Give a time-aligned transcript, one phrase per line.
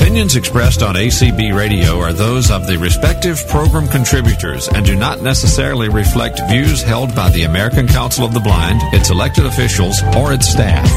[0.00, 5.20] Opinions expressed on ACB Radio are those of the respective program contributors and do not
[5.20, 10.32] necessarily reflect views held by the American Council of the Blind, its elected officials, or
[10.32, 10.90] its staff.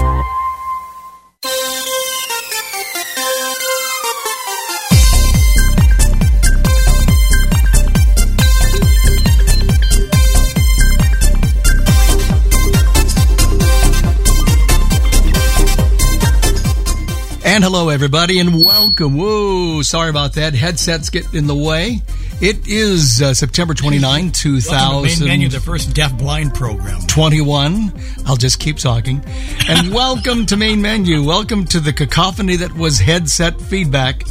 [18.03, 19.15] Everybody, and welcome.
[19.15, 20.53] Whoa, sorry about that.
[20.53, 22.01] Headsets get in the way.
[22.41, 25.21] It is uh, September 29, 2000.
[25.21, 26.99] Main menu, the first deaf blind program.
[27.07, 27.93] 21.
[28.25, 29.23] I'll just keep talking.
[29.69, 31.23] And welcome to Main Menu.
[31.23, 34.23] Welcome to the cacophony that was headset feedback.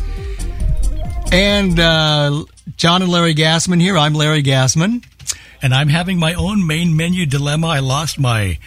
[1.32, 2.44] And uh,
[2.76, 3.96] John and Larry Gassman here.
[3.96, 5.02] I'm Larry Gassman.
[5.62, 7.68] And I'm having my own main menu dilemma.
[7.68, 8.58] I lost my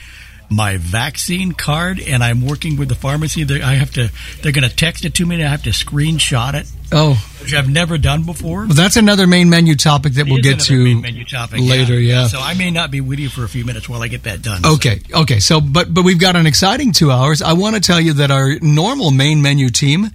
[0.49, 3.43] my vaccine card, and I'm working with the pharmacy.
[3.43, 4.11] They're, I have to.
[4.41, 6.67] They're going to text it to me, and I have to screenshot it.
[6.91, 8.65] Oh, which I've never done before.
[8.65, 11.99] Well, that's another main menu topic that It we'll get to main menu topic, later.
[11.99, 12.27] Yeah.
[12.27, 14.41] So I may not be with you for a few minutes while I get that
[14.41, 14.65] done.
[14.65, 15.39] Okay, okay.
[15.39, 17.41] So, but but we've got an exciting two hours.
[17.41, 20.11] I want to tell you that our normal main menu team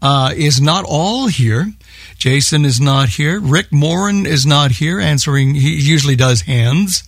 [0.00, 1.72] uh, is not all here.
[2.16, 3.38] Jason is not here.
[3.38, 5.54] Rick Morin is not here, answering.
[5.54, 7.04] He usually does hands.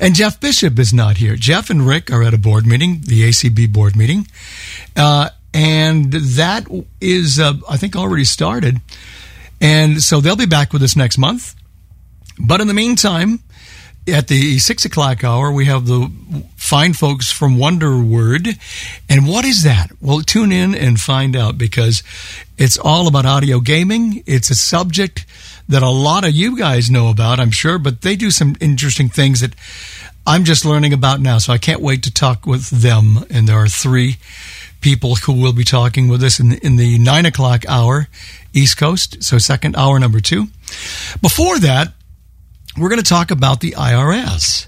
[0.00, 1.36] And Jeff Bishop is not here.
[1.36, 4.28] Jeff and Rick are at a board meeting, the ACB board meeting,
[4.96, 6.66] uh, and that
[7.00, 8.80] is, uh, I think, already started.
[9.60, 11.56] And so they'll be back with us next month.
[12.38, 13.40] But in the meantime,
[14.08, 16.10] at the six o'clock hour, we have the
[16.56, 18.48] fine folks from Wonder Word.
[19.08, 19.90] And what is that?
[20.00, 22.02] Well, tune in and find out because
[22.56, 24.22] it's all about audio gaming.
[24.26, 25.26] It's a subject
[25.68, 29.08] that a lot of you guys know about, I'm sure, but they do some interesting
[29.08, 29.54] things that
[30.26, 31.38] I'm just learning about now.
[31.38, 33.24] So I can't wait to talk with them.
[33.30, 34.16] And there are three
[34.80, 38.08] people who will be talking with us in the, in the nine o'clock hour,
[38.52, 39.22] East Coast.
[39.22, 40.48] So second hour number two.
[41.20, 41.92] Before that,
[42.80, 44.66] we're going to talk about the IRS.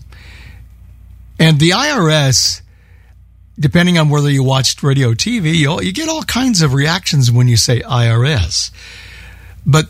[1.39, 2.61] And the IRS,
[3.59, 7.49] depending on whether you watched radio TV, you, you get all kinds of reactions when
[7.49, 8.71] you say IRS.
[9.65, 9.87] But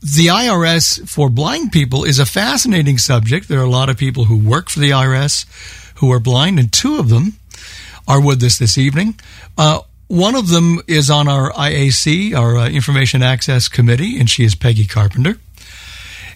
[0.00, 3.48] the IRS for blind people is a fascinating subject.
[3.48, 5.46] There are a lot of people who work for the IRS
[5.96, 7.34] who are blind, and two of them
[8.08, 9.18] are with us this evening.
[9.56, 14.44] Uh, one of them is on our IAC, our uh, Information Access Committee, and she
[14.44, 15.38] is Peggy Carpenter.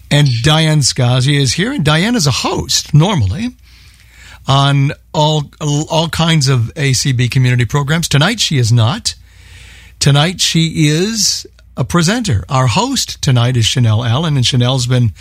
[0.09, 3.55] And Diane Scazi is here, and Diane is a host normally
[4.47, 8.07] on all all kinds of ACB community programs.
[8.07, 9.15] Tonight she is not.
[9.99, 11.45] Tonight she is
[11.75, 12.45] a presenter.
[12.49, 15.11] Our host tonight is Chanel Allen, and Chanel's been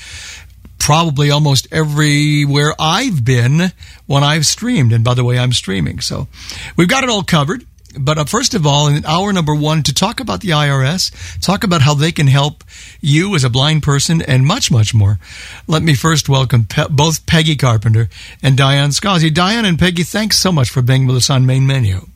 [0.79, 3.73] probably almost everywhere I've been
[4.07, 4.93] when I've streamed.
[4.93, 6.01] And by the way, I'm streaming.
[6.01, 6.29] So
[6.77, 7.67] we've got it all covered.
[7.99, 11.65] But uh, first of all, in hour number one, to talk about the IRS, talk
[11.65, 12.65] about how they can help
[13.01, 15.19] you as a blind person, and much, much more.
[15.67, 18.09] Let me first welcome Pe- both Peggy Carpenter
[18.43, 19.31] and Diane Scazi.
[19.31, 22.07] Diane and Peggy, thanks so much for being with us on Main Menu.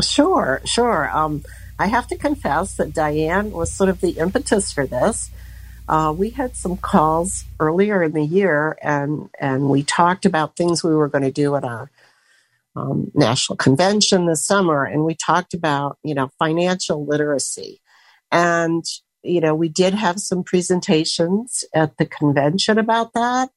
[0.00, 1.10] Sure, sure.
[1.16, 1.44] Um,
[1.78, 5.30] I have to confess that Diane was sort of the impetus for this.
[5.88, 10.82] Uh, we had some calls earlier in the year, and and we talked about things
[10.82, 11.90] we were going to do at our
[12.76, 17.80] um, national convention this summer, and we talked about you know financial literacy,
[18.30, 18.84] and
[19.22, 23.50] you know we did have some presentations at the convention about that,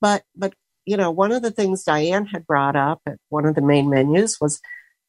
[0.00, 0.54] but but
[0.86, 3.90] you know one of the things Diane had brought up at one of the main
[3.90, 4.60] menus was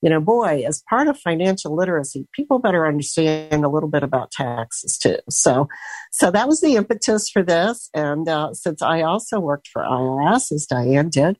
[0.01, 4.31] you know, boy, as part of financial literacy, people better understand a little bit about
[4.31, 5.17] taxes too.
[5.29, 5.67] So,
[6.11, 7.89] so that was the impetus for this.
[7.93, 11.37] And uh, since I also worked for IRS, as Diane did,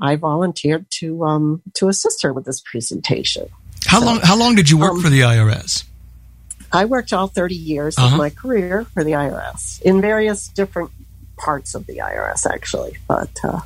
[0.00, 3.48] I volunteered to um, to assist her with this presentation.
[3.86, 4.20] How so, long?
[4.20, 5.84] How long did you work um, for the IRS?
[6.72, 8.14] I worked all thirty years uh-huh.
[8.14, 10.90] of my career for the IRS in various different
[11.36, 12.96] parts of the IRS, actually.
[13.06, 13.60] But uh,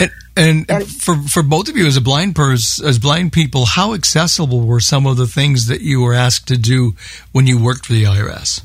[0.00, 3.66] and, and, and, for for both of you as a blind person, as blind people,
[3.66, 6.96] how accessible were some of the things that you were asked to do
[7.30, 8.62] when you worked for the IRS?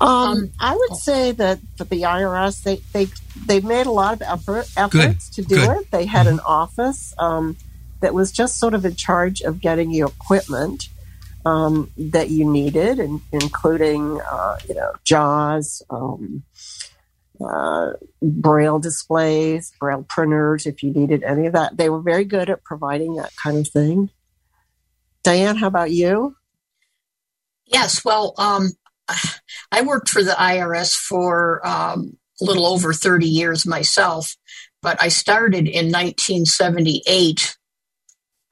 [0.00, 3.10] Um, I would say that for the IRS, they they
[3.46, 5.34] they made a lot of effort efforts Good.
[5.34, 5.76] to do Good.
[5.78, 5.90] it.
[5.90, 6.38] They had mm-hmm.
[6.38, 7.14] an office.
[7.18, 7.56] Um,
[8.00, 10.88] that was just sort of in charge of getting you equipment
[11.44, 16.42] um, that you needed, and, including uh, you know JAWS, um,
[17.44, 17.92] uh,
[18.22, 21.76] braille displays, braille printers, if you needed any of that.
[21.76, 24.10] They were very good at providing that kind of thing.
[25.22, 26.36] Diane, how about you?
[27.66, 28.70] Yes, well, um,
[29.72, 34.36] I worked for the IRS for um, a little over 30 years myself,
[34.82, 37.56] but I started in 1978.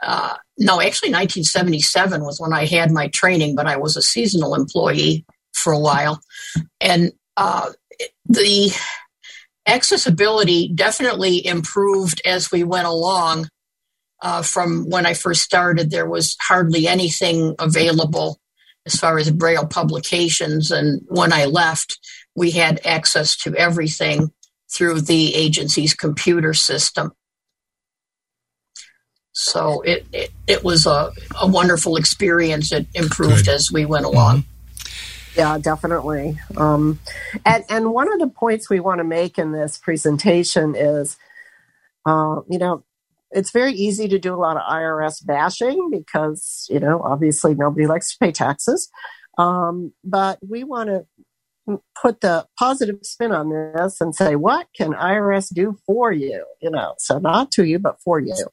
[0.03, 4.55] Uh, no, actually, 1977 was when I had my training, but I was a seasonal
[4.55, 5.25] employee
[5.55, 6.21] for a while.
[6.81, 7.71] And uh,
[8.27, 8.73] the
[9.67, 13.49] accessibility definitely improved as we went along.
[14.23, 18.41] Uh, from when I first started, there was hardly anything available
[18.87, 20.71] as far as Braille publications.
[20.71, 21.99] And when I left,
[22.35, 24.31] we had access to everything
[24.73, 27.13] through the agency's computer system.
[29.33, 32.73] So it, it, it was a, a wonderful experience.
[32.73, 33.55] It improved Good.
[33.55, 34.39] as we went along.
[34.39, 34.51] Mm-hmm.
[35.39, 36.39] Yeah, definitely.
[36.57, 36.99] Um,
[37.45, 41.19] and and one of the points we want to make in this presentation is,
[42.07, 42.85] uh, you know,
[43.31, 47.87] it's very easy to do a lot of IRS bashing because you know obviously nobody
[47.95, 48.89] likes to pay taxes,
[49.39, 51.07] um, but we want to
[52.01, 56.45] put the positive spin on this and say what can IRS do for you?
[56.61, 58.47] You know, so not to you but for you.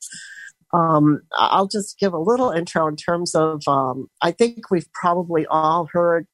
[0.73, 5.45] Um, I'll just give a little intro in terms of um, I think we've probably
[5.45, 6.25] all heard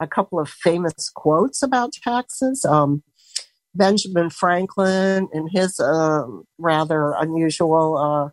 [0.00, 2.64] a couple of famous quotes about taxes.
[2.64, 3.02] Um,
[3.78, 6.24] Benjamin Franklin, in his uh,
[6.58, 8.30] rather unusual uh,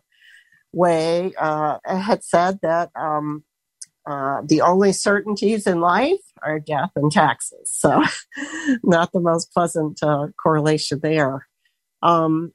[0.72, 3.44] way, uh, had said that um,
[4.06, 7.70] uh, the only certainties in life are death and taxes.
[7.72, 8.02] So,
[8.84, 11.46] not the most pleasant uh, correlation there.
[12.02, 12.52] Um,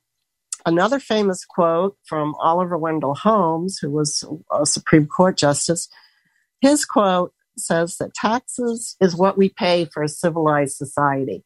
[0.65, 5.89] another famous quote from Oliver Wendell Holmes, who was a Supreme Court justice,
[6.61, 11.43] his quote says that taxes is what we pay for a civilized society.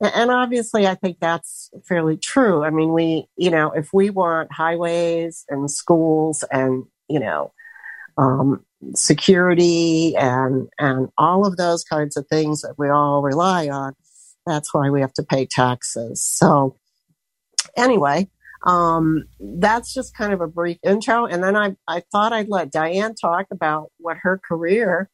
[0.00, 2.62] And obviously, I think that's fairly true.
[2.62, 7.52] I mean, we, you know, if we want highways and schools and, you know,
[8.16, 8.64] um,
[8.94, 13.94] security and, and all of those kinds of things that we all rely on,
[14.46, 16.22] that's why we have to pay taxes.
[16.22, 16.76] So
[17.76, 18.28] anyway,
[18.64, 21.26] um, that's just kind of a brief intro.
[21.26, 25.10] And then I, I thought I'd let Diane talk about what her career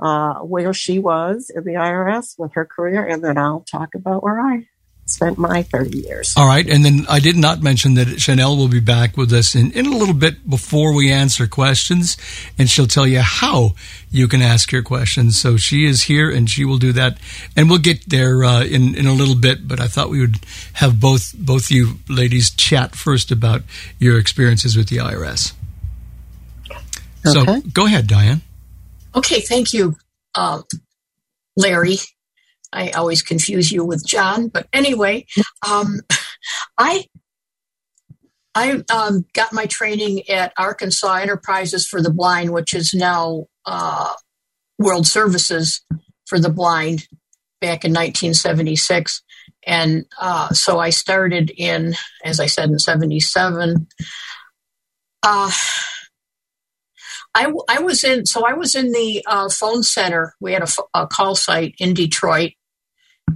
[0.00, 4.22] uh, where she was in the IRS with her career, and then I'll talk about
[4.22, 4.66] where I
[5.06, 6.34] spent my 30 years.
[6.36, 6.66] All right.
[6.68, 9.86] And then I did not mention that Chanel will be back with us in, in
[9.86, 12.16] a little bit before we answer questions,
[12.58, 13.72] and she'll tell you how
[14.10, 15.40] you can ask your questions.
[15.40, 17.18] So she is here and she will do that.
[17.56, 20.36] And we'll get there uh, in, in a little bit, but I thought we would
[20.74, 23.62] have both, both you ladies chat first about
[23.98, 25.52] your experiences with the IRS.
[26.70, 26.80] Okay.
[27.24, 28.42] So go ahead, Diane.
[29.14, 29.96] Okay, thank you,
[30.34, 30.62] uh,
[31.56, 31.98] Larry.
[32.72, 35.26] I always confuse you with John, but anyway,
[35.68, 36.00] um,
[36.78, 37.06] I
[38.54, 44.12] I um, got my training at Arkansas Enterprises for the Blind, which is now uh,
[44.78, 45.82] World Services
[46.26, 47.06] for the Blind,
[47.60, 49.22] back in 1976.
[49.64, 51.94] And uh, so I started in,
[52.24, 53.86] as I said, in 77.
[55.22, 55.50] Uh,
[57.34, 60.34] I, I was in, so I was in the uh, phone center.
[60.40, 62.52] We had a, call site in Detroit,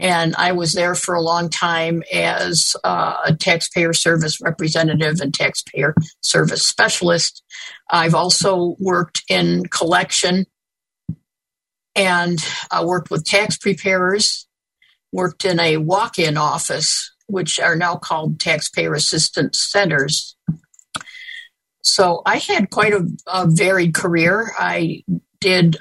[0.01, 5.33] and I was there for a long time as uh, a taxpayer service representative and
[5.33, 7.43] taxpayer service specialist.
[7.91, 10.45] I've also worked in collection
[11.95, 12.39] and
[12.71, 14.47] uh, worked with tax preparers,
[15.13, 20.36] worked in a walk in office, which are now called taxpayer assistance centers.
[21.87, 24.53] So I had quite a, a varied career.
[24.59, 25.05] I
[25.41, 25.77] did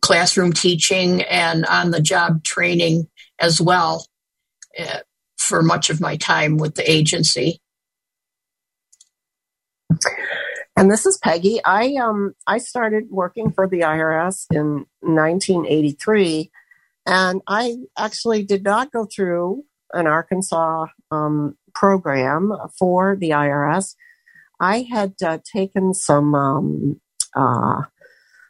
[0.00, 3.08] classroom teaching and on the job training
[3.40, 4.06] as well
[4.78, 5.00] uh,
[5.36, 7.60] for much of my time with the agency.
[10.76, 11.60] And this is Peggy.
[11.64, 16.50] I um I started working for the IRS in 1983,
[17.04, 23.94] and I actually did not go through an Arkansas um, program for the IRS.
[24.60, 27.00] I had uh, taken some um,
[27.34, 27.82] uh,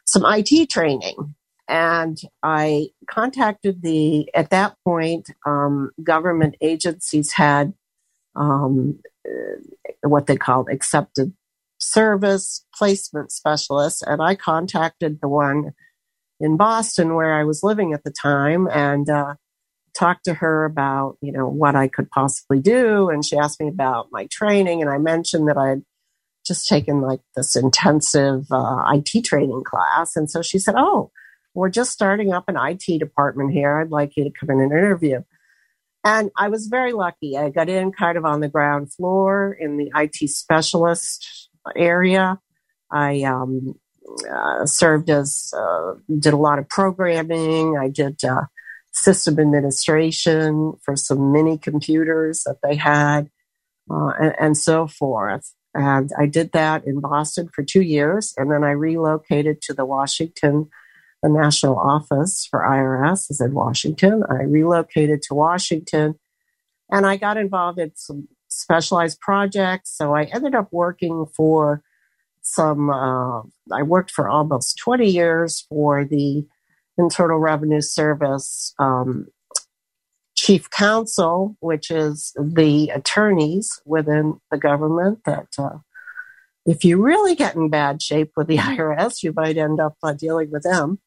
[0.05, 1.35] some IT training,
[1.67, 7.73] and I contacted the at that point um, government agencies had
[8.35, 11.33] um, uh, what they called accepted
[11.79, 15.73] service placement specialists, and I contacted the one
[16.39, 19.35] in Boston where I was living at the time, and uh,
[19.95, 23.67] talked to her about you know what I could possibly do, and she asked me
[23.67, 25.83] about my training, and I mentioned that I had
[26.45, 30.15] just taken like this intensive uh, IT training class.
[30.15, 31.11] And so she said, Oh,
[31.53, 33.79] we're just starting up an IT department here.
[33.79, 35.21] I'd like you to come in and interview.
[36.03, 37.37] And I was very lucky.
[37.37, 42.39] I got in kind of on the ground floor in the IT specialist area.
[42.91, 43.75] I um,
[44.29, 47.77] uh, served as, uh, did a lot of programming.
[47.77, 48.43] I did uh,
[48.91, 53.29] system administration for some mini computers that they had,
[53.89, 55.53] uh, and, and so forth.
[55.73, 58.33] And I did that in Boston for two years.
[58.37, 60.69] And then I relocated to the Washington,
[61.21, 64.23] the national office for IRS is in Washington.
[64.29, 66.15] I relocated to Washington
[66.91, 69.97] and I got involved in some specialized projects.
[69.97, 71.81] So I ended up working for
[72.41, 76.45] some, uh, I worked for almost 20 years for the
[76.97, 79.27] Internal Revenue Service um,
[80.43, 85.77] chief counsel, which is the attorneys within the government that uh,
[86.65, 90.11] if you really get in bad shape with the IRS, you might end up uh,
[90.11, 90.99] dealing with them.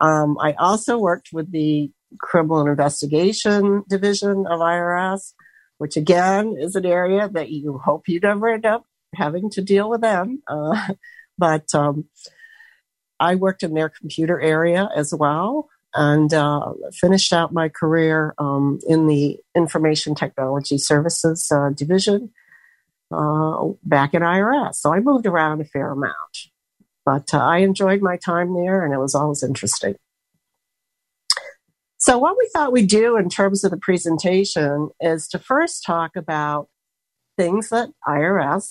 [0.00, 5.34] Um, I also worked with the Criminal Investigation Division of IRS,
[5.76, 9.90] which again is an area that you hope you never end up having to deal
[9.90, 10.42] with them.
[10.48, 10.94] Uh,
[11.38, 12.06] but um,
[13.20, 18.78] I worked in their computer area as well and uh, finished out my career um,
[18.86, 22.30] in the Information Technology Services uh, Division
[23.10, 24.74] uh, back in IRS.
[24.76, 26.14] So I moved around a fair amount,
[27.04, 29.96] but uh, I enjoyed my time there and it was always interesting.
[31.98, 36.14] So, what we thought we'd do in terms of the presentation is to first talk
[36.14, 36.68] about
[37.36, 38.70] things that IRS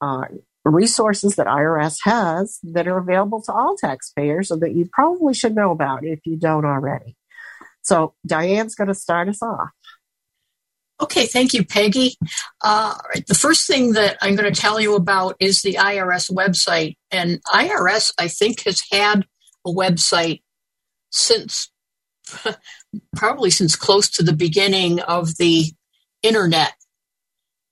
[0.00, 0.24] uh,
[0.64, 5.54] resources that IRS has that are available to all taxpayers and that you probably should
[5.54, 7.16] know about if you don't already.
[7.82, 9.70] So Diane's going to start us off.
[11.00, 12.14] Okay, thank you, Peggy.
[12.62, 12.94] Uh,
[13.26, 16.96] the first thing that I'm going to tell you about is the IRS website.
[17.10, 19.24] And IRS, I think, has had
[19.66, 20.42] a website
[21.10, 21.70] since
[23.16, 25.72] probably since close to the beginning of the
[26.22, 26.74] internet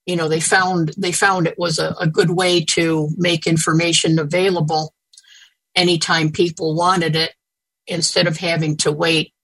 [0.09, 4.19] you know they found they found it was a, a good way to make information
[4.19, 4.95] available
[5.77, 7.35] anytime people wanted it
[7.87, 9.35] instead of having to wait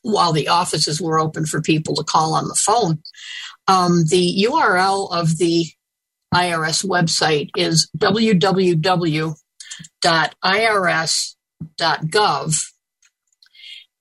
[0.00, 3.02] while the offices were open for people to call on the phone.
[3.68, 5.66] Um, the URL of the
[6.34, 9.36] IRS website is www.irs.gov.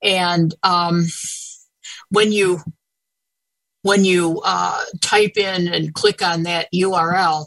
[0.01, 1.06] And um,
[2.10, 2.62] when you
[3.81, 7.45] when you uh, type in and click on that URL,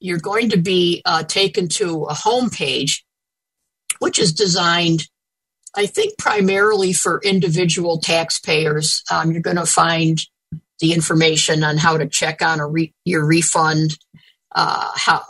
[0.00, 3.04] you're going to be uh, taken to a home page,
[4.00, 5.08] which is designed,
[5.76, 9.02] I think, primarily for individual taxpayers.
[9.10, 10.20] Um, you're going to find
[10.80, 13.96] the information on how to check on re- your refund,
[14.54, 15.22] uh, how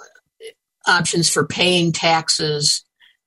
[0.86, 2.84] options for paying taxes,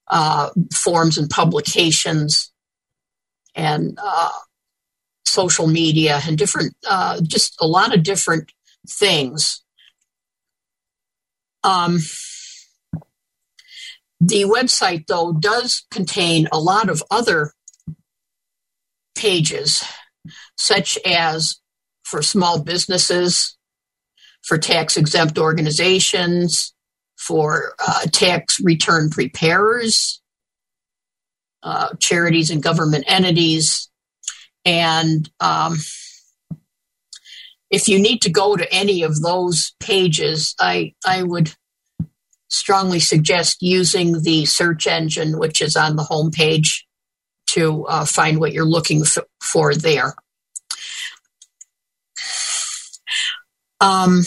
[0.08, 2.52] uh, forms and publications,
[3.54, 4.32] and uh,
[5.26, 8.52] social media and different, uh, just a lot of different
[8.88, 9.64] things.
[11.64, 12.00] Um,
[14.20, 17.54] the website, though, does contain a lot of other
[19.16, 19.84] pages,
[20.58, 21.60] such as
[22.04, 23.58] for small businesses,
[24.44, 26.74] for tax exempt organizations,
[27.18, 30.22] for uh, tax return preparers,
[31.64, 33.90] uh, charities and government entities,
[34.66, 35.78] and um,
[37.70, 41.54] if you need to go to any of those pages, I, I would
[42.48, 46.88] strongly suggest using the search engine, which is on the home page,
[47.48, 49.04] to uh, find what you're looking
[49.42, 50.16] for there.
[53.80, 54.22] Um,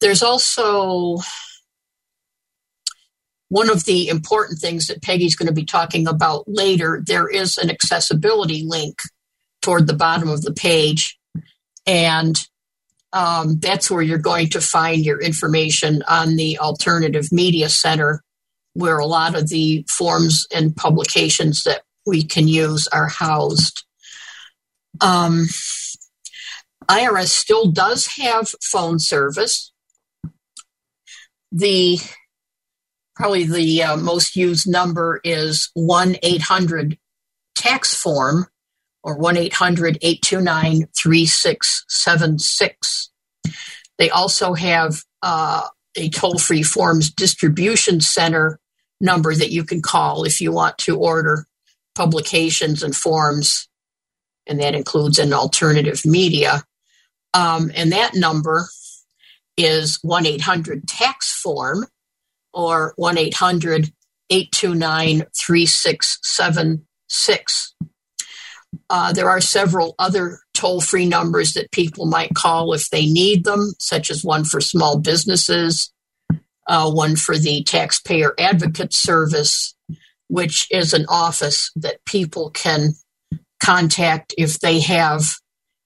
[0.00, 1.18] there's also
[3.48, 7.02] one of the important things that Peggy's going to be talking about later.
[7.04, 8.98] There is an accessibility link
[9.62, 11.18] toward the bottom of the page.
[11.86, 12.38] And
[13.12, 18.22] um, that's where you're going to find your information on the Alternative Media Center,
[18.74, 23.84] where a lot of the forms and publications that we can use are housed.
[25.00, 25.46] Um,
[26.88, 29.72] IRS still does have phone service.
[31.52, 31.98] The
[33.14, 36.98] probably the uh, most used number is 1 800
[37.54, 38.46] tax form
[39.02, 43.10] or 1 800 829 3676.
[43.98, 48.60] They also have uh, a toll free forms distribution center
[49.00, 51.46] number that you can call if you want to order
[51.94, 53.68] publications and forms,
[54.46, 56.62] and that includes an alternative media.
[57.34, 58.68] Um, and that number
[59.56, 61.86] is 1 800 tax form
[62.52, 63.92] or 1 800
[64.30, 67.74] 829 3676.
[68.90, 73.44] Uh, there are several other toll free numbers that people might call if they need
[73.44, 75.92] them, such as one for small businesses,
[76.66, 79.74] uh, one for the Taxpayer Advocate Service,
[80.28, 82.94] which is an office that people can
[83.62, 85.22] contact if they have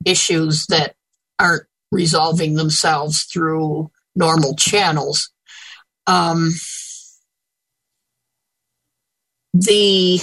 [0.05, 0.95] issues that
[1.39, 5.31] aren't resolving themselves through normal channels.
[6.07, 6.53] Um,
[9.53, 10.21] the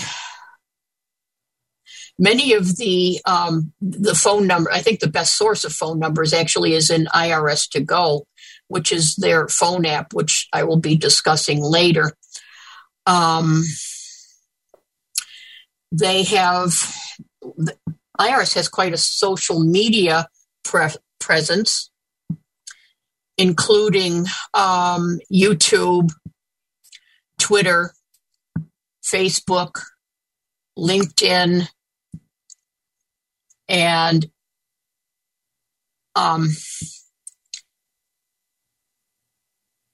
[2.19, 6.33] many of the um, the phone number i think the best source of phone numbers
[6.33, 8.27] actually is in irs to go
[8.67, 12.11] which is their phone app which i will be discussing later.
[13.05, 13.63] Um,
[15.91, 16.71] they have
[18.19, 20.27] irs has quite a social media
[20.63, 21.89] pre- presence
[23.37, 26.11] including um, youtube
[27.39, 27.93] twitter
[29.03, 29.81] facebook
[30.77, 31.67] linkedin
[33.69, 34.29] and
[36.15, 36.49] um,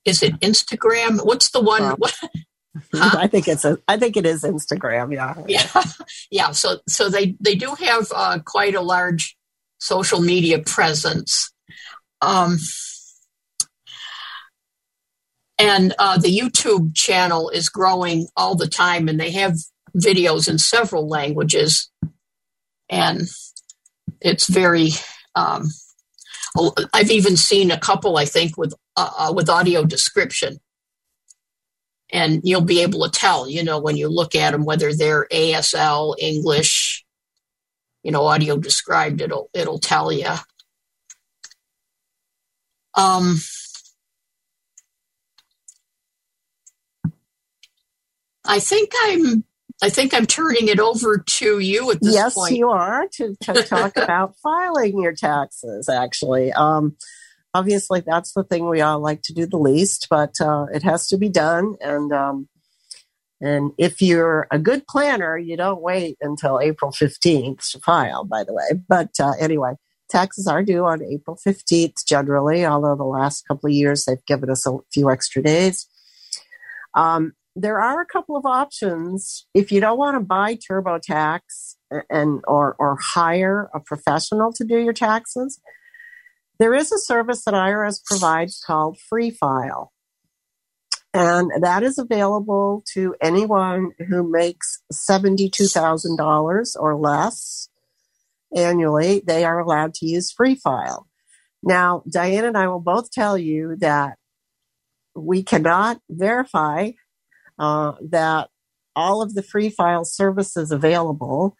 [0.04, 1.24] is it Instagram?
[1.24, 1.96] What's the one?
[2.92, 3.16] Huh?
[3.18, 3.78] I think it's a.
[3.88, 5.14] I think it is Instagram.
[5.14, 5.34] Yeah.
[5.48, 5.82] Yeah.
[6.30, 6.50] Yeah.
[6.50, 9.34] So so they they do have uh, quite a large
[9.78, 11.50] social media presence.
[12.20, 12.58] Um,
[15.58, 19.54] and uh, the YouTube channel is growing all the time, and they have
[19.96, 21.90] videos in several languages.
[22.90, 23.22] And
[24.20, 24.90] it's very.
[25.34, 25.68] Um,
[26.94, 30.58] I've even seen a couple, I think, with uh, uh, with audio description,
[32.12, 35.26] and you'll be able to tell, you know, when you look at them whether they're
[35.32, 37.04] ASL, English,
[38.02, 39.20] you know, audio described.
[39.20, 40.32] It'll it'll tell you.
[42.94, 43.36] Um,
[48.44, 49.44] I think I'm
[49.82, 52.52] I think I'm turning it over to you at this yes, point.
[52.52, 56.52] Yes, you are to, to talk about filing your taxes, actually.
[56.52, 56.96] Um,
[57.52, 61.08] obviously, that's the thing we all like to do the least, but uh, it has
[61.08, 61.76] to be done.
[61.82, 62.48] And, um,
[63.40, 68.44] and if you're a good planner, you don't wait until April 15th to file, by
[68.44, 68.80] the way.
[68.88, 69.74] But uh, anyway,
[70.08, 74.48] taxes are due on April 15th generally, although the last couple of years they've given
[74.48, 75.86] us a few extra days.
[76.94, 81.76] Um, there are a couple of options if you don't want to buy TurboTax
[82.10, 85.58] and or or hire a professional to do your taxes.
[86.58, 89.92] There is a service that IRS provides called Free File.
[91.14, 97.70] And that is available to anyone who makes $72,000 or less
[98.54, 99.22] annually.
[99.26, 101.06] They are allowed to use Free File.
[101.62, 104.18] Now, Diane and I will both tell you that
[105.14, 106.90] we cannot verify
[107.58, 108.48] uh, that
[108.94, 111.56] all of the free file services available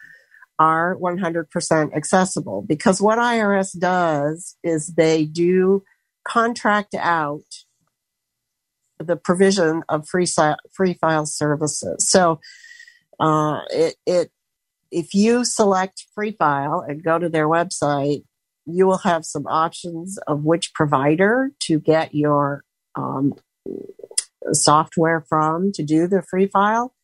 [0.58, 5.82] are 100% accessible because what IRS does is they do
[6.26, 7.44] contract out
[8.98, 10.26] the provision of free
[10.72, 12.08] free file services.
[12.08, 12.40] So
[13.20, 14.30] uh, it it
[14.90, 18.24] if you select free file and go to their website,
[18.64, 23.34] you will have some options of which provider to get your um,
[24.52, 26.94] software from to do the free file.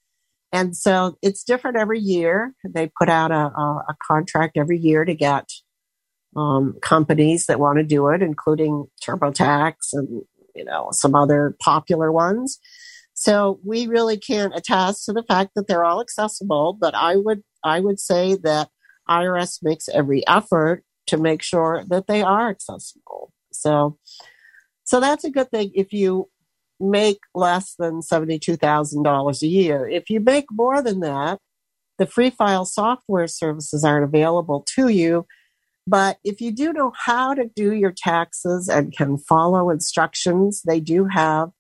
[0.53, 2.55] And so it's different every year.
[2.69, 5.49] They put out a, a, a contract every year to get
[6.37, 10.23] um, companies that want to do it, including TurboTax and
[10.55, 12.59] you know some other popular ones.
[13.15, 17.43] So we really can't attest to the fact that they're all accessible, but I would
[17.65, 18.69] I would say that
[19.09, 23.33] IRS makes every effort to make sure that they are accessible.
[23.53, 23.99] So
[24.85, 26.29] so that's a good thing if you
[26.81, 29.89] make less than $72,000 a year.
[29.89, 31.39] If you make more than that,
[31.99, 35.27] the free file software services aren't available to you.
[35.87, 40.81] But if you do know how to do your taxes and can follow instructions, they
[40.81, 41.51] do have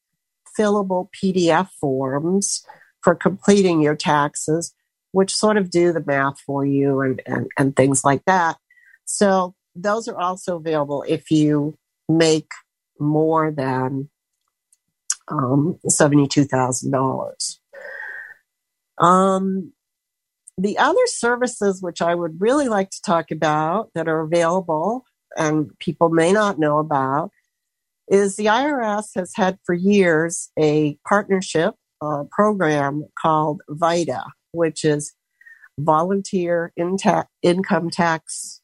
[0.58, 2.64] fillable PDF forms
[3.02, 4.74] for completing your taxes,
[5.10, 8.56] which sort of do the math for you and, and, and things like that.
[9.04, 11.74] So those are also available if you
[12.08, 12.50] make
[12.98, 14.08] more than
[15.28, 17.58] um, $72,000.
[18.98, 19.72] Um,
[20.58, 25.04] the other services which I would really like to talk about that are available
[25.36, 27.30] and people may not know about
[28.08, 35.14] is the IRS has had for years a partnership uh, program called VITA, which is
[35.78, 38.60] Volunteer Income Tax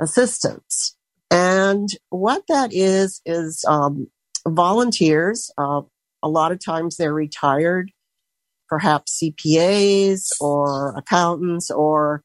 [0.00, 0.96] Assistance.
[1.30, 4.08] And what that is, is um,
[4.46, 5.50] volunteers.
[5.58, 5.82] Uh,
[6.22, 7.90] a lot of times they're retired,
[8.68, 12.22] perhaps CPAs or accountants or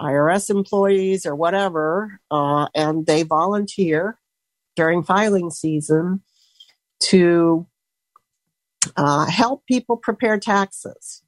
[0.00, 4.18] IRS employees or whatever, uh, and they volunteer
[4.76, 6.22] during filing season
[7.00, 7.66] to
[8.96, 11.22] uh, help people prepare taxes.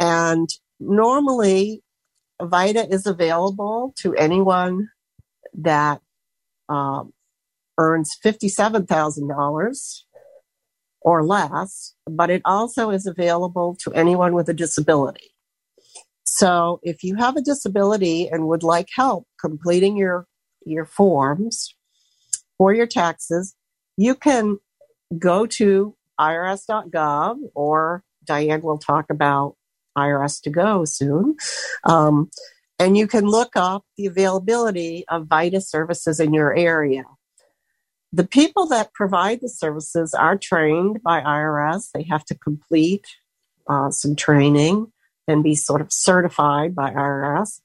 [0.00, 0.48] And
[0.80, 1.82] normally,
[2.42, 4.88] VITA is available to anyone
[5.54, 6.00] that
[6.68, 7.12] um,
[7.80, 10.02] earns $57,000
[11.00, 15.30] or less, but it also is available to anyone with a disability.
[16.24, 20.26] So if you have a disability and would like help completing your,
[20.66, 21.74] your forms
[22.58, 23.56] for your taxes,
[23.96, 24.58] you can
[25.18, 29.56] go to irs.gov or Diane will talk about
[29.96, 31.36] IRS to go soon.
[31.84, 32.30] Um,
[32.78, 37.04] and you can look up the availability of VITA services in your area.
[38.12, 41.90] The people that provide the services are trained by IRS.
[41.92, 43.06] They have to complete
[43.68, 44.92] uh, some training
[45.28, 47.60] and be sort of certified by IRS.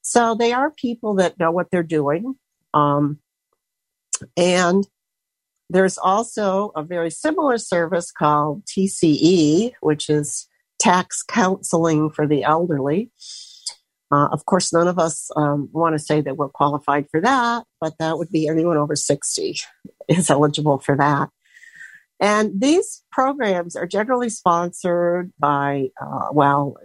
[0.00, 2.36] So they are people that know what they're doing.
[2.72, 3.18] Um,
[4.36, 4.86] and
[5.68, 13.10] there's also a very similar service called TCE, which is tax counseling for the elderly.
[14.12, 17.64] Uh, of course, none of us um, want to say that we're qualified for that,
[17.80, 19.60] but that would be anyone over 60
[20.08, 21.30] is eligible for that.
[22.20, 26.76] And these programs are generally sponsored by, uh, well,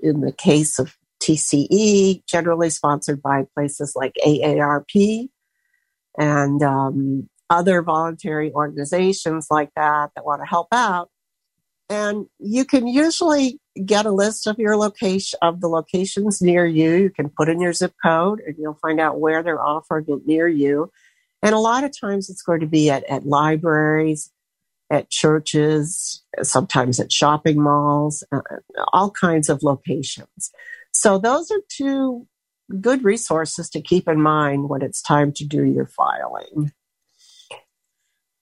[0.00, 5.28] in the case of TCE, generally sponsored by places like AARP
[6.16, 11.10] and um, other voluntary organizations like that that want to help out.
[11.88, 16.94] And you can usually get a list of your location of the locations near you.
[16.94, 20.26] You can put in your zip code and you'll find out where they're offering it
[20.26, 20.90] near you.
[21.42, 24.32] And a lot of times it's going to be at, at libraries,
[24.90, 28.40] at churches, sometimes at shopping malls, uh,
[28.92, 30.50] all kinds of locations.
[30.92, 32.26] So those are two
[32.80, 36.72] good resources to keep in mind when it's time to do your filing.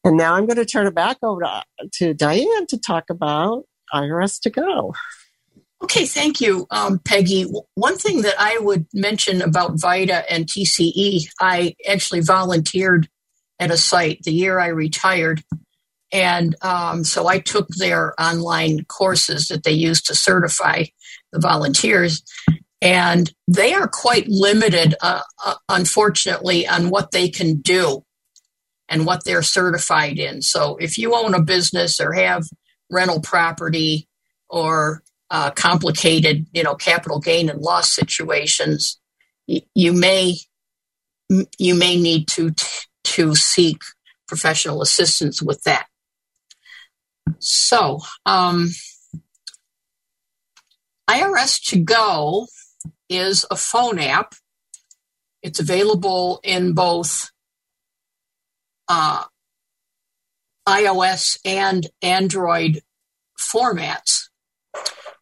[0.04, 3.64] And now I'm going to turn it back over to, to Diane to talk about
[3.92, 4.94] IRS to go.
[5.82, 7.46] Okay, thank you, um, Peggy.
[7.74, 13.08] One thing that I would mention about VITA and TCE, I actually volunteered
[13.58, 15.42] at a site the year I retired.
[16.12, 20.84] And um, so I took their online courses that they use to certify
[21.32, 22.22] the volunteers.
[22.80, 28.04] And they are quite limited, uh, uh, unfortunately, on what they can do
[28.88, 30.42] and what they're certified in.
[30.42, 32.44] So if you own a business or have
[32.90, 34.08] rental property
[34.48, 39.00] or uh, complicated, you know, capital gain and loss situations,
[39.48, 40.36] y- you may
[41.58, 42.66] you may need to t-
[43.04, 43.82] to seek
[44.28, 45.86] professional assistance with that.
[47.38, 48.70] So, um,
[51.08, 52.46] IRS to go
[53.08, 54.34] is a phone app.
[55.42, 57.30] It's available in both
[58.88, 59.24] uh,
[60.68, 62.80] iOS and Android
[63.38, 64.28] formats.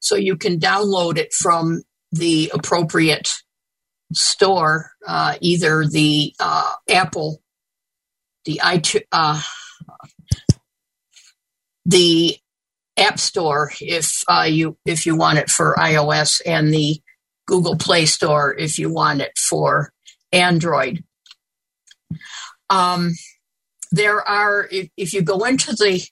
[0.01, 3.35] So you can download it from the appropriate
[4.13, 7.41] store, uh, either the uh, Apple,
[8.45, 9.41] the iTunes, uh,
[11.87, 12.37] the
[12.97, 17.01] App Store if uh, you if you want it for iOS, and the
[17.47, 19.93] Google Play Store if you want it for
[20.33, 21.03] Android.
[22.69, 23.13] Um,
[23.93, 26.03] there are if, if you go into the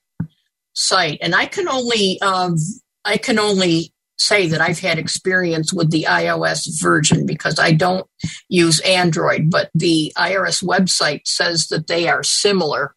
[0.75, 2.57] site, and I can only um,
[3.05, 8.07] I can only say that I've had experience with the iOS version because I don't
[8.49, 12.95] use Android, but the IRS website says that they are similar.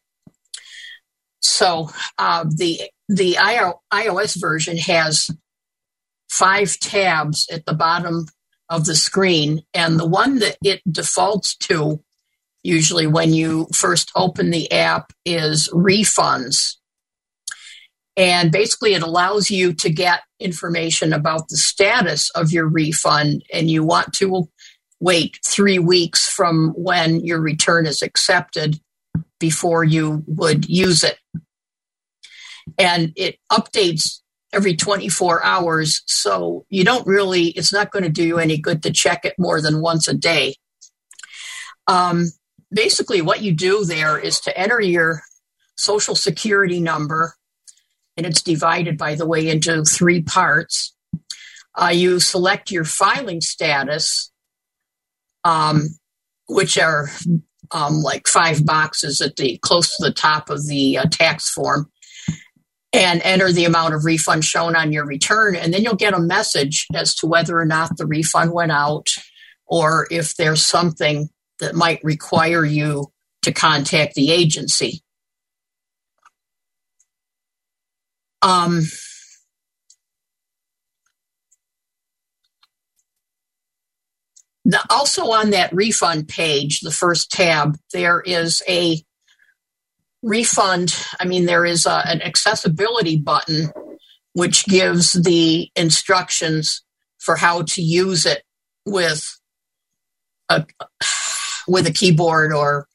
[1.39, 3.37] So uh, the the
[3.91, 5.29] iOS version has
[6.29, 8.27] five tabs at the bottom
[8.69, 12.02] of the screen, and the one that it defaults to
[12.63, 16.77] usually when you first open the app is refunds.
[18.15, 23.69] And basically, it allows you to get information about the status of your refund, and
[23.69, 24.49] you want to
[24.99, 28.79] wait three weeks from when your return is accepted
[29.39, 31.17] before you would use it.
[32.77, 34.21] And it updates
[34.53, 38.83] every 24 hours, so you don't really, it's not going to do you any good
[38.83, 40.55] to check it more than once a day.
[41.87, 42.27] Um,
[42.73, 45.21] basically what you do there is to enter your
[45.75, 47.35] social security number,
[48.17, 50.95] and it's divided, by the way, into three parts.
[51.75, 54.31] Uh, you select your filing status,
[55.43, 55.87] um,
[56.47, 57.09] which are
[57.71, 61.89] um, like five boxes at the close to the top of the uh, tax form
[62.93, 65.55] and enter the amount of refund shown on your return.
[65.55, 69.09] And then you'll get a message as to whether or not the refund went out
[69.65, 73.11] or if there's something that might require you
[73.43, 75.01] to contact the agency.
[78.41, 78.83] Um,
[84.89, 89.01] also on that refund page, the first tab, there is a
[90.21, 90.95] refund.
[91.19, 93.71] I mean, there is a, an accessibility button
[94.33, 96.83] which gives the instructions
[97.19, 98.43] for how to use it
[98.85, 99.39] with
[100.49, 100.65] a
[101.67, 102.87] with a keyboard or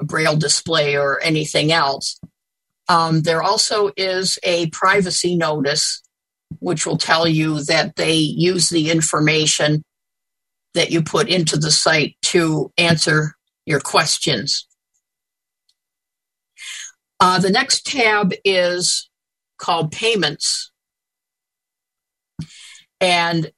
[0.00, 2.18] a braille display or anything else.
[2.88, 6.02] Um, there also is a privacy notice,
[6.60, 9.82] which will tell you that they use the information
[10.74, 13.34] that you put into the site to answer
[13.64, 14.68] your questions.
[17.18, 19.08] Uh, the next tab is
[19.58, 20.70] called Payments.
[23.00, 23.50] And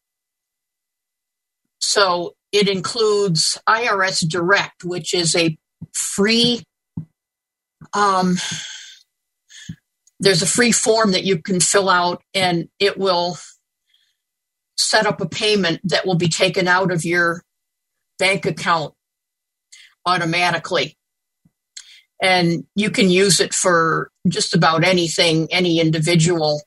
[1.81, 5.57] so it includes IRS Direct, which is a
[5.93, 6.63] free
[7.95, 8.37] um,
[10.21, 13.39] there's a free form that you can fill out and it will
[14.77, 17.43] set up a payment that will be taken out of your
[18.19, 18.95] bank account
[20.07, 20.97] automatically.
[22.21, 26.63] And you can use it for just about anything, any individual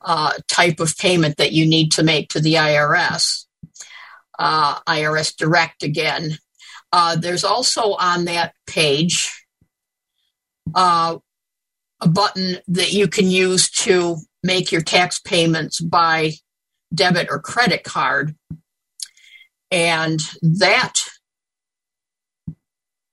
[0.00, 3.41] uh, type of payment that you need to make to the IRS.
[4.38, 6.38] Uh, IRS Direct again.
[6.92, 9.44] Uh, there's also on that page
[10.74, 11.16] uh,
[12.00, 16.32] a button that you can use to make your tax payments by
[16.92, 18.34] debit or credit card.
[19.70, 20.94] And that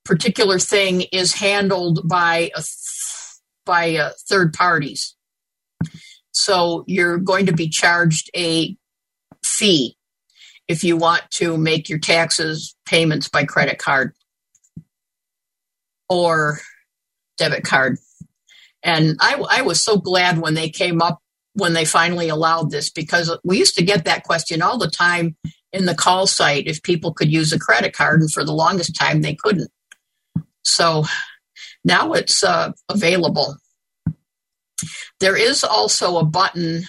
[0.03, 2.63] particular thing is handled by a,
[3.65, 5.15] by uh, third parties.
[6.31, 8.75] So you're going to be charged a
[9.43, 9.95] fee
[10.69, 14.13] if you want to make your taxes payments by credit card
[16.07, 16.59] or
[17.37, 17.97] debit card.
[18.83, 21.19] And I, I was so glad when they came up,
[21.53, 25.35] when they finally allowed this, because we used to get that question all the time
[25.73, 28.95] in the call site if people could use a credit card, and for the longest
[28.95, 29.71] time they couldn't.
[30.63, 31.03] So
[31.83, 33.57] now it's uh, available.
[35.19, 36.83] There is also a button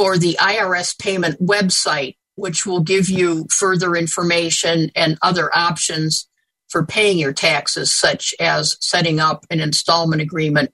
[0.00, 6.26] for the IRS payment website, which will give you further information and other options
[6.70, 10.72] for paying your taxes, such as setting up an installment agreement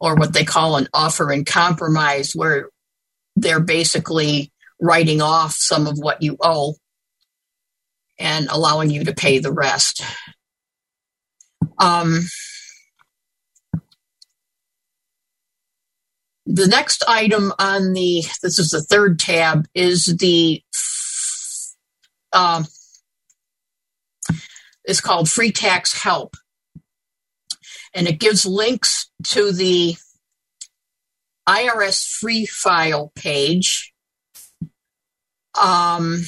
[0.00, 2.70] or what they call an offer in compromise, where
[3.36, 4.50] they're basically
[4.80, 6.74] writing off some of what you owe
[8.18, 10.02] and allowing you to pay the rest.
[11.78, 12.22] Um,
[16.46, 20.62] the next item on the this is the third tab is the
[22.32, 22.66] um,
[24.86, 26.36] is called Free Tax Help.
[27.92, 29.96] And it gives links to the
[31.48, 33.92] IRS free file page
[35.60, 36.20] um,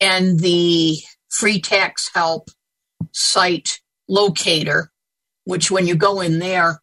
[0.00, 0.96] and the
[1.30, 2.50] Free Tax Help
[3.12, 4.92] site locator,
[5.44, 6.82] which when you go in there,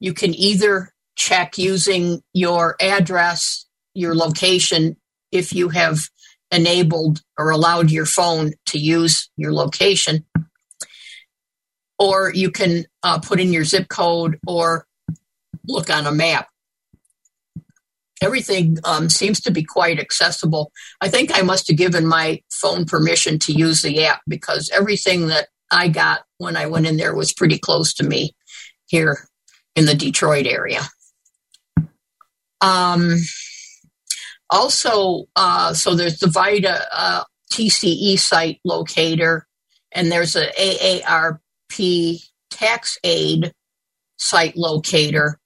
[0.00, 4.96] you can either check using your address, your location,
[5.32, 5.98] if you have
[6.50, 10.24] enabled or allowed your phone to use your location
[12.00, 14.86] or you can uh, put in your zip code or
[15.68, 16.48] look on a map.
[18.22, 20.72] Everything um, seems to be quite accessible.
[21.00, 25.28] I think I must have given my phone permission to use the app because everything
[25.28, 28.34] that I got when I went in there was pretty close to me
[28.86, 29.28] here
[29.76, 30.80] in the Detroit area.
[32.60, 33.16] Um,
[34.48, 39.46] also, uh, so there's the VITA uh, TCE site locator,
[39.92, 42.20] and there's a AARP
[42.50, 43.52] Tax-Aide
[44.16, 45.38] site locator.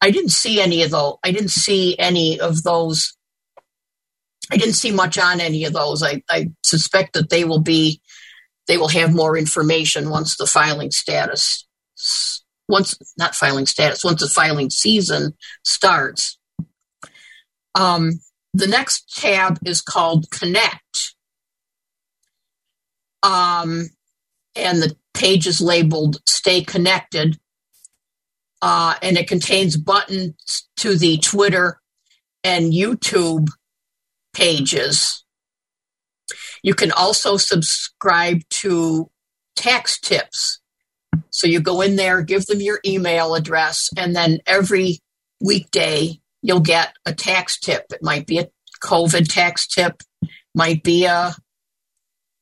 [0.00, 1.16] I didn't see any of those.
[1.24, 3.16] I didn't see any of those.
[4.52, 6.02] I didn't see much on any of those.
[6.02, 8.00] I, I suspect that they will be,
[8.66, 11.66] they will have more information once the filing status,
[12.70, 16.38] once not filing status, once the filing season starts.
[17.74, 18.20] Um,
[18.54, 21.14] the next tab is called Connect.
[23.22, 23.90] Um,
[24.56, 27.38] and the page is labeled Stay Connected.
[28.62, 31.80] Uh, and it contains buttons to the Twitter
[32.44, 33.48] and YouTube
[34.34, 35.24] pages.
[36.62, 39.10] You can also subscribe to
[39.56, 40.59] tax tips.
[41.30, 44.98] So you go in there, give them your email address, and then every
[45.40, 47.86] weekday you'll get a tax tip.
[47.90, 48.48] It might be a
[48.82, 50.02] COVID tax tip,
[50.54, 51.34] might be a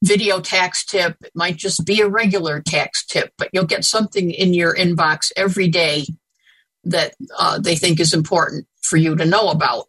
[0.03, 4.31] video tax tip, it might just be a regular tax tip, but you'll get something
[4.31, 6.07] in your inbox every day
[6.85, 9.87] that uh, they think is important for you to know about.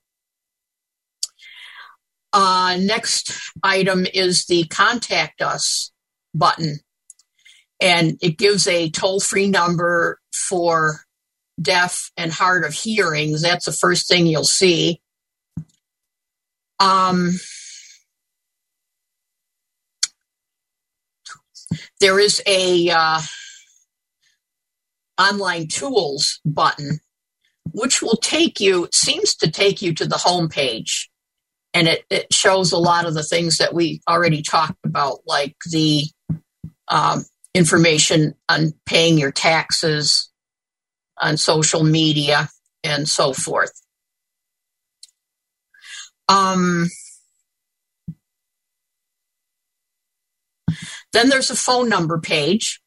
[2.33, 3.31] Uh, next
[3.63, 5.91] item is the contact us
[6.33, 6.79] button.
[7.81, 11.01] And it gives a toll free number for
[11.61, 13.41] deaf and hard of hearings.
[13.41, 15.01] That's the first thing you'll see.
[16.79, 17.31] Um,
[21.99, 23.21] there is a uh,
[25.19, 26.99] online tools button,
[27.71, 31.09] which will take you, seems to take you to the home page.
[31.73, 35.55] And it, it shows a lot of the things that we already talked about, like
[35.69, 36.03] the
[36.87, 40.29] um, information on paying your taxes
[41.21, 42.49] on social media
[42.83, 43.73] and so forth.
[46.29, 46.89] Um,
[51.13, 52.81] then there's a phone number page.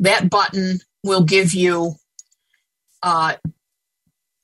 [0.00, 1.94] That button will give you
[3.02, 3.34] uh,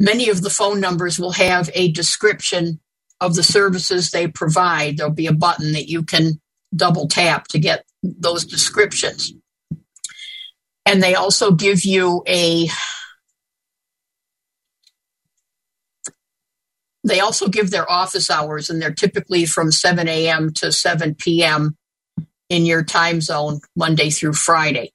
[0.00, 2.80] many of the phone numbers will have a description
[3.20, 4.96] of the services they provide.
[4.96, 6.40] There'll be a button that you can
[6.74, 9.32] double tap to get those descriptions.
[10.86, 12.68] And they also give you a
[17.04, 20.52] they also give their office hours and they're typically from 7 a.m.
[20.54, 21.76] to 7 p.m.
[22.48, 24.92] in your time zone, Monday through Friday.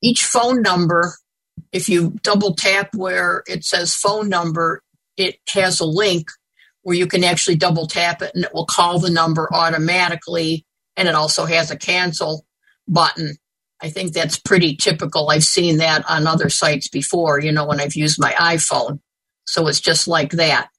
[0.00, 1.14] Each phone number,
[1.72, 4.82] if you double tap where it says phone number,
[5.16, 6.28] it has a link
[6.88, 10.64] where you can actually double tap it and it will call the number automatically.
[10.96, 12.46] And it also has a cancel
[12.88, 13.36] button.
[13.82, 15.28] I think that's pretty typical.
[15.28, 19.00] I've seen that on other sites before, you know, when I've used my iPhone.
[19.46, 20.70] So it's just like that.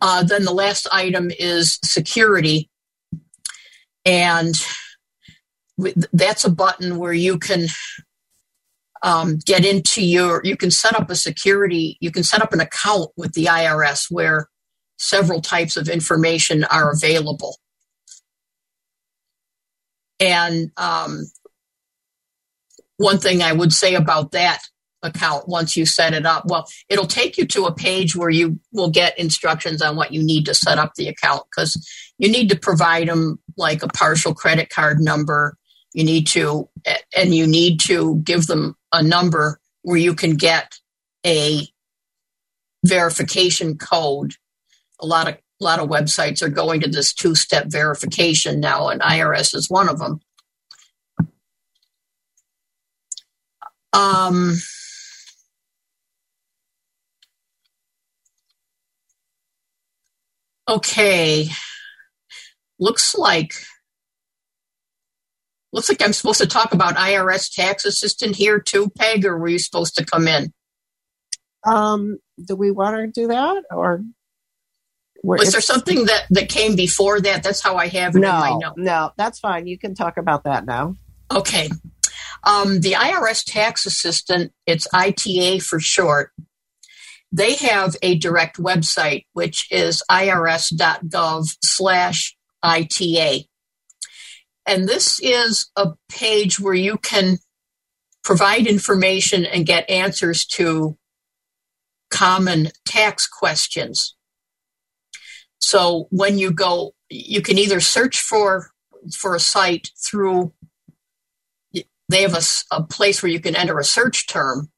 [0.00, 2.70] Uh, then the last item is security.
[4.04, 4.54] And
[6.12, 7.66] that's a button where you can
[9.02, 12.60] um, get into your, you can set up a security, you can set up an
[12.60, 14.48] account with the IRS where
[14.98, 17.56] several types of information are available.
[20.20, 21.24] And um,
[22.96, 24.60] one thing I would say about that
[25.02, 28.60] account once you set it up, well, it'll take you to a page where you
[28.72, 31.76] will get instructions on what you need to set up the account because
[32.18, 35.56] you need to provide them like a partial credit card number.
[35.92, 36.68] You need to,
[37.16, 40.78] and you need to give them a number where you can get
[41.26, 41.66] a
[42.84, 44.34] verification code.
[45.00, 49.00] A lot of a lot of websites are going to this two-step verification now, and
[49.00, 50.20] IRS is one of them.
[53.92, 54.54] Um,
[60.68, 61.48] okay,
[62.80, 63.52] looks like
[65.72, 69.48] looks like I'm supposed to talk about IRS tax assistant here too, Peg, or were
[69.48, 70.52] you supposed to come in?
[71.64, 74.02] Um, do we want to do that or?
[75.24, 77.44] Was there something that, that came before that?
[77.44, 78.74] That's how I have it no, in my note.
[78.76, 79.68] No, that's fine.
[79.68, 80.96] You can talk about that now.
[81.30, 81.70] Okay.
[82.42, 86.32] Um, the IRS tax assistant, it's ITA for short.
[87.30, 93.46] They have a direct website, which is irs.gov slash ITA.
[94.66, 97.38] And this is a page where you can
[98.22, 100.96] provide information and get answers to
[102.10, 104.14] common tax questions.
[105.58, 108.70] So when you go, you can either search for
[109.14, 110.52] for a site through.
[112.08, 114.70] They have a, a place where you can enter a search term,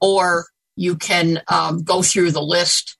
[0.00, 2.96] or you can um, go through the list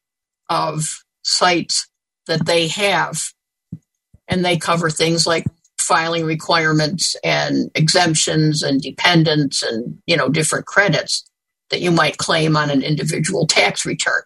[0.50, 1.88] of sites
[2.26, 3.22] that they have,
[4.26, 5.44] and they cover things like
[5.84, 11.24] filing requirements and exemptions and dependents and you know different credits
[11.70, 14.22] that you might claim on an individual tax return.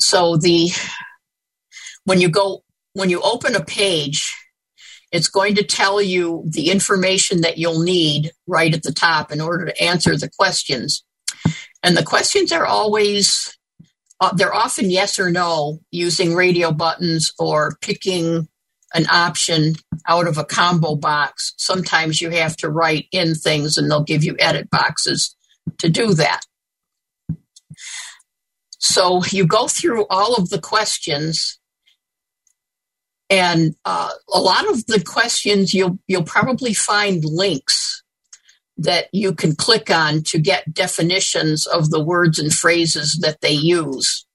[0.00, 0.70] So the
[2.04, 2.62] when you go
[2.94, 4.34] when you open a page,
[5.12, 9.40] it's going to tell you the information that you'll need right at the top in
[9.40, 11.04] order to answer the questions.
[11.82, 13.56] And the questions are always
[14.20, 18.48] uh, they're often yes or no using radio buttons or picking
[18.94, 19.74] an option
[20.08, 21.54] out of a combo box.
[21.56, 25.34] Sometimes you have to write in things and they'll give you edit boxes
[25.78, 26.42] to do that.
[28.78, 31.58] So you go through all of the questions,
[33.30, 38.02] and uh, a lot of the questions you'll you'll probably find links
[38.76, 43.52] that you can click on to get definitions of the words and phrases that they
[43.52, 44.26] use.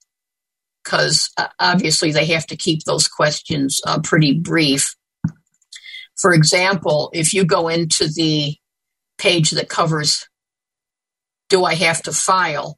[0.88, 4.96] Because uh, obviously they have to keep those questions uh, pretty brief.
[6.16, 8.56] For example, if you go into the
[9.18, 10.28] page that covers
[11.50, 12.78] do I have to file?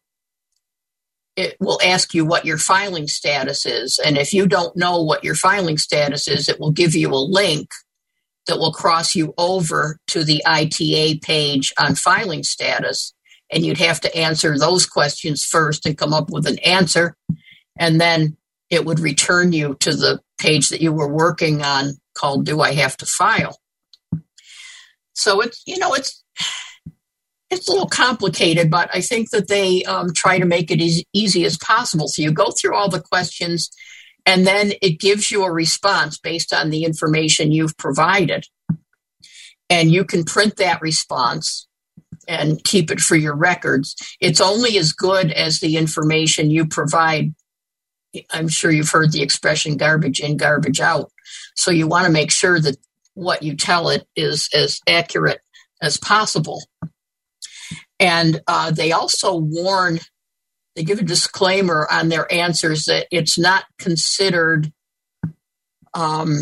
[1.36, 4.00] It will ask you what your filing status is.
[4.04, 7.16] And if you don't know what your filing status is, it will give you a
[7.16, 7.70] link
[8.48, 13.14] that will cross you over to the ITA page on filing status.
[13.52, 17.16] And you'd have to answer those questions first and come up with an answer.
[17.78, 18.38] And then
[18.70, 22.74] it would return you to the page that you were working on called Do I
[22.74, 23.58] Have to File?
[25.14, 26.24] So it's, you know, it's,
[27.50, 31.04] it's a little complicated, but I think that they um, try to make it as
[31.14, 32.08] easy as possible.
[32.08, 33.72] So you go through all the questions,
[34.26, 38.46] and then it gives you a response based on the information you've provided.
[39.70, 41.68] And you can print that response
[42.28, 43.96] and keep it for your records.
[44.22, 47.34] It's only as good as the information you provide.
[48.32, 51.12] I'm sure you've heard the expression garbage in, garbage out.
[51.56, 52.78] So you want to make sure that
[53.14, 55.42] what you tell it is as accurate
[55.82, 56.64] as possible.
[58.00, 60.00] And uh, they also warn,
[60.76, 64.72] they give a disclaimer on their answers that it's not considered.
[65.94, 66.40] Um,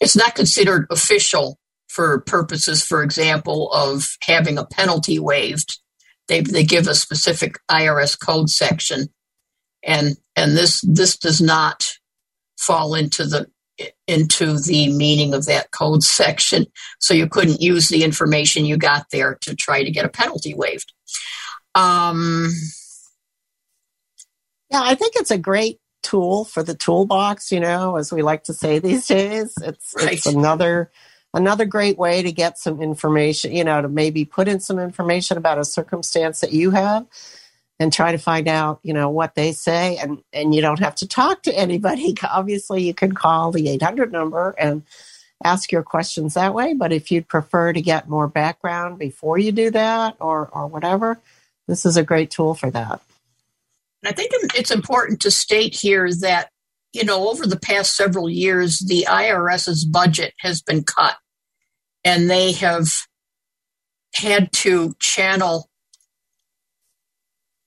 [0.00, 5.78] it's not considered official for purposes, for example, of having a penalty waived.
[6.28, 9.08] They, they give a specific IRS code section,
[9.82, 11.92] and and this this does not
[12.58, 13.48] fall into the
[14.06, 16.66] into the meaning of that code section.
[17.00, 20.54] So you couldn't use the information you got there to try to get a penalty
[20.54, 20.92] waived.
[21.74, 22.52] Um,
[24.70, 28.44] yeah, I think it's a great tool for the toolbox, you know, as we like
[28.44, 29.54] to say these days.
[29.60, 30.12] It's, right.
[30.12, 30.90] it's another
[31.34, 35.36] another great way to get some information, you know, to maybe put in some information
[35.36, 37.06] about a circumstance that you have
[37.80, 39.96] and try to find out, you know, what they say.
[39.96, 42.14] And, and you don't have to talk to anybody.
[42.30, 44.82] Obviously, you can call the 800 number and
[45.42, 46.72] ask your questions that way.
[46.72, 51.18] But if you'd prefer to get more background before you do that or, or whatever,
[51.66, 53.00] this is a great tool for that.
[54.06, 56.50] I think it's important to state here that,
[56.92, 61.16] you know, over the past several years, the IRS's budget has been cut
[62.04, 62.88] and they have
[64.14, 65.68] had to channel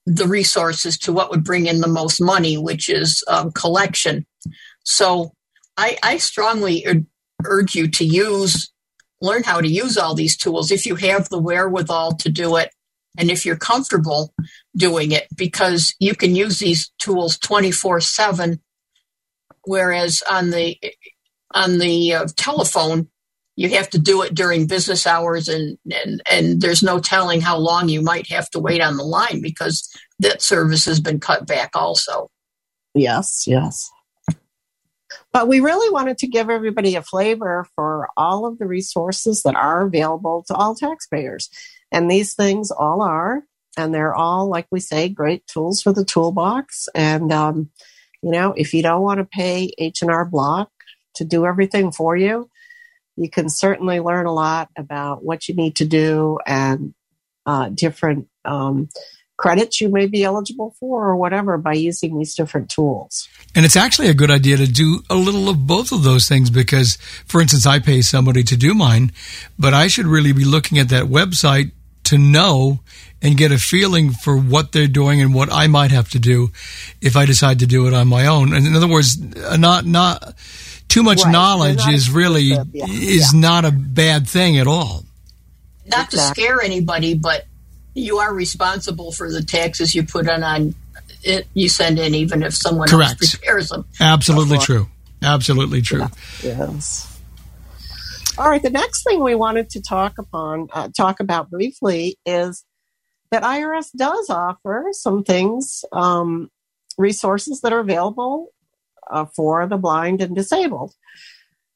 [0.06, 4.26] the resources to what would bring in the most money, which is um, collection.
[4.84, 5.34] So
[5.76, 6.86] I, I strongly
[7.46, 8.72] urge you to use,
[9.22, 12.72] learn how to use all these tools if you have the wherewithal to do it
[13.18, 14.34] and if you're comfortable
[14.76, 18.62] doing it, because you can use these tools 24 7.
[19.64, 20.78] Whereas on the
[21.54, 23.10] on the uh, telephone,
[23.58, 27.58] you have to do it during business hours and, and and there's no telling how
[27.58, 29.90] long you might have to wait on the line because
[30.20, 32.30] that service has been cut back also.
[32.94, 33.92] Yes yes.
[35.34, 39.56] But we really wanted to give everybody a flavor for all of the resources that
[39.56, 41.50] are available to all taxpayers.
[41.92, 43.44] And these things all are
[43.76, 46.88] and they're all like we say great tools for the toolbox.
[46.94, 47.72] And um,
[48.22, 50.70] you know if you don't want to pay H&R Block
[51.16, 52.48] to do everything for you
[53.18, 56.94] you can certainly learn a lot about what you need to do and
[57.46, 58.90] uh, different um,
[59.38, 63.28] credits you may be eligible for or whatever by using these different tools.
[63.56, 66.50] And it's actually a good idea to do a little of both of those things
[66.50, 69.12] because, for instance, I pay somebody to do mine,
[69.58, 71.72] but I should really be looking at that website
[72.06, 72.80] to know
[73.22, 76.52] and get a feeling for what they're doing and what I might have to do
[77.02, 78.54] if I decide to do it on my own.
[78.54, 79.20] And in other words,
[79.58, 80.36] not, not,
[80.88, 81.32] too much right.
[81.32, 82.64] knowledge is really yeah.
[82.74, 83.40] is yeah.
[83.40, 85.04] not a bad thing at all.
[85.86, 86.18] Not exactly.
[86.18, 87.46] to scare anybody, but
[87.94, 90.76] you are responsible for the taxes you put on on
[91.24, 91.48] it.
[91.54, 93.22] You send in, even if someone Correct.
[93.22, 93.86] else prepares them.
[94.00, 94.88] Absolutely true.
[95.22, 96.08] Absolutely true.
[96.44, 96.68] Yeah.
[96.70, 97.20] Yes.
[98.38, 98.62] All right.
[98.62, 102.64] The next thing we wanted to talk upon, uh, talk about briefly, is
[103.32, 106.52] that IRS does offer some things, um,
[106.98, 108.50] resources that are available
[109.10, 110.94] uh, for the blind and disabled.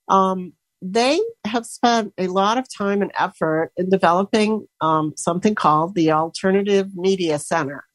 [0.07, 5.93] Um, they have spent a lot of time and effort in developing um, something called
[5.93, 7.86] the Alternative Media Center.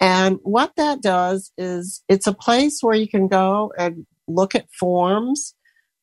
[0.00, 4.72] And what that does is it's a place where you can go and look at
[4.72, 5.54] forms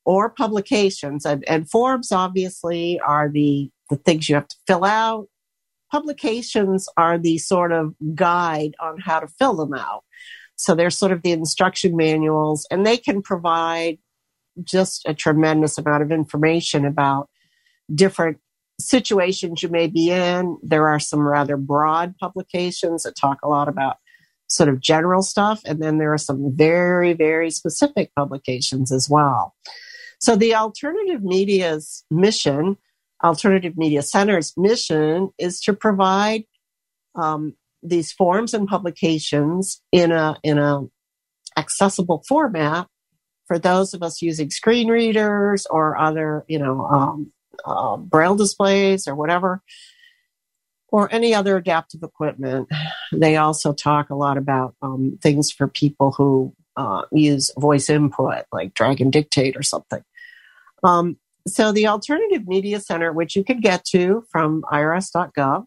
[0.06, 1.26] or publications.
[1.26, 5.28] And, and forms obviously are the, the things you have to fill out
[5.92, 10.04] publications are the sort of guide on how to fill them out.
[10.62, 13.98] So they're sort of the instruction manuals, and they can provide
[14.64, 17.30] just a tremendous amount of information about
[17.94, 18.38] different
[18.80, 20.60] situations you may be in.
[20.62, 23.98] There are some rather broad publications that talk a lot about
[24.50, 29.56] sort of general stuff, and then there are some very, very specific publications as well.
[30.20, 32.78] So the alternative media's mission,
[33.24, 36.44] alternative media center's mission, is to provide
[37.16, 40.82] um, these forms and publications in a in a
[41.58, 42.88] accessible format
[43.52, 47.34] for those of us using screen readers or other, you know, um,
[47.66, 49.62] uh, braille displays or whatever,
[50.88, 52.70] or any other adaptive equipment.
[53.12, 58.46] They also talk a lot about um, things for people who uh, use voice input,
[58.54, 60.04] like Dragon Dictate or something.
[60.84, 65.66] Um, so the Alternative Media Center, which you can get to from irs.gov,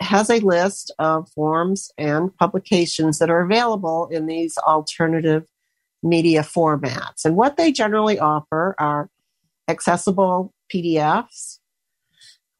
[0.00, 5.46] has a list of forms and publications that are available in these alternative
[6.02, 7.24] media formats.
[7.24, 9.08] And what they generally offer are
[9.68, 11.58] accessible PDFs,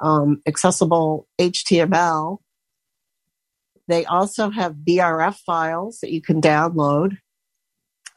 [0.00, 2.38] um, accessible HTML.
[3.88, 7.18] They also have BRF files that you can download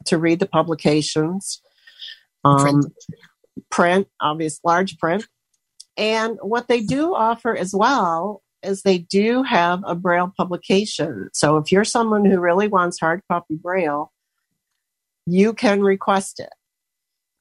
[0.06, 1.60] to read the publications.
[2.42, 2.86] Um, print.
[3.70, 5.26] print, obvious large print.
[5.96, 11.30] And what they do offer as well is they do have a Braille publication.
[11.32, 14.12] So if you're someone who really wants hard copy Braille,
[15.26, 16.52] you can request it.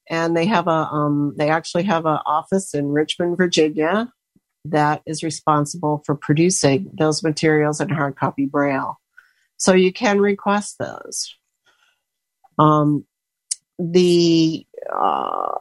[0.09, 4.11] And they have a, um, they actually have an office in Richmond, Virginia
[4.65, 8.99] that is responsible for producing those materials in hard copy braille.
[9.57, 11.35] So you can request those.
[12.57, 13.05] Um,
[13.77, 15.53] the uh,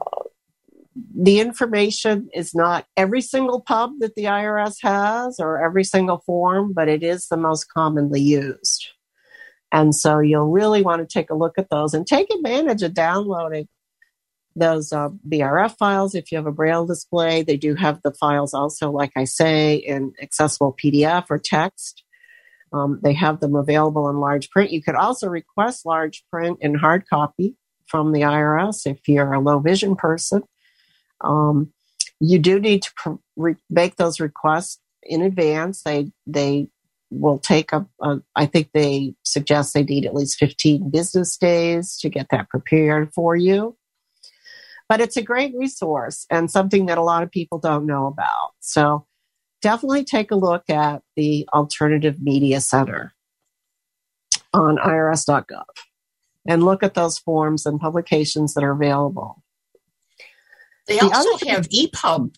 [1.15, 6.73] the information is not every single pub that the IRS has or every single form,
[6.73, 8.87] but it is the most commonly used.
[9.71, 12.93] And so you'll really want to take a look at those and take advantage of
[12.93, 13.67] downloading
[14.55, 16.15] those uh, BRF files.
[16.15, 19.75] If you have a Braille display, they do have the files also, like I say,
[19.75, 22.03] in accessible PDF or text.
[22.73, 24.71] Um, they have them available in large print.
[24.71, 27.55] You could also request large print in hard copy
[27.87, 30.43] from the IRS if you're a low vision person.
[31.21, 31.71] Um,
[32.19, 33.19] you do need to
[33.69, 35.83] make those requests in advance.
[35.83, 36.67] They they
[37.11, 41.97] will take a, a, I think they suggest they need at least 15 business days
[41.99, 43.75] to get that prepared for you.
[44.87, 48.51] But it's a great resource and something that a lot of people don't know about.
[48.59, 49.05] So
[49.61, 53.13] definitely take a look at the Alternative Media Center
[54.53, 55.63] on irs.gov
[56.47, 59.43] and look at those forms and publications that are available.
[60.89, 62.35] They the also have EPUB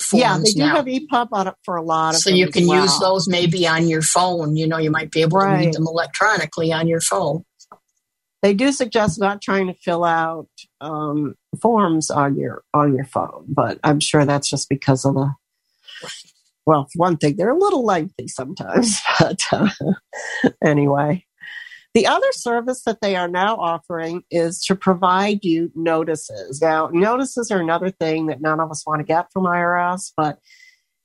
[0.00, 0.14] forms.
[0.14, 0.76] yeah, they do now.
[0.76, 2.20] have EPUB on it for a lot of.
[2.20, 2.82] So you can well.
[2.82, 4.56] use those maybe on your phone.
[4.56, 5.60] You know, you might be able right.
[5.60, 7.44] to read them electronically on your phone.
[8.40, 10.48] They do suggest not trying to fill out
[10.80, 15.34] um, forms on your on your phone, but I'm sure that's just because of the.
[16.64, 19.68] Well, one thing, they're a little lengthy sometimes, but uh,
[20.64, 21.26] anyway.
[21.94, 26.62] The other service that they are now offering is to provide you notices.
[26.62, 30.38] Now, notices are another thing that none of us want to get from IRS, but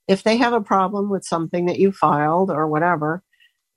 [0.07, 3.21] if they have a problem with something that you filed or whatever,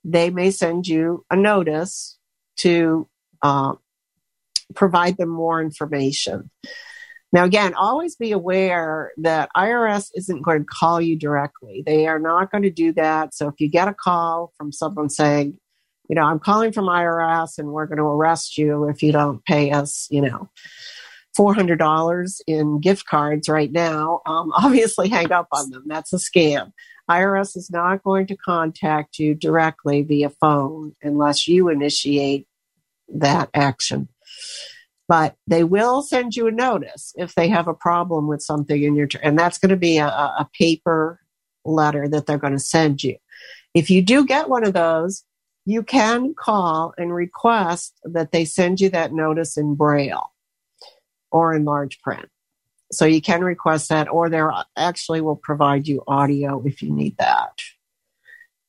[0.05, 2.17] they may send you a notice
[2.57, 3.09] to
[3.41, 3.73] uh,
[4.73, 6.49] provide them more information.
[7.33, 11.83] Now, again, always be aware that IRS isn't going to call you directly.
[11.85, 13.33] They are not going to do that.
[13.33, 15.57] So if you get a call from someone saying,
[16.11, 19.43] you know, I'm calling from IRS and we're going to arrest you if you don't
[19.45, 20.49] pay us, you know,
[21.39, 25.83] $400 in gift cards right now, um, obviously hang up on them.
[25.87, 26.73] That's a scam.
[27.09, 32.45] IRS is not going to contact you directly via phone unless you initiate
[33.07, 34.09] that action.
[35.07, 38.97] But they will send you a notice if they have a problem with something in
[38.97, 41.21] your, and that's going to be a, a paper
[41.63, 43.15] letter that they're going to send you.
[43.73, 45.23] If you do get one of those,
[45.65, 50.31] you can call and request that they send you that notice in braille
[51.31, 52.27] or in large print.
[52.91, 54.41] So you can request that, or they
[54.75, 57.53] actually will provide you audio if you need that.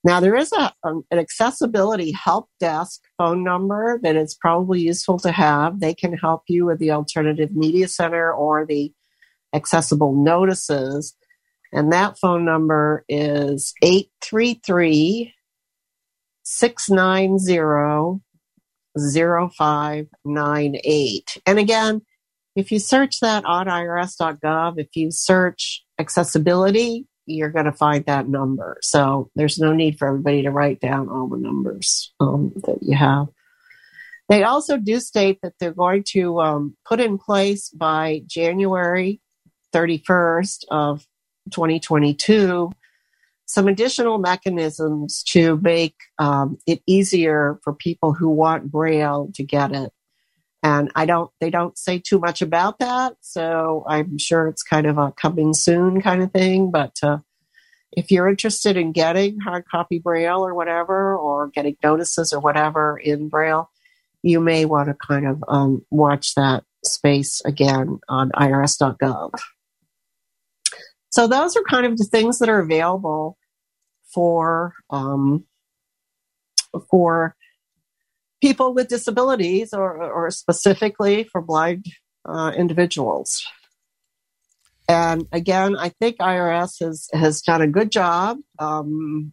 [0.04, 5.18] Now there is a, um, an accessibility help desk phone number that is probably useful
[5.20, 5.80] to have.
[5.80, 8.92] They can help you with the Alternative Media Center or the
[9.54, 11.14] accessible notices.
[11.72, 15.34] And that phone number is 833
[16.58, 18.22] 690
[18.98, 21.38] 0598.
[21.46, 22.02] And again,
[22.54, 28.28] if you search that on irs.gov, if you search accessibility, you're going to find that
[28.28, 28.78] number.
[28.82, 32.94] So there's no need for everybody to write down all the numbers um, that you
[32.96, 33.28] have.
[34.28, 39.20] They also do state that they're going to um, put in place by January
[39.74, 41.06] 31st of
[41.50, 42.70] 2022
[43.52, 49.72] some additional mechanisms to make um, it easier for people who want Braille to get
[49.72, 49.92] it.
[50.62, 53.12] And I don't, they don't say too much about that.
[53.20, 56.70] So I'm sure it's kind of a coming soon kind of thing.
[56.70, 57.18] But uh,
[57.92, 62.96] if you're interested in getting hard copy Braille or whatever, or getting notices or whatever
[62.96, 63.68] in Braille,
[64.22, 69.32] you may want to kind of um, watch that space again on irs.gov.
[71.10, 73.36] So those are kind of the things that are available
[74.12, 75.44] for um,
[76.90, 77.36] for
[78.40, 81.86] people with disabilities or, or specifically for blind
[82.26, 83.46] uh, individuals.
[84.88, 89.32] And again, I think IRS has, has done a good job, um,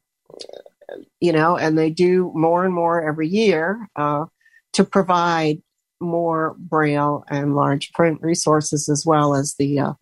[1.20, 4.26] you know, and they do more and more every year uh,
[4.74, 5.62] to provide
[6.00, 9.94] more Braille and large print resources as well as the uh,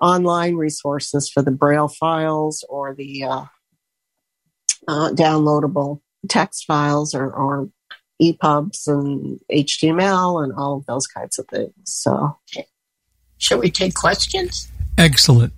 [0.00, 3.22] online resources for the Braille files or the
[4.90, 7.68] uh, downloadable text files or, or
[8.20, 11.72] EPUBs and HTML and all of those kinds of things.
[11.84, 12.36] So,
[13.38, 14.68] shall we take questions?
[14.98, 15.52] Excellent.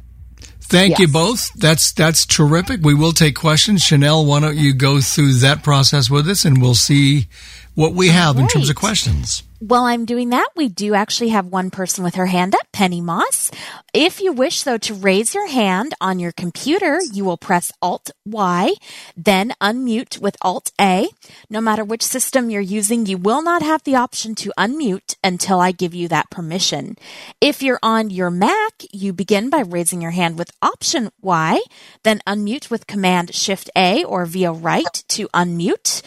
[0.61, 1.01] Thank Yes.
[1.01, 1.53] you both.
[1.55, 2.81] That's that's terrific.
[2.83, 3.83] We will take questions.
[3.83, 7.27] Chanel, why don't you go through that process with us, and we'll see
[7.75, 8.81] what we have in terms of Right.
[8.81, 9.43] questions.
[9.65, 13.01] While I'm doing that, we do actually have one person with her hand up, Penny
[13.01, 13.49] Moss.
[13.95, 18.11] If you wish, though, to raise your hand on your computer, you will press Alt
[18.27, 18.75] Y,
[19.17, 21.07] then unmute with Alt A.
[21.49, 25.61] No matter which system you're using, you will not have the option to unmute until
[25.61, 26.97] I give you that permission.
[27.41, 31.61] If you're on your Mac, you begin by raising your hand with Option Y,
[32.03, 36.03] then unmute with Command Shift A or via right to unmute.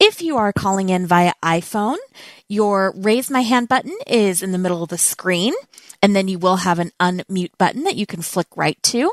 [0.00, 1.96] If you are calling in via iPhone,
[2.48, 5.54] your raise my hand button is in the middle of the screen,
[6.02, 9.12] and then you will have an unmute button that you can flick right to.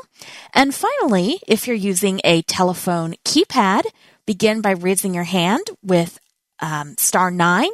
[0.54, 3.82] And finally, if you're using a telephone keypad,
[4.26, 6.18] begin by raising your hand with
[6.60, 7.70] um, star nine,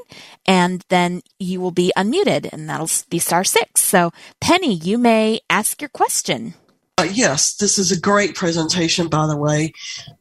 [0.46, 3.80] and then you will be unmuted, and that'll be star six.
[3.80, 6.54] So, Penny, you may ask your question.
[6.98, 9.72] Uh, yes, this is a great presentation, by the way.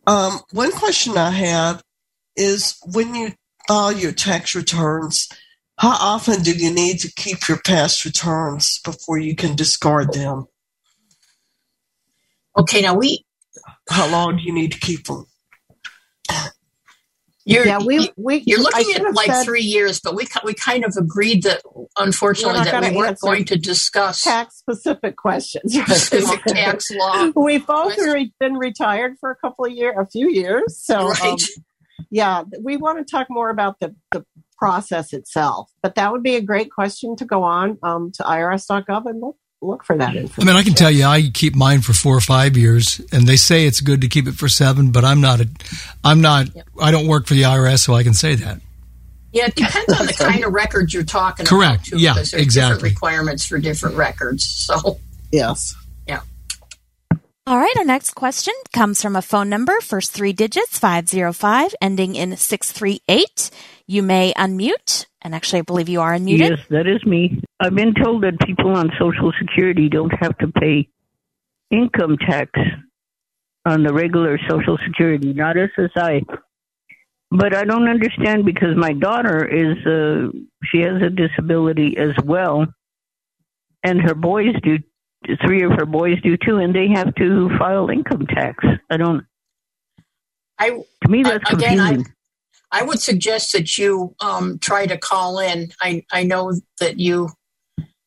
[0.07, 1.83] Um, one question I have
[2.35, 3.33] is when you
[3.67, 5.29] file your tax returns,
[5.77, 10.45] how often do you need to keep your past returns before you can discard them?
[12.57, 13.23] Okay, now we
[13.89, 15.25] How long do you need to keep them?
[17.45, 20.85] you're yeah, we, we you're looking at like said three years, but we we kind
[20.85, 21.61] of agreed that
[21.97, 25.73] unfortunately We're that we weren't going to discuss tax specific questions.
[25.73, 27.31] specific tax law.
[27.35, 30.77] We've both re- been retired for a couple of years, a few years.
[30.83, 31.21] So, Right.
[31.23, 31.37] um,
[32.09, 34.25] yeah, we want to talk more about the, the
[34.57, 35.69] process itself.
[35.81, 39.37] But that would be a great question to go on um, to irs.gov and look,
[39.61, 42.21] look for that I mean, I can tell you, I keep mine for four or
[42.21, 44.91] five years, and they say it's good to keep it for seven.
[44.91, 45.49] But I'm not a,
[46.03, 46.47] I'm not,
[46.81, 48.61] I don't work for the IRS, so I can say that.
[49.33, 51.87] Yeah, it depends on the kind of records you're talking Correct.
[51.87, 51.97] about.
[51.99, 52.75] Too, Yeah, there's exactly.
[52.75, 54.45] Different requirements for different records.
[54.45, 54.99] So
[55.31, 55.75] Yes.
[57.47, 62.13] All right, our next question comes from a phone number, first three digits, 505, ending
[62.13, 63.49] in 638.
[63.87, 66.51] You may unmute, and actually, I believe you are unmuted.
[66.51, 67.41] Yes, that is me.
[67.59, 70.87] I've been told that people on Social Security don't have to pay
[71.71, 72.51] income tax
[73.65, 76.23] on the regular Social Security, not SSI.
[77.31, 80.29] But I don't understand because my daughter is, uh,
[80.65, 82.67] she has a disability as well,
[83.83, 84.77] and her boys do,
[85.45, 88.63] three of her boys do too, and they have to file income tax.
[88.89, 89.25] I don't,
[90.59, 92.13] I to me, that's again, I- confusing.
[92.73, 95.71] I would suggest that you um, try to call in.
[95.81, 97.29] I I know that you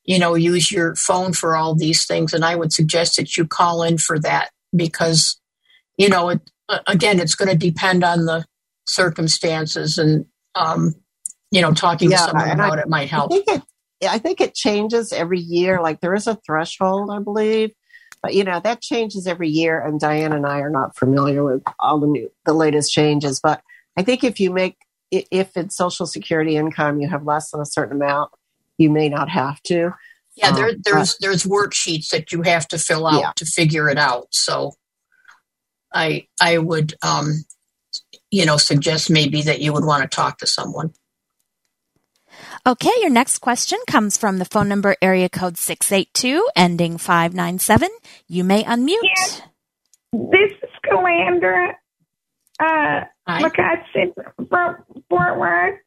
[0.05, 3.47] you know use your phone for all these things, and I would suggest that you
[3.47, 5.39] call in for that because
[5.99, 6.41] you know it
[6.87, 8.47] again it's going to depend on the
[8.87, 10.95] circumstances and um,
[11.51, 13.33] you know talking Yeah, to someone and I- about it might I help.
[13.33, 13.63] think it.
[14.07, 15.81] I think it changes every year.
[15.81, 17.73] Like there is a threshold, I believe,
[18.23, 19.81] but you know that changes every year.
[19.81, 23.41] And Diane and I are not familiar with all the new, the latest changes.
[23.41, 23.61] But
[23.97, 24.77] I think if you make,
[25.11, 28.31] if in Social Security income you have less than a certain amount,
[28.79, 29.93] you may not have to.
[30.37, 33.33] Yeah, there, Um, there's there's worksheets that you have to fill out Yeah.
[33.37, 34.27] to figure it out.
[34.33, 34.73] So,
[35.93, 37.45] I I would um,
[38.33, 40.93] you know suggest maybe that you would want to talk to someone.
[42.67, 47.91] Okay, your next question comes from the phone number area code 682, ending 597.
[48.27, 48.97] You may unmute.
[49.03, 49.43] Yes.
[50.15, 51.75] this is Calandra
[52.61, 54.15] uh, McCutcheon
[54.49, 54.77] from
[55.11, 55.79] Fort Worth.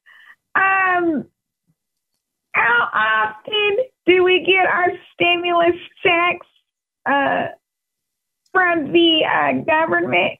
[0.53, 1.25] Um,
[2.51, 6.45] how often do we get our stimulus checks
[7.07, 7.47] uh,
[8.51, 10.37] from the uh, government?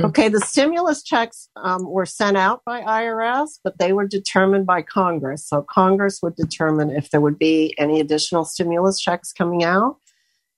[0.00, 4.80] Okay, the stimulus checks um, were sent out by IRS, but they were determined by
[4.80, 5.44] Congress.
[5.46, 9.96] So Congress would determine if there would be any additional stimulus checks coming out,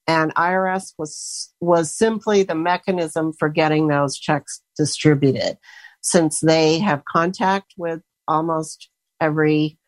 [0.06, 5.56] and IRS was was simply the mechanism for getting those checks distributed.
[6.02, 8.90] Since they have contact with almost
[9.22, 9.78] every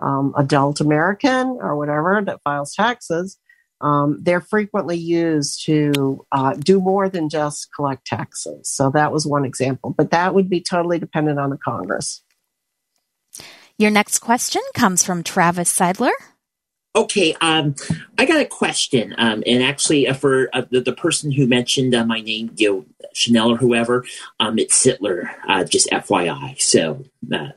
[0.00, 3.38] um, adult American or whatever that files taxes,
[3.82, 8.68] um, they're frequently used to uh, do more than just collect taxes.
[8.68, 12.22] So that was one example, but that would be totally dependent on the Congress.
[13.78, 16.12] Your next question comes from Travis Seidler.
[16.94, 17.74] Okay, um,
[18.18, 21.94] I got a question, um, and actually, uh, for uh, the, the, person who mentioned
[21.94, 24.04] uh, my name, you know, Chanel or whoever,
[24.40, 26.60] um, it's Sittler, uh, just FYI.
[26.60, 27.02] So,
[27.32, 27.48] uh,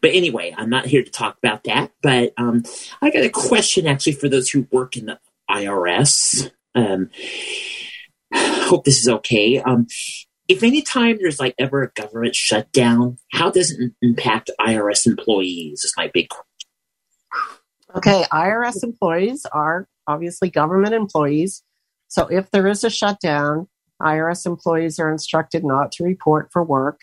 [0.00, 1.90] but anyway, I'm not here to talk about that.
[2.02, 2.62] But um,
[3.02, 5.18] I got a question actually for those who work in the
[5.50, 6.50] IRS.
[6.74, 7.10] Um,
[8.34, 9.60] hope this is okay.
[9.60, 9.86] Um,
[10.48, 15.84] if any time there's like ever a government shutdown, how does it impact IRS employees?
[15.84, 16.44] Is my big question.
[17.96, 21.62] Okay, IRS employees are obviously government employees.
[22.08, 23.68] So if there is a shutdown,
[24.00, 27.00] IRS employees are instructed not to report for work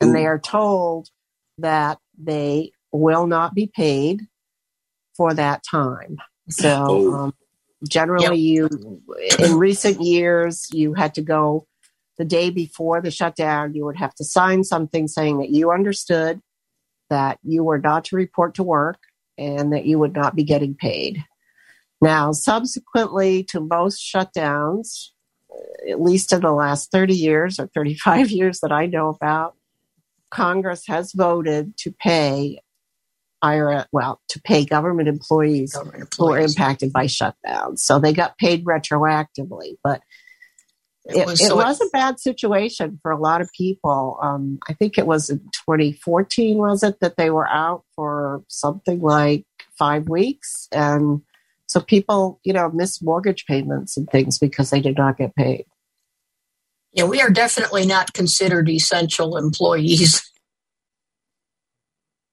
[0.00, 0.12] and Ooh.
[0.12, 1.08] they are told
[1.58, 4.22] that they will not be paid
[5.16, 6.18] for that time.
[6.50, 7.14] So oh.
[7.14, 7.34] um,
[7.88, 8.70] Generally, yep.
[8.72, 9.02] you
[9.38, 11.66] in recent years you had to go
[12.18, 13.74] the day before the shutdown.
[13.74, 16.40] You would have to sign something saying that you understood
[17.10, 18.98] that you were not to report to work
[19.36, 21.24] and that you would not be getting paid.
[22.00, 25.08] Now, subsequently to most shutdowns,
[25.90, 29.56] at least in the last 30 years or 35 years that I know about,
[30.30, 32.60] Congress has voted to pay
[33.92, 36.16] Well, to pay government employees, government employees.
[36.16, 37.80] who were impacted by shutdowns.
[37.80, 40.00] So they got paid retroactively, but
[41.06, 44.18] it, was, it, so was a bad situation for a lot of people.
[44.22, 49.00] Um, I think it was in 2014, was it, that they were out for something
[49.00, 49.44] like
[49.78, 50.66] five weeks.
[50.72, 51.20] And
[51.66, 55.66] so people, you know, missed mortgage payments and things because they did not get paid.
[56.94, 60.30] Yeah, we are definitely not considered essential employees.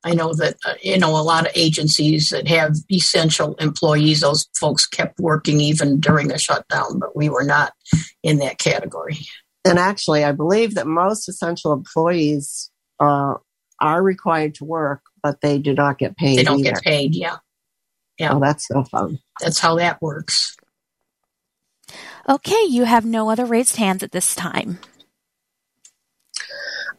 [0.04, 4.22] I know that uh, you know a lot of agencies that have essential employees.
[4.22, 7.74] Those folks kept working even during the shutdown, but we were not
[8.24, 9.20] in that category.
[9.64, 13.36] And actually, I believe that most essential employees uh,
[13.80, 16.40] are required to work, but they do not get paid.
[16.40, 16.72] They don't either.
[16.72, 17.16] get paid.
[17.16, 17.38] Yeah,
[18.18, 18.34] yeah.
[18.34, 19.20] Oh, that's so fun.
[19.40, 20.58] That's how that works.
[22.28, 24.80] Okay, you have no other raised hands at this time.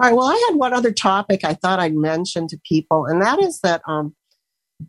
[0.03, 0.17] All right.
[0.17, 3.61] Well, I had one other topic I thought I'd mention to people, and that is
[3.61, 4.17] that um,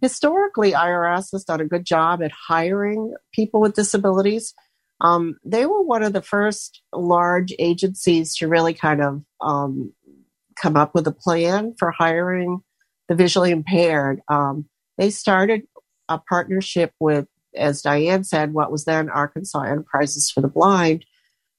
[0.02, 4.56] historically IRS has done a good job at hiring people with disabilities.
[5.02, 9.94] Um, they were one of the first large agencies to really kind of um,
[10.60, 12.62] come up with a plan for hiring
[13.08, 14.20] the visually impaired.
[14.30, 15.68] Um, they started
[16.10, 21.06] a partnership with, as Diane said, what was then Arkansas Enterprises for the Blind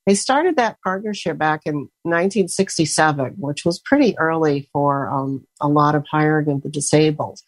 [0.06, 5.94] they started that partnership back in 1967, which was pretty early for um, a lot
[5.94, 7.40] of hiring of the disabled.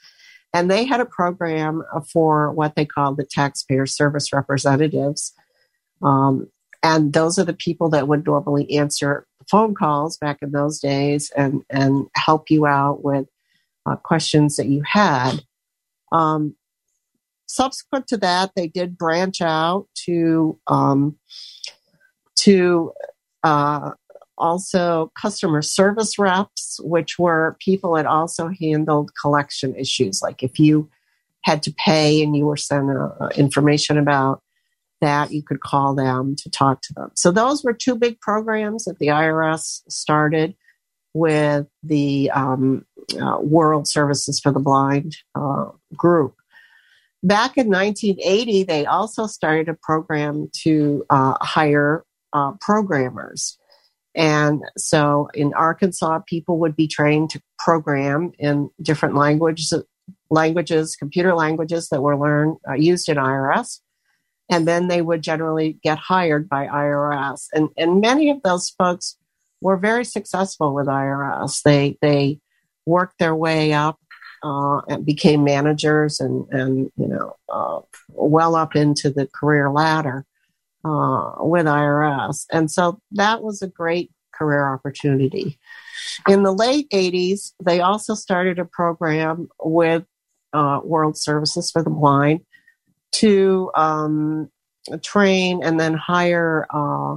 [0.55, 5.35] And they had a program for what they called the taxpayer service representatives.
[6.03, 6.49] Um,
[6.83, 11.31] and those are the people that would normally answer phone calls back in those days
[11.37, 13.27] and, and help you out with
[13.85, 15.45] uh, questions that you had.
[16.11, 16.57] Um,
[17.47, 21.17] subsequent to that, they did branch out to um,
[22.41, 22.93] to
[23.43, 23.93] uh,
[24.39, 30.20] also customer service reps, which were people that also handled collection issues.
[30.22, 30.91] Like if you
[31.43, 34.43] had to pay and you were sent uh, information about
[35.01, 37.11] that, you could call them to talk to them.
[37.14, 40.55] So those were two big programs that the IRS started
[41.14, 42.84] with the um,
[43.20, 45.66] uh, World Services for the Blind uh,
[45.97, 46.34] group.
[47.22, 52.05] Back in 1980, they also started a program to uh, hire
[52.37, 53.59] uh, programmers.
[54.14, 59.72] And so in Arkansas, people would be trained to program in different languages,
[60.30, 63.80] languages, computer languages that were learned, uh, used in IRS.
[64.51, 67.47] And then they would generally get hired by IRS.
[67.53, 69.16] And, and many of those folks
[69.61, 71.62] were very successful with IRS.
[71.62, 72.39] They, they
[72.84, 73.99] worked their way up
[74.43, 80.24] uh, and became managers and, and you know, uh, well up into the career ladder.
[80.87, 82.47] Uh, with IRS.
[82.53, 85.59] And so that was a great career opportunity.
[86.28, 90.05] In the late 80s, they also started a program with
[90.53, 92.41] uh, World Services for the Blind
[93.12, 94.51] to um,
[95.03, 97.16] train and then hire uh,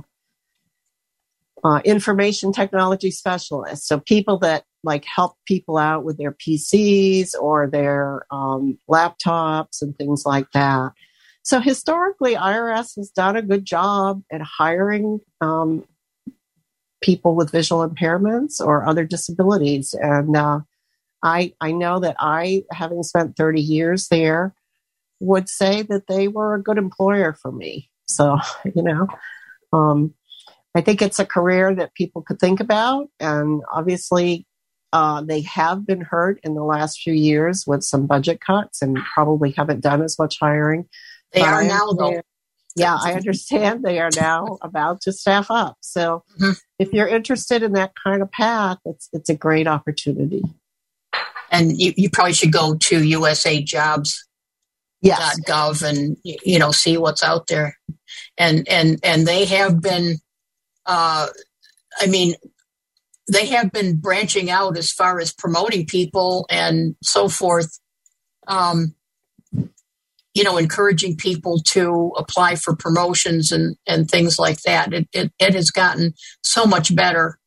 [1.64, 3.88] uh, information technology specialists.
[3.88, 9.96] So people that like help people out with their PCs or their um, laptops and
[9.98, 10.94] things like that.
[11.50, 15.84] So historically, IRS has done a good job at hiring um,
[17.02, 20.60] people with visual impairments or other disabilities, and uh,
[21.24, 24.54] I I know that I, having spent 30 years there,
[25.22, 27.90] would say that they were a good employer for me.
[28.08, 28.38] So
[28.76, 29.08] you know,
[29.74, 30.14] um,
[30.76, 34.46] I think it's a career that people could think about, and obviously.
[34.92, 38.98] Uh, they have been hurt in the last few years with some budget cuts and
[39.14, 40.90] probably haven't done as much hiring.
[41.34, 42.22] They are now, though.
[42.76, 45.78] Yeah, I understand they are now about to staff up.
[45.82, 46.52] So mm-hmm.
[46.78, 50.44] if you're interested in that kind of path, it's it's a great opportunity.
[51.52, 54.26] And you, you probably should go to USA Jobs
[55.02, 55.40] yes.
[55.42, 57.78] .gov and you know see what's out there.
[58.38, 60.18] And and and they have been
[60.86, 61.28] uh
[62.00, 62.36] I mean
[63.32, 67.80] they have been branching out as far as promoting people and so forth.
[68.48, 68.96] Um,
[70.40, 74.94] you know, encouraging people to apply for promotions and, and things like that.
[74.94, 76.14] It, it, it has gotten
[76.44, 77.38] so much better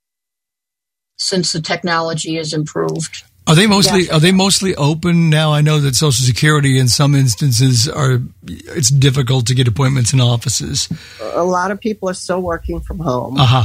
[1.17, 3.23] since the technology has improved.
[3.47, 4.17] Are they mostly yeah.
[4.17, 5.55] are they mostly open now?
[5.55, 10.21] I know that Social Security in some instances are it's difficult to get appointments in
[10.21, 10.89] offices.
[11.21, 13.41] A lot of people are still working from home.
[13.41, 13.65] Uh huh.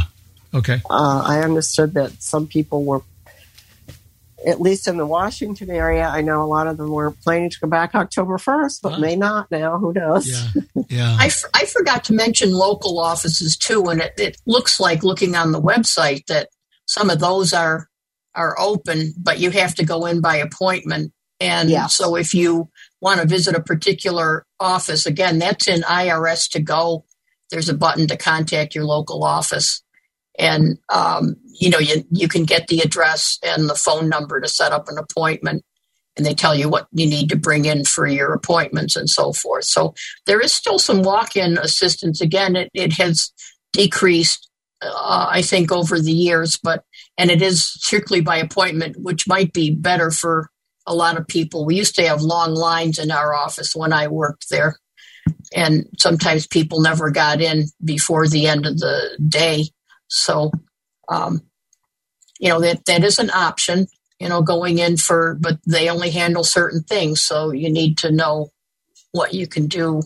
[0.53, 0.81] Okay.
[0.89, 3.01] Uh, I understood that some people were,
[4.47, 7.59] at least in the Washington area, I know a lot of them were planning to
[7.59, 8.99] go back October 1st, but huh.
[8.99, 9.77] may not now.
[9.77, 10.27] Who knows?
[10.27, 10.61] Yeah.
[10.89, 11.17] yeah.
[11.19, 15.35] I, f- I forgot to mention local offices too, and it, it looks like looking
[15.35, 16.47] on the website that
[16.85, 17.89] some of those are
[18.33, 21.11] are open, but you have to go in by appointment.
[21.39, 21.95] And yes.
[21.95, 22.69] so if you
[23.01, 27.03] want to visit a particular office, again, that's in IRS2Go.
[27.49, 29.81] There's a button to contact your local office
[30.37, 34.47] and um, you know you you can get the address and the phone number to
[34.47, 35.63] set up an appointment
[36.15, 39.31] and they tell you what you need to bring in for your appointments and so
[39.33, 39.65] forth.
[39.65, 39.93] So
[40.25, 42.21] there is still some walk-in assistance.
[42.21, 43.31] Again it, it has
[43.73, 44.49] decreased
[44.81, 46.83] uh, i think over the years but
[47.17, 50.49] and it is strictly by appointment which might be better for
[50.89, 51.65] a lot of people.
[51.65, 54.77] We used to have long lines in our office when i worked there
[55.55, 59.65] and sometimes people never got in before the end of the day.
[60.07, 60.51] So,
[61.09, 61.41] um,
[62.39, 63.87] you know, that, that is an option,
[64.19, 67.21] you know, going in for, but they only handle certain things.
[67.21, 68.51] So you need to know
[69.11, 70.01] what you can do.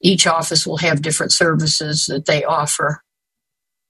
[0.00, 3.02] Each office will have different services that they offer.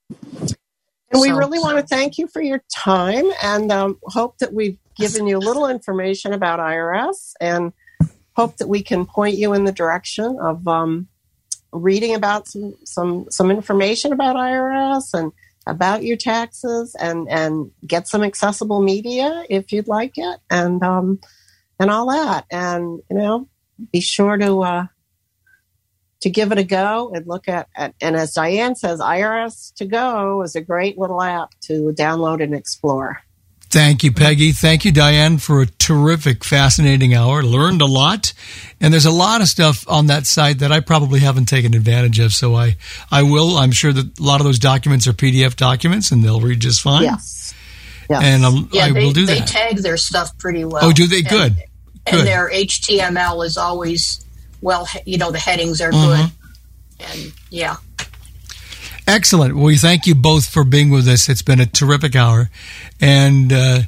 [0.09, 4.53] And we so, really want to thank you for your time and um, hope that
[4.53, 7.73] we've given you a little information about IRS and
[8.35, 11.07] hope that we can point you in the direction of um,
[11.71, 15.31] reading about some some some information about IRS and
[15.65, 21.19] about your taxes and and get some accessible media if you'd like it and um
[21.79, 23.47] and all that and you know
[23.91, 24.85] be sure to uh
[26.23, 30.55] to give it a go and look at, at and as Diane says IRS2Go is
[30.55, 33.19] a great little app to download and explore.
[33.73, 34.51] Thank you, Peggy.
[34.51, 37.41] Thank you, Diane, for a terrific, fascinating hour.
[37.41, 38.31] Learned a lot.
[38.79, 42.19] And there's a lot of stuff on that site that I probably haven't taken advantage
[42.19, 42.33] of.
[42.33, 42.75] So I,
[43.09, 43.57] I will.
[43.57, 46.83] I'm sure that a lot of those documents are PDF documents and they'll read just
[46.83, 47.01] fine.
[47.01, 47.55] Yes.
[48.11, 48.21] yes.
[48.23, 49.47] And um, yeah, I they, will do they that.
[49.47, 50.85] They tag their stuff pretty well.
[50.85, 51.23] Oh, do they?
[51.23, 51.53] Good.
[51.53, 51.55] And,
[52.05, 52.19] good.
[52.19, 54.23] and their HTML is always,
[54.61, 56.21] well, you know, the headings are mm-hmm.
[56.21, 57.09] good.
[57.09, 57.77] And yeah.
[59.07, 59.55] Excellent.
[59.55, 61.27] Well, we thank you both for being with us.
[61.27, 62.49] It's been a terrific hour,
[63.01, 63.79] and uh,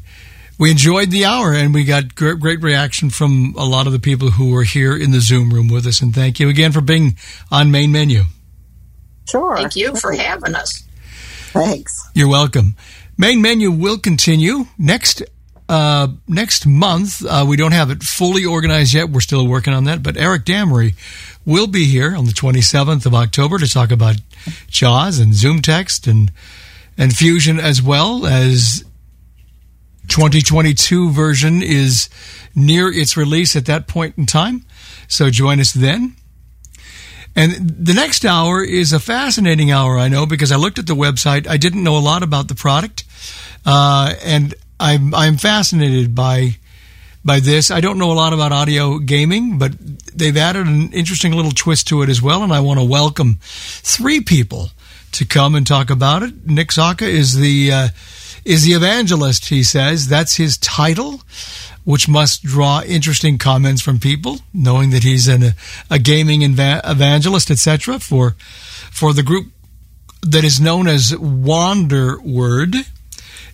[0.58, 4.00] we enjoyed the hour, and we got great, great reaction from a lot of the
[4.00, 6.02] people who were here in the Zoom room with us.
[6.02, 7.18] And thank you again for being
[7.52, 8.24] on Main Menu.
[9.28, 9.58] Sure.
[9.58, 10.84] Thank you for having us.
[11.52, 12.10] Thanks.
[12.14, 12.76] You're welcome.
[13.18, 15.24] Main Menu will continue next
[15.68, 17.26] uh, next month.
[17.26, 19.10] Uh, we don't have it fully organized yet.
[19.10, 20.04] We're still working on that.
[20.04, 20.94] But Eric Damery
[21.46, 24.18] will be here on the 27th of October to talk about
[24.68, 26.32] JAWS and ZoomText and
[26.98, 28.86] and Fusion as well as
[30.08, 32.10] 2022 version is
[32.56, 34.66] near its release at that point in time.
[35.08, 36.16] So join us then.
[37.36, 40.96] And the next hour is a fascinating hour, I know, because I looked at the
[40.96, 41.48] website.
[41.48, 43.04] I didn't know a lot about the product.
[43.66, 46.58] Uh, and I'm, I'm fascinated by
[47.26, 47.72] by this.
[47.72, 49.74] I don't know a lot about audio gaming, but
[50.14, 52.44] they've added an interesting little twist to it as well.
[52.44, 54.70] And I want to welcome three people
[55.14, 56.46] to come and talk about it.
[56.46, 57.88] Nick Zaka is the uh,
[58.46, 59.50] is the evangelist.
[59.50, 61.22] He says that's his title,
[61.84, 65.56] which must draw interesting comments from people, knowing that he's an,
[65.90, 67.98] a gaming evangelist, etc.
[68.00, 68.36] For
[68.92, 69.48] for the group
[70.22, 72.88] that is known as Wanderword,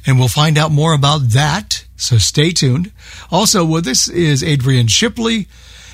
[0.05, 1.85] and we'll find out more about that.
[1.95, 2.91] So stay tuned.
[3.31, 5.47] Also with us is Adrian Shipley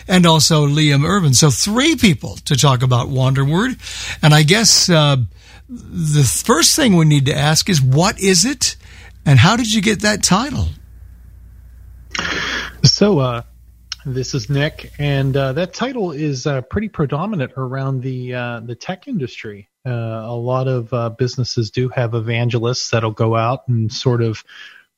[0.07, 1.35] and also Liam Erven.
[1.35, 3.77] So three people to talk about Wanderword.
[4.23, 5.17] And I guess uh,
[5.69, 8.77] the first thing we need to ask is what is it
[9.25, 10.67] and how did you get that title?
[12.83, 13.41] So, uh,
[14.05, 18.73] this is Nick, and uh, that title is uh, pretty predominant around the uh, the
[18.73, 19.67] tech industry.
[19.87, 24.43] Uh, a lot of uh, businesses do have evangelists that'll go out and sort of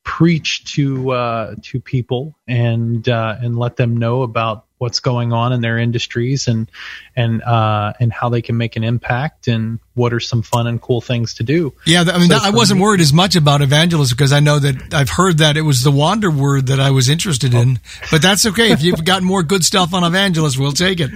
[0.03, 5.53] preach to uh, to people and uh, and let them know about what's going on
[5.53, 6.71] in their industries and
[7.15, 10.81] and uh, and how they can make an impact and what are some fun and
[10.81, 11.73] cool things to do.
[11.85, 14.57] Yeah, I mean, so I wasn't me, worried as much about evangelism because I know
[14.57, 17.79] that I've heard that it was the Wanderword that I was interested in,
[18.09, 21.11] but that's okay if you've got more good stuff on evangelists, we'll take it.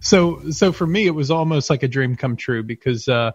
[0.00, 3.08] So so for me, it was almost like a dream come true because.
[3.08, 3.32] Uh,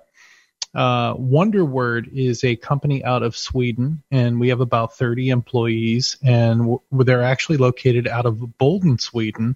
[0.75, 6.59] uh, Wanderword is a company out of Sweden, and we have about 30 employees, and
[6.61, 9.55] w- they're actually located out of Boden, Sweden,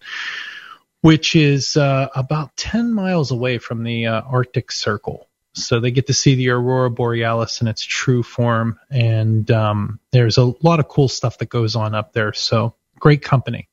[1.02, 5.28] which is uh, about 10 miles away from the uh, Arctic Circle.
[5.54, 10.38] So they get to see the aurora borealis in its true form, and um, there's
[10.38, 12.34] a lot of cool stuff that goes on up there.
[12.34, 13.70] So great company,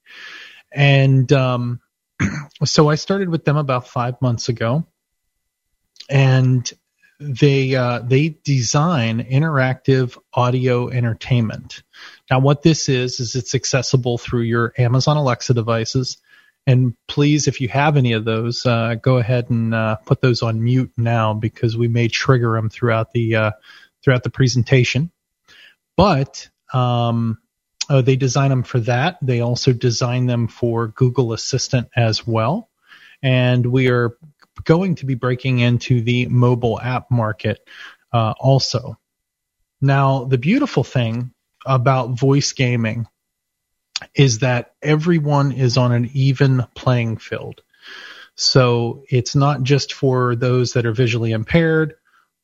[0.72, 1.80] and um,
[2.64, 4.84] so I started with them about five months ago,
[6.08, 6.70] and
[7.20, 11.82] they uh, they design interactive audio entertainment.
[12.30, 16.18] Now, what this is is it's accessible through your Amazon Alexa devices.
[16.66, 20.42] And please, if you have any of those, uh, go ahead and uh, put those
[20.42, 23.50] on mute now because we may trigger them throughout the uh,
[24.02, 25.10] throughout the presentation.
[25.96, 27.38] But um,
[27.90, 29.18] oh, they design them for that.
[29.22, 32.70] They also design them for Google Assistant as well.
[33.22, 34.16] And we are
[34.64, 37.66] going to be breaking into the mobile app market
[38.12, 38.98] uh, also.
[39.80, 41.32] Now, the beautiful thing
[41.66, 43.06] about voice gaming
[44.14, 47.62] is that everyone is on an even playing field.
[48.36, 51.94] So it's not just for those that are visually impaired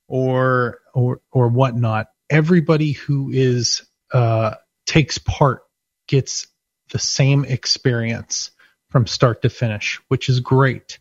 [0.06, 2.08] or or or whatnot.
[2.28, 3.82] Everybody who is
[4.12, 4.54] uh,
[4.90, 5.62] takes part
[6.08, 6.48] gets
[6.90, 8.50] the same experience
[8.88, 10.98] from start to finish, which is great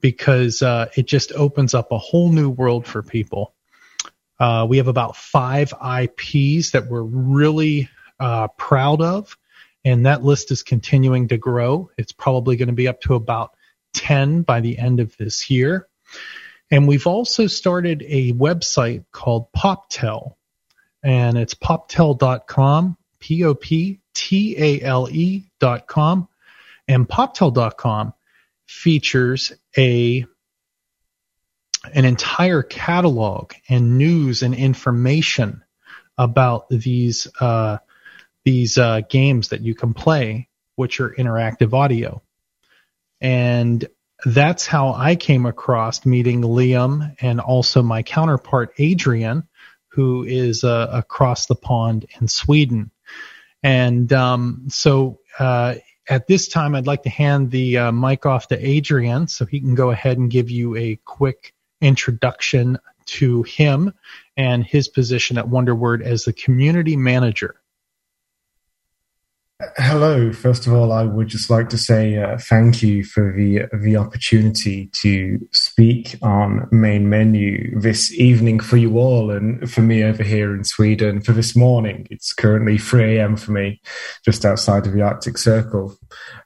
[0.00, 3.52] because uh, it just opens up a whole new world for people.
[4.38, 7.88] Uh, we have about five IPs that we're really
[8.20, 9.36] uh, proud of,
[9.84, 11.90] and that list is continuing to grow.
[11.98, 13.56] It's probably going to be up to about
[13.94, 15.88] 10 by the end of this year.
[16.70, 20.36] And we've also started a website called PopTale,
[21.02, 22.96] and it's poptale.com,
[23.26, 26.28] P O P T A L E.com.
[26.86, 28.14] And poptale.com
[28.66, 30.24] features a
[31.92, 35.64] an entire catalog and news and information
[36.16, 37.78] about these uh,
[38.44, 42.22] these uh, games that you can play, which are interactive audio.
[43.20, 43.84] And
[44.24, 49.48] that's how I came across meeting Liam and also my counterpart Adrian,
[49.88, 52.92] who is uh, across the pond in Sweden.
[53.66, 55.74] And um, so uh,
[56.08, 59.58] at this time, I'd like to hand the uh, mic off to Adrian so he
[59.58, 63.92] can go ahead and give you a quick introduction to him
[64.36, 67.56] and his position at Wanderword as the community manager.
[69.78, 70.34] Hello.
[70.34, 73.96] First of all, I would just like to say uh, thank you for the the
[73.96, 80.22] opportunity to speak on main menu this evening for you all, and for me over
[80.22, 82.06] here in Sweden for this morning.
[82.10, 83.34] It's currently 3 a.m.
[83.34, 83.80] for me,
[84.22, 85.96] just outside of the Arctic Circle.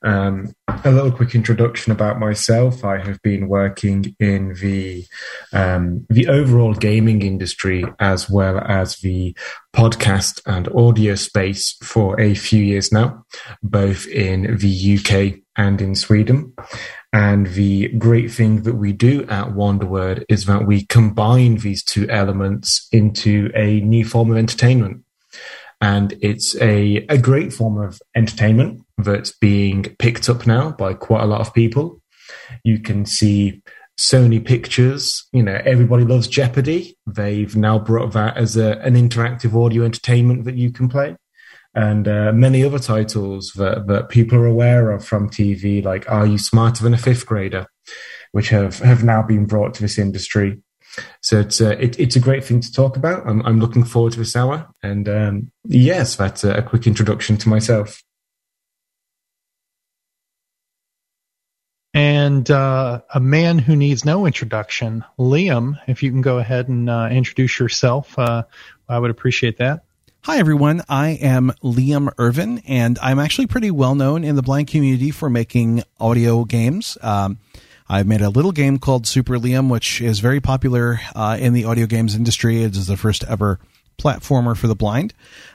[0.05, 0.53] Um,
[0.85, 2.85] a little quick introduction about myself.
[2.85, 5.05] I have been working in the
[5.53, 9.35] um, the overall gaming industry as well as the
[9.75, 13.25] podcast and audio space for a few years now,
[13.63, 16.53] both in the UK and in Sweden.
[17.13, 22.09] And the great thing that we do at Wanderword is that we combine these two
[22.09, 25.05] elements into a new form of entertainment.
[25.81, 31.23] And it's a, a great form of entertainment that's being picked up now by quite
[31.23, 32.01] a lot of people.
[32.65, 33.63] You can see
[34.01, 36.97] Sony Pictures, you know, everybody loves Jeopardy.
[37.07, 41.17] They've now brought that as a, an interactive audio entertainment that you can play.
[41.75, 46.27] and uh, many other titles that, that people are aware of from TV, like Are
[46.27, 47.67] You Smarter Than a Fifth Grader,
[48.33, 50.63] which have, have now been brought to this industry.
[51.21, 53.25] So it's uh, it, it's a great thing to talk about.
[53.29, 57.49] I'm, I'm looking forward to this hour, and um, yes, that's a quick introduction to
[57.49, 58.03] myself.
[62.01, 65.79] And uh, a man who needs no introduction, Liam.
[65.87, 68.45] If you can go ahead and uh, introduce yourself, uh,
[68.89, 69.85] I would appreciate that.
[70.23, 70.81] Hi, everyone.
[70.89, 75.29] I am Liam Erven, and I'm actually pretty well known in the blind community for
[75.29, 76.97] making audio games.
[77.03, 77.37] Um,
[77.87, 81.67] I've made a little game called Super Liam, which is very popular uh, in the
[81.67, 82.63] audio games industry.
[82.63, 83.61] It is the first ever
[83.99, 85.13] platformer for the blind.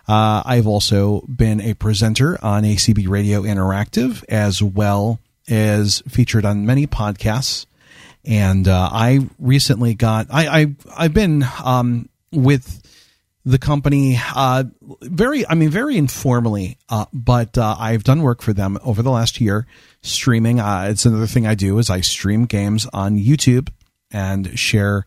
[0.07, 6.65] Uh, I've also been a presenter on ACB Radio Interactive as well is featured on
[6.65, 7.65] many podcasts.
[8.23, 12.81] And uh, I recently got I, I I've been um, with
[13.45, 14.63] the company uh,
[15.01, 19.11] very I mean very informally, uh, but uh, I've done work for them over the
[19.11, 19.67] last year
[20.01, 20.59] streaming.
[20.59, 23.69] Uh, it's another thing I do is I stream games on YouTube
[24.11, 25.05] and share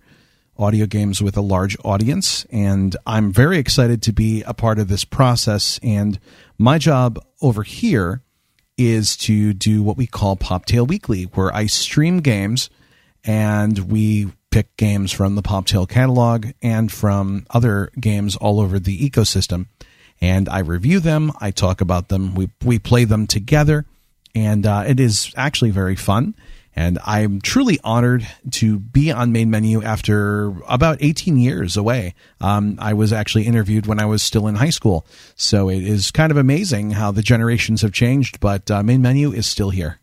[0.59, 2.45] audio games with a large audience.
[2.51, 5.79] And I'm very excited to be a part of this process.
[5.83, 6.19] And
[6.59, 8.23] my job over here
[8.79, 12.71] is to do what we call PopTale Weekly, where I stream games
[13.25, 19.11] and we pick games from the PopTale catalog and from other games all over the
[19.11, 19.67] ecosystem.
[20.21, 23.85] And I review them, I talk about them, we, we play them together,
[24.35, 26.35] and uh, it is actually very fun.
[26.79, 32.15] And I'm truly honored to be on Main Menu after about 18 years away.
[32.41, 35.05] Um, I was actually interviewed when I was still in high school.
[35.35, 39.33] So it is kind of amazing how the generations have changed, but uh, Main Menu
[39.33, 39.99] is still here.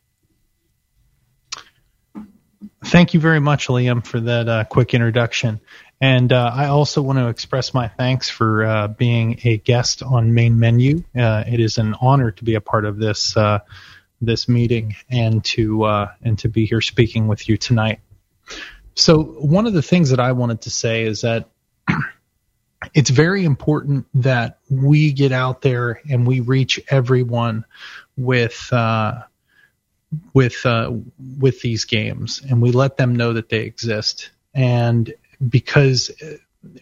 [2.83, 5.61] Thank you very much, Liam, for that uh, quick introduction.
[6.01, 10.33] And uh, I also want to express my thanks for uh, being a guest on
[10.33, 11.05] Main Menu.
[11.17, 13.59] Uh, it is an honor to be a part of this uh,
[14.25, 17.99] this meeting and to uh, and to be here speaking with you tonight.
[18.95, 21.49] So one of the things that I wanted to say is that
[22.93, 27.65] it's very important that we get out there and we reach everyone
[28.17, 29.23] with uh,
[30.33, 30.93] with uh,
[31.39, 35.13] with these games and we let them know that they exist and
[35.49, 36.37] because uh,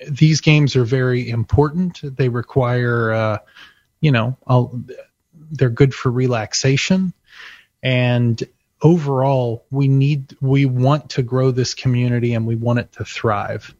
[0.07, 3.37] these games are very important they require uh,
[4.01, 4.79] you know I'll,
[5.51, 7.13] they're good for relaxation
[7.83, 8.41] and
[8.81, 13.75] overall, we need, we want to grow this community and we want it to thrive.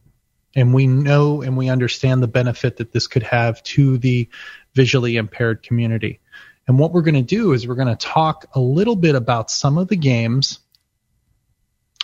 [0.56, 4.30] And we know and we understand the benefit that this could have to the
[4.76, 6.20] visually impaired community.
[6.68, 9.50] And what we're going to do is we're going to talk a little bit about
[9.50, 10.60] some of the games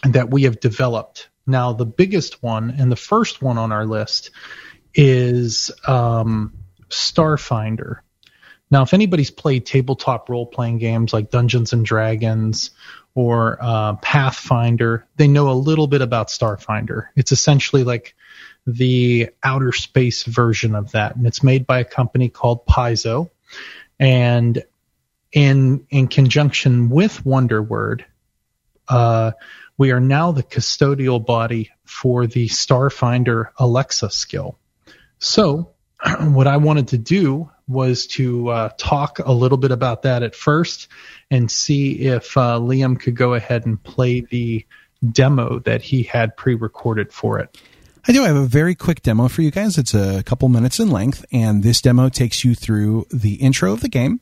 [0.03, 1.29] that we have developed.
[1.45, 4.31] Now, the biggest one and the first one on our list
[4.93, 6.53] is um,
[6.89, 7.99] Starfinder.
[8.71, 12.71] Now, if anybody's played tabletop role playing games like Dungeons and Dragons
[13.15, 17.07] or uh, Pathfinder, they know a little bit about Starfinder.
[17.15, 18.15] It's essentially like
[18.67, 23.31] the outer space version of that, and it's made by a company called Paizo.
[23.99, 24.63] And
[25.31, 28.03] in in conjunction with Wanderword,
[28.87, 29.31] uh,
[29.77, 34.57] we are now the custodial body for the Starfinder Alexa skill.
[35.19, 35.71] So,
[36.21, 40.35] what I wanted to do was to uh, talk a little bit about that at
[40.35, 40.87] first
[41.29, 44.65] and see if uh, Liam could go ahead and play the
[45.11, 47.57] demo that he had pre recorded for it.
[48.07, 48.23] I do.
[48.23, 49.77] I have a very quick demo for you guys.
[49.77, 53.81] It's a couple minutes in length, and this demo takes you through the intro of
[53.81, 54.21] the game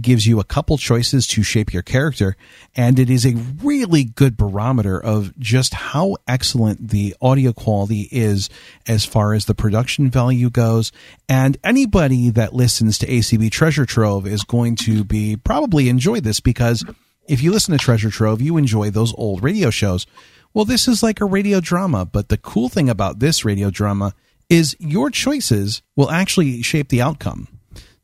[0.00, 2.36] gives you a couple choices to shape your character,
[2.74, 8.48] and it is a really good barometer of just how excellent the audio quality is
[8.86, 10.92] as far as the production value goes.
[11.28, 16.40] And anybody that listens to ACB Treasure Trove is going to be probably enjoy this
[16.40, 16.84] because
[17.26, 20.06] if you listen to Treasure Trove, you enjoy those old radio shows.
[20.52, 24.14] Well, this is like a radio drama, but the cool thing about this radio drama
[24.48, 27.48] is your choices will actually shape the outcome.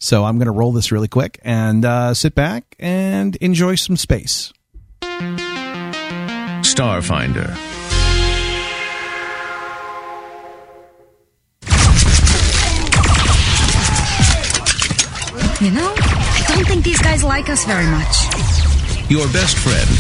[0.01, 3.97] So I'm going to roll this really quick and uh, sit back and enjoy some
[3.97, 4.53] space.
[6.63, 7.55] Starfinder.
[15.61, 19.11] You know, I don't think these guys like us very much.
[19.11, 19.91] Your best friend,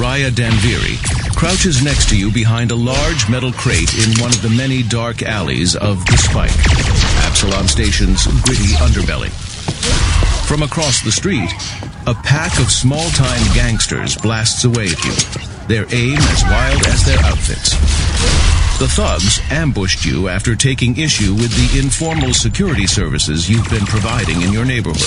[0.00, 0.96] Raya Danviri,
[1.36, 5.22] crouches next to you behind a large metal crate in one of the many dark
[5.22, 6.56] alleys of The Spike,
[7.30, 9.30] Absalom Station's gritty underbelly.
[10.48, 11.48] From across the street,
[12.08, 15.14] a pack of small-time gangsters blasts away at you,
[15.68, 17.70] their aim as wild as their outfits.
[18.80, 24.42] The thugs ambushed you after taking issue with the informal security services you've been providing
[24.42, 24.98] in your neighborhood.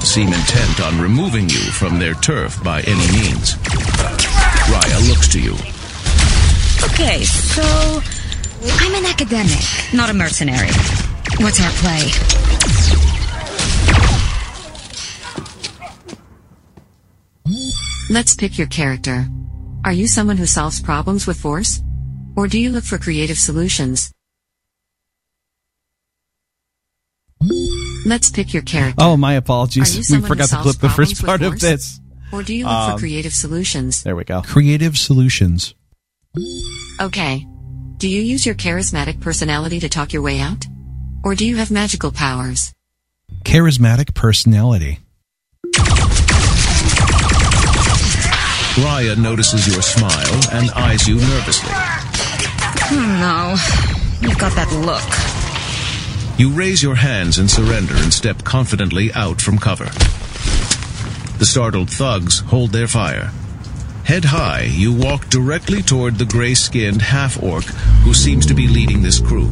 [0.00, 3.54] They seem intent on removing you from their turf by any means.
[4.72, 5.52] Raya looks to you.
[6.90, 8.00] Okay, so
[8.80, 9.60] I'm an academic,
[9.92, 10.70] not a mercenary.
[11.40, 13.14] What's our play?
[18.10, 19.26] Let's pick your character.
[19.84, 21.82] Are you someone who solves problems with force?
[22.36, 24.12] Or do you look for creative solutions?
[28.06, 28.96] Let's pick your character.
[28.98, 30.10] Oh, my apologies.
[30.10, 32.00] We forgot to solves clip the first part with of this.
[32.32, 34.02] Or do you look Um, for creative solutions?
[34.02, 34.42] There we go.
[34.42, 35.74] Creative solutions.
[37.00, 37.46] Okay.
[37.98, 40.66] Do you use your charismatic personality to talk your way out?
[41.24, 42.74] Or do you have magical powers?
[43.44, 45.00] Charismatic personality.
[48.76, 51.70] Raya notices your smile and eyes you nervously.
[52.90, 53.06] Oh
[54.20, 56.38] no, you've got that look.
[56.38, 59.86] You raise your hands in surrender and step confidently out from cover.
[61.38, 63.32] The startled thugs hold their fire.
[64.04, 67.64] Head high, you walk directly toward the gray skinned half orc
[68.04, 69.50] who seems to be leading this crew.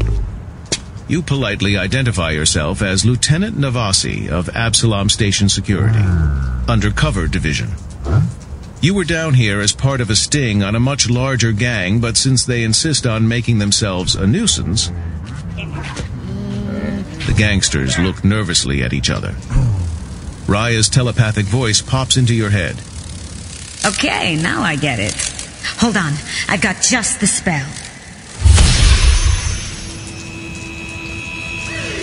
[1.08, 5.98] You politely identify yourself as Lieutenant Navasi of Absalom Station Security,
[6.68, 7.70] Undercover Division.
[8.80, 12.16] You were down here as part of a sting on a much larger gang, but
[12.16, 14.90] since they insist on making themselves a nuisance,
[17.26, 19.34] the gangsters look nervously at each other.
[20.46, 22.76] Raya's telepathic voice pops into your head.
[23.84, 25.14] Okay, now I get it.
[25.78, 26.12] Hold on,
[26.48, 27.68] I've got just the spell.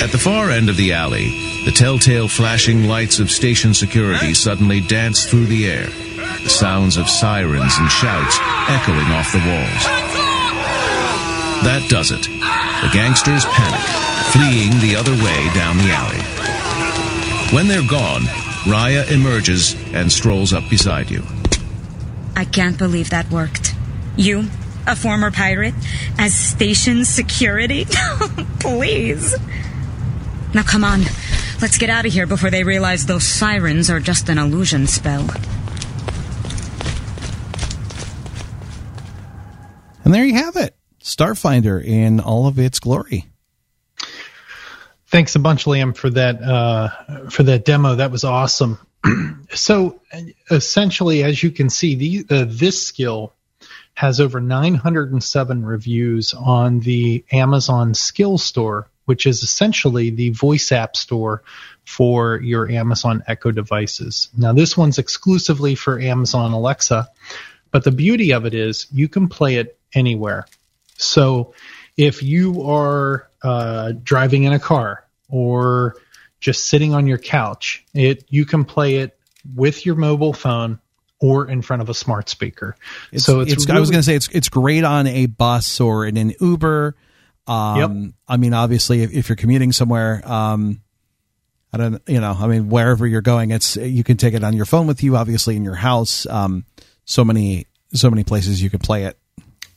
[0.01, 1.29] At the far end of the alley,
[1.65, 5.87] the telltale flashing lights of station security suddenly dance through the air,
[6.41, 8.37] the sounds of sirens and shouts
[8.69, 9.83] echoing off the walls.
[11.65, 12.23] That does it.
[12.23, 13.81] The gangsters panic,
[14.31, 16.23] fleeing the other way down the alley.
[17.53, 18.21] When they're gone,
[18.63, 21.23] Raya emerges and strolls up beside you.
[22.37, 23.75] I can't believe that worked.
[24.15, 24.45] You,
[24.87, 25.73] a former pirate,
[26.17, 27.85] as station security?
[28.59, 29.35] Please.
[30.53, 31.01] Now come on,
[31.61, 35.27] let's get out of here before they realize those sirens are just an illusion spell.
[40.03, 40.75] And there you have it.
[41.01, 43.27] Starfinder in all of its glory.
[45.05, 47.95] Thanks a bunch, Liam, for that uh, for that demo.
[47.95, 48.79] That was awesome.
[49.53, 50.01] so,
[50.51, 53.33] essentially, as you can see, the, uh, this skill
[53.93, 60.95] has over 907 reviews on the Amazon Skill Store, which is essentially the voice app
[60.95, 61.41] store
[61.83, 64.29] for your Amazon Echo devices.
[64.37, 67.09] Now, this one's exclusively for Amazon Alexa,
[67.71, 70.45] but the beauty of it is you can play it anywhere.
[70.97, 71.55] So,
[71.97, 75.95] if you are uh, driving in a car or
[76.39, 79.17] just sitting on your couch, it you can play it
[79.55, 80.77] with your mobile phone
[81.19, 82.75] or in front of a smart speaker.
[83.11, 85.79] It's, so it's, it's I was going to say it's it's great on a bus
[85.79, 86.95] or in an Uber.
[87.49, 90.81] Um, I mean, obviously, if, if you're commuting somewhere, um,
[91.73, 94.55] I don't, you know, I mean, wherever you're going, it's you can take it on
[94.55, 95.17] your phone with you.
[95.17, 96.65] Obviously, in your house, um,
[97.05, 99.17] so many so many places you can play it.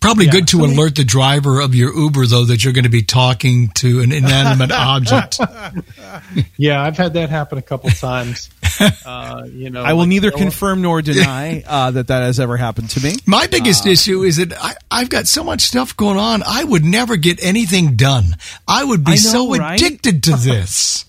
[0.01, 2.85] Probably Yeah, good to so- alert the driver of your Uber, though, that you're going
[2.85, 5.39] to be talking to an inanimate object.
[6.57, 8.51] yeah, I've had that happen a couple times.
[9.05, 12.23] Uh, you know, I will like, neither you know, confirm nor deny uh, that that
[12.23, 13.15] has ever happened to me.
[13.27, 16.43] My biggest Uh, issue is that I, I've got so much stuff going on.
[16.47, 18.37] I would never get anything done.
[18.69, 19.81] I would be I know, so right?
[19.81, 21.05] addicted to this.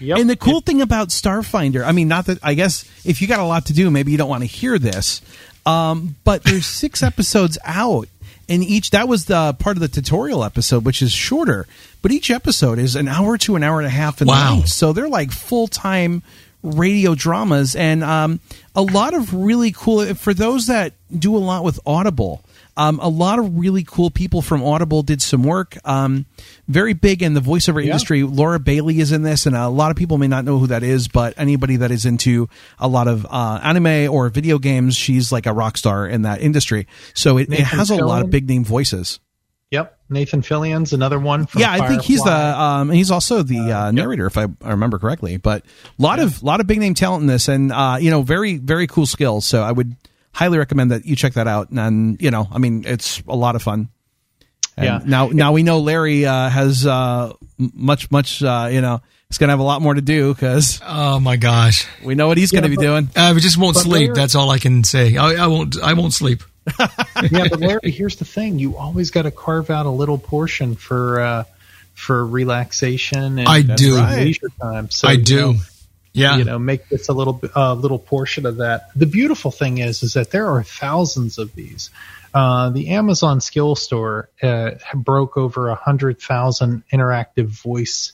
[0.00, 3.38] And the cool thing about Starfinder, I mean, not that I guess if you got
[3.40, 5.20] a lot to do, maybe you don't want to hear this,
[5.66, 8.08] um, but there's six episodes out,
[8.48, 11.66] and each that was the part of the tutorial episode, which is shorter,
[12.00, 14.54] but each episode is an hour to an hour and a half in Wow.
[14.54, 14.68] length.
[14.70, 16.22] So they're like full time
[16.62, 18.40] radio dramas, and um,
[18.74, 22.42] a lot of really cool for those that do a lot with Audible.
[22.76, 25.76] Um, a lot of really cool people from Audible did some work.
[25.84, 26.24] Um,
[26.68, 27.88] very big in the voiceover Yeah.
[27.90, 28.22] industry.
[28.22, 30.82] Laura Bailey is in this, and a lot of people may not know who that
[30.82, 35.30] is, but anybody that is into a lot of uh, anime or video games, she's
[35.32, 36.86] like a rock star in that industry.
[37.12, 39.18] So it, it has a lot of big name voices.
[39.70, 41.46] Yep, Nathan Fillion's another one.
[41.46, 42.80] From yeah, I think he's the Firefly.
[42.80, 45.36] um, he's also the uh, narrator, if I, I remember correctly.
[45.36, 45.64] But
[45.98, 48.56] a lot of lot of big name talent in this, and uh, you know, very
[48.56, 49.46] very cool skills.
[49.46, 49.94] So I would
[50.32, 51.70] highly recommend that you check that out.
[51.70, 53.90] And you know, I mean, it's a lot of fun.
[54.76, 55.00] And Yeah.
[55.04, 59.52] Now now we know Larry uh, has uh, much much uh, you know he's gonna
[59.52, 62.66] have a lot more to do because Oh my gosh, we know what he's gonna
[62.66, 63.08] Yeah, be doing.
[63.14, 64.08] I just won't But sleep.
[64.08, 65.16] Larry- That's all I can say.
[65.16, 65.80] I, I won't.
[65.80, 66.42] I won't sleep.
[67.30, 70.74] yeah, but Larry, here's the thing: you always got to carve out a little portion
[70.76, 71.44] for uh,
[71.94, 73.96] for relaxation and I do.
[74.00, 74.90] leisure time.
[74.90, 75.52] So I you do.
[75.54, 75.54] know,
[76.12, 76.36] Yeah.
[76.38, 78.88] you know, make this a little uh, little portion of that.
[78.96, 81.90] The beautiful thing is, is that there are thousands of these.
[82.32, 88.12] Uh, the Amazon Skill Store uh, broke over a hundred thousand interactive voice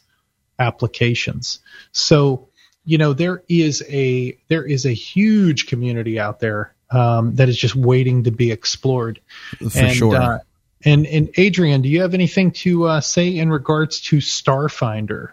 [0.59, 1.59] applications.
[1.93, 2.49] So,
[2.85, 7.57] you know, there is a there is a huge community out there um, that is
[7.57, 9.21] just waiting to be explored.
[9.59, 10.17] For and, sure.
[10.17, 10.39] Uh,
[10.85, 15.31] and and Adrian, do you have anything to uh, say in regards to Starfinder?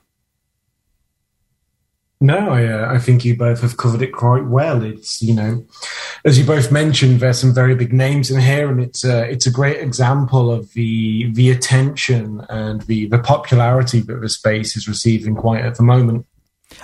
[2.24, 4.82] No, I, uh, I think you both have covered it quite well.
[4.82, 5.66] It's you know,
[6.24, 9.46] as you both mentioned, there's some very big names in here, and it's a it's
[9.46, 14.88] a great example of the the attention and the the popularity that the space is
[14.88, 16.26] receiving quite at the moment.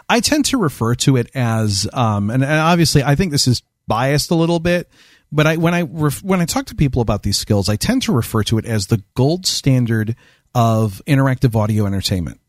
[0.10, 3.64] I tend to refer to it as, um, and, and obviously I think this is
[3.90, 4.90] biased a little bit,
[5.32, 8.04] but I when I ref, when I talk to people about these skills, I tend
[8.04, 10.16] to refer to it as the gold standard
[10.56, 12.40] of interactive audio entertainment.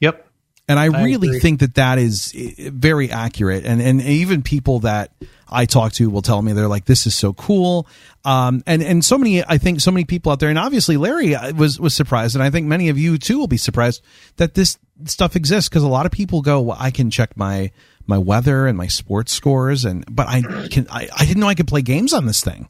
[0.00, 0.28] Yep.
[0.66, 1.40] And I, I really agree.
[1.40, 3.66] think that that is very accurate.
[3.66, 5.12] And, and even people that
[5.46, 7.86] I talk to will tell me they're like, this is so cool.
[8.24, 11.34] Um, and, and so many, I think so many people out there, and obviously Larry
[11.34, 12.34] uh, was, was surprised.
[12.34, 14.02] And I think many of you too will be surprised
[14.36, 17.70] that this stuff exists because a lot of people go, well, I can check my,
[18.06, 19.84] my weather and my sports scores.
[19.84, 22.68] And, but I can, I, I didn't know I could play games on this thing.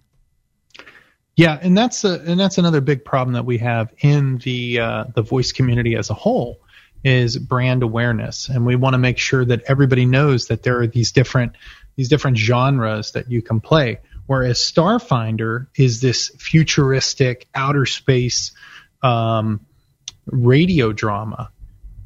[1.36, 5.04] Yeah, and that's a, and that's another big problem that we have in the uh,
[5.14, 6.60] the voice community as a whole
[7.02, 10.86] is brand awareness, and we want to make sure that everybody knows that there are
[10.86, 11.56] these different
[11.96, 13.98] these different genres that you can play.
[14.26, 18.52] Whereas Starfinder is this futuristic outer space
[19.02, 19.66] um,
[20.26, 21.50] radio drama.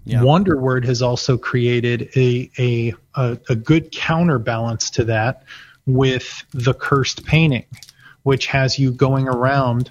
[0.09, 5.45] Wanderword has also created a, a a a good counterbalance to that
[5.87, 7.65] with the cursed painting,
[8.23, 9.91] which has you going around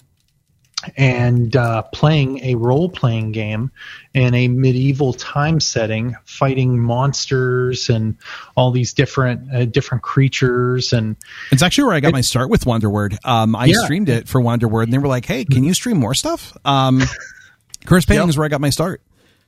[0.96, 3.72] and uh, playing a role playing game
[4.14, 8.16] in a medieval time setting, fighting monsters and
[8.56, 11.16] all these different uh, different creatures and
[11.52, 13.18] It's actually where I got my start with Wanderword.
[13.26, 13.84] Um, I Yeah.
[13.84, 17.02] streamed it for Wonderword, and they were like, "Hey, can you stream more stuff?" Um,
[17.86, 19.02] Curse Painting is where I got my start.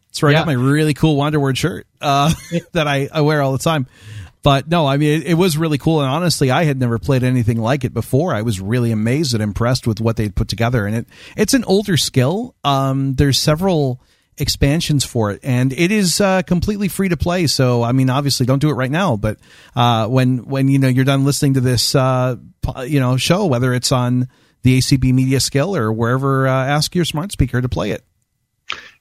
[0.10, 2.34] It's where I got my really cool Wanderword shirt uh,
[2.74, 3.88] that I, I wear all the time.
[4.42, 7.24] But no, I mean, it, it was really cool, and honestly, I had never played
[7.24, 8.34] anything like it before.
[8.34, 11.66] I was really amazed and impressed with what they'd put together, and it it's an
[11.66, 12.56] older skill.
[12.64, 14.02] Um, there's several
[14.38, 17.48] expansions for it, and it is uh, completely free to play.
[17.48, 19.40] So, I mean, obviously, don't do it right now, but
[19.76, 22.38] uh, when when you know you're done listening to this, uh,
[22.86, 24.30] you know, show, whether it's on
[24.62, 28.06] the ACB Media Skill or wherever, uh, ask your smart speaker to play it.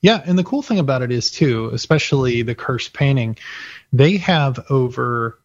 [0.00, 3.36] Yeah, and the cool thing about it is too, especially the cursed painting,
[3.92, 5.38] they have over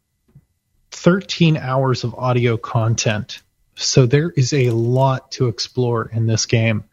[0.91, 3.41] 13 hours of audio content.
[3.75, 6.83] So there is a lot to explore in this game.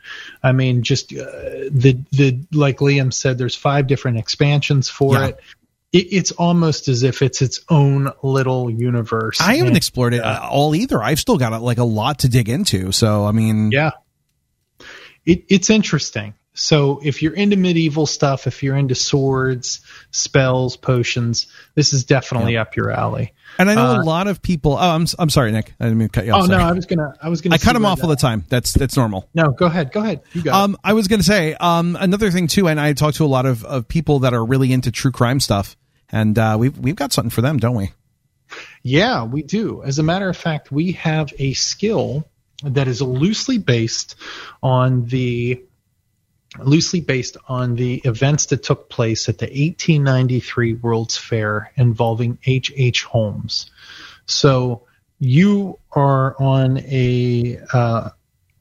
[0.43, 1.19] I mean, just uh,
[1.71, 5.27] the the like Liam said, there's five different expansions for Yeah.
[5.27, 5.41] it.
[5.93, 6.07] it.
[6.13, 9.39] It's almost as if it's its own little universe.
[9.43, 11.03] I haven't And- explored it uh, all either.
[11.03, 12.93] I've still got like a lot to dig into.
[12.93, 13.91] So, I mean, yeah,
[15.27, 16.33] it, it's interesting.
[16.61, 19.81] So if you're into medieval stuff, if you're into swords,
[20.11, 23.33] spells, potions, this is definitely up your alley.
[23.59, 24.73] And I know Uh, a lot of people.
[24.73, 25.73] Oh, I'm I'm sorry, Nick.
[25.81, 26.43] I didn't mean to cut you off.
[26.43, 26.59] Oh no.
[26.59, 27.55] I was gonna, I was gonna.
[27.55, 28.45] I cut him off all the time.
[28.51, 29.27] That's that's normal.
[29.33, 30.21] No, go ahead, go ahead.
[30.35, 30.55] You got.
[30.55, 33.27] Um, I was going to say um, another thing too, and I talked to a
[33.27, 35.79] lot of, of people that are really into true crime stuff,
[36.13, 37.91] and uh, we've we've got something for them, don't we?
[38.83, 39.83] Yeah, we do.
[39.83, 42.27] As a matter of fact, we have a skill
[42.63, 44.15] that is loosely based
[44.63, 45.63] on the
[46.59, 52.73] loosely based on the events that took place at the 1893 World's Fair involving H.
[52.77, 53.05] H.
[53.05, 53.71] Holmes.
[54.27, 54.87] So
[55.19, 58.11] you are on a uh,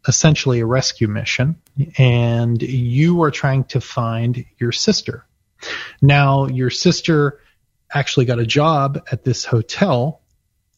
[0.07, 1.55] essentially a rescue mission,
[1.97, 5.25] and you are trying to find your sister.
[6.01, 7.39] Now, your sister
[7.93, 10.21] actually got a job at this hotel,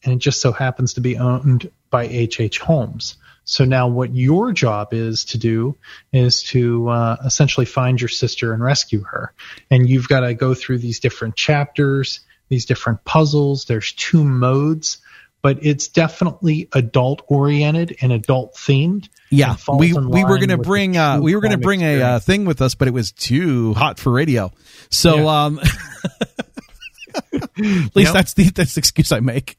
[0.02, 2.40] and it just so happens to be owned by H.
[2.40, 2.58] H.
[2.58, 3.16] Holmes.
[3.44, 5.76] So now, what your job is to do
[6.12, 9.32] is to uh, essentially find your sister and rescue her.
[9.70, 13.64] And you've got to go through these different chapters, these different puzzles.
[13.64, 14.98] There's two modes,
[15.42, 19.08] but it's definitely adult oriented and adult themed.
[19.30, 22.18] Yeah, we we were going to bring uh, we were going to bring a uh,
[22.20, 24.52] thing with us, but it was too hot for radio.
[24.90, 25.58] So um,
[27.32, 28.12] at least Yep.
[28.12, 29.56] that's the that's the excuse I make.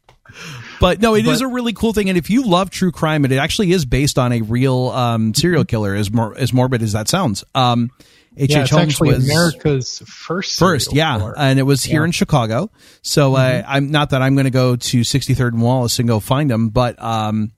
[0.84, 3.24] But no, it is But- a really cool thing, and if you love true crime,
[3.24, 5.96] and it actually is based on a real um, serial killer.
[5.96, 7.90] As mor- as morbid as that sounds, um,
[8.36, 8.52] H.
[8.52, 8.70] Yeah, H.
[8.72, 10.60] Holmes actually was America's first.
[10.60, 12.08] first, yeah, and it was here Yeah.
[12.08, 12.70] in Chicago.
[13.02, 16.20] So uh, I'm not that I'm going to go to 63rd and Wallace and go
[16.20, 17.52] find him, but um,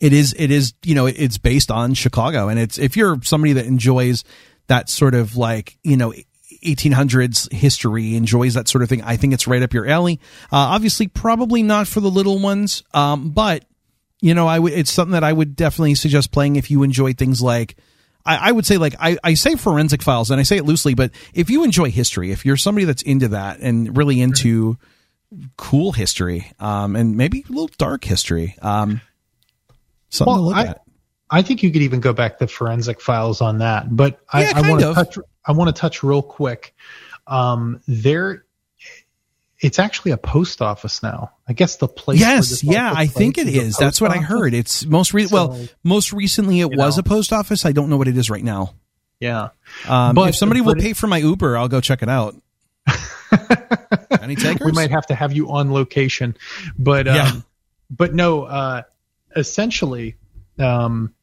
[0.00, 3.52] it is it is you know it's based on Chicago, and it's if you're somebody
[3.52, 4.24] that enjoys
[4.68, 6.14] that sort of like you know
[6.62, 10.20] 1800s history, enjoys that sort of thing, I think it's right up your alley.
[10.44, 13.64] Uh, obviously, probably not for the little ones, um, but
[14.20, 17.12] you know, I w- it's something that I would definitely suggest playing if you enjoy
[17.12, 17.76] things like.
[18.24, 20.94] I, I would say like I, I say forensic files and I say it loosely,
[20.94, 24.78] but if you enjoy history, if you're somebody that's into that and really into
[25.56, 29.00] cool history, um, and maybe a little dark history, um,
[30.08, 30.82] something to look I, at.
[31.30, 34.52] I think you could even go back to forensic files on that, but I, Yeah,
[34.54, 35.18] I want to touch.
[35.44, 36.74] I want to touch real quick.
[37.26, 38.44] Um, there,
[39.60, 41.32] it's actually a post office now.
[41.48, 42.20] I guess the place.
[42.20, 43.76] Yes, yeah, I think it is.
[43.76, 44.54] That's what I heard.
[44.54, 47.00] It's most re- well, most recently it was know.
[47.00, 47.64] a post office.
[47.66, 48.74] I don't know what it is right now.
[49.20, 49.50] Yeah,
[49.86, 52.34] Um, But- if somebody will pay for my Uber, I'll go check it out.
[54.20, 54.64] Any takers?
[54.64, 56.36] we might have to have you on location,
[56.78, 57.32] but um, Yeah.
[57.90, 58.42] but no.
[58.44, 58.82] Uh,
[59.36, 60.16] essentially,
[60.58, 61.14] um,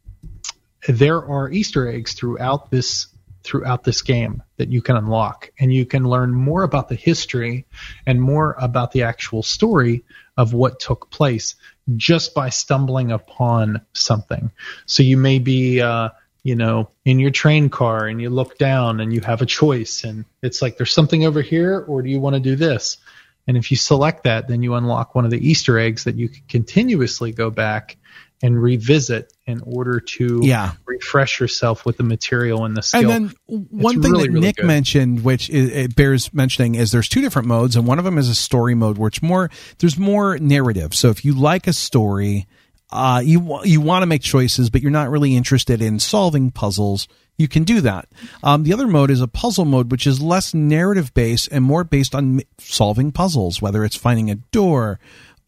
[0.87, 3.07] there are Easter eggs throughout this
[3.43, 7.65] throughout this game that you can unlock, and you can learn more about the history
[8.05, 10.03] and more about the actual story
[10.37, 11.55] of what took place
[11.95, 14.51] just by stumbling upon something.
[14.85, 15.81] So you may be.
[15.81, 16.09] Uh,
[16.41, 20.05] you know, in your train car and you look down and you have a choice
[20.05, 22.97] and it's like there's something over here or do you want to do this?
[23.45, 26.29] And if you select that, then you unlock one of the Easter eggs that you
[26.29, 27.97] can continuously go back
[28.41, 30.73] and revisit in order to Yeah.
[30.85, 33.09] refresh yourself with the material and the skill.
[33.11, 34.65] And then one It's thing really, that really Nick good.
[34.65, 38.17] mentioned, which is, it bears mentioning, is there's two different modes, and one of them
[38.17, 39.49] is a story mode, where it's more
[39.79, 40.93] there's more narrative.
[40.95, 42.47] So if you like a story,
[42.91, 47.07] uh, you you want to make choices, but you're not really interested in solving puzzles.
[47.37, 48.09] You can do that.
[48.43, 51.83] Um, the other mode is a puzzle mode, which is less narrative based and more
[51.85, 54.99] based on solving puzzles, whether it's finding a door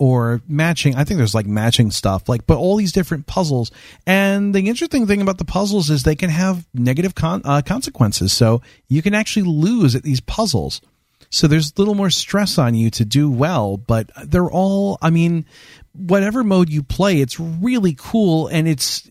[0.01, 0.95] or matching.
[0.95, 3.69] I think there's like matching stuff, like, but all these different puzzles.
[4.07, 8.33] And the interesting thing about the puzzles is they can have negative con- uh, consequences.
[8.33, 10.81] So you can actually lose at these puzzles.
[11.29, 15.11] So there's a little more stress on you to do well, but they're all, I
[15.11, 15.45] mean,
[15.93, 18.47] whatever mode you play, it's really cool.
[18.47, 19.07] And it's,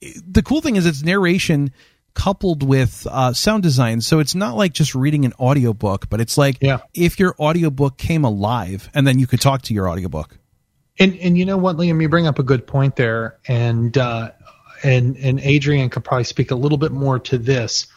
[0.00, 1.72] the cool thing is it's narration
[2.14, 4.00] coupled with uh, sound design.
[4.00, 6.58] So it's not like just reading an audiobook, but it's like
[6.94, 10.38] if your audiobook came alive and then you could talk to your audiobook.
[10.98, 14.30] And and you know what, Liam, you bring up a good point there, and uh,
[14.84, 17.88] and and Adrian could probably speak a little bit more to this,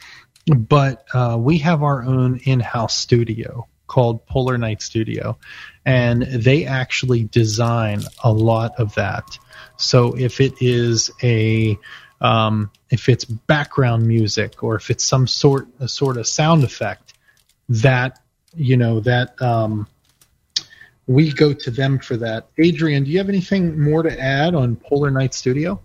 [0.48, 5.38] but uh, we have our own in-house studio called Polar Night Studio,
[5.86, 9.38] and they actually design a lot of that.
[9.78, 11.78] So if it is a
[12.20, 17.14] um, if it's background music or if it's some sort a sort of sound effect
[17.70, 18.20] that
[18.56, 19.88] you know that um,
[21.06, 22.48] we go to them for that.
[22.58, 25.82] Adrian, do you have anything more to add on Polar Night Studio?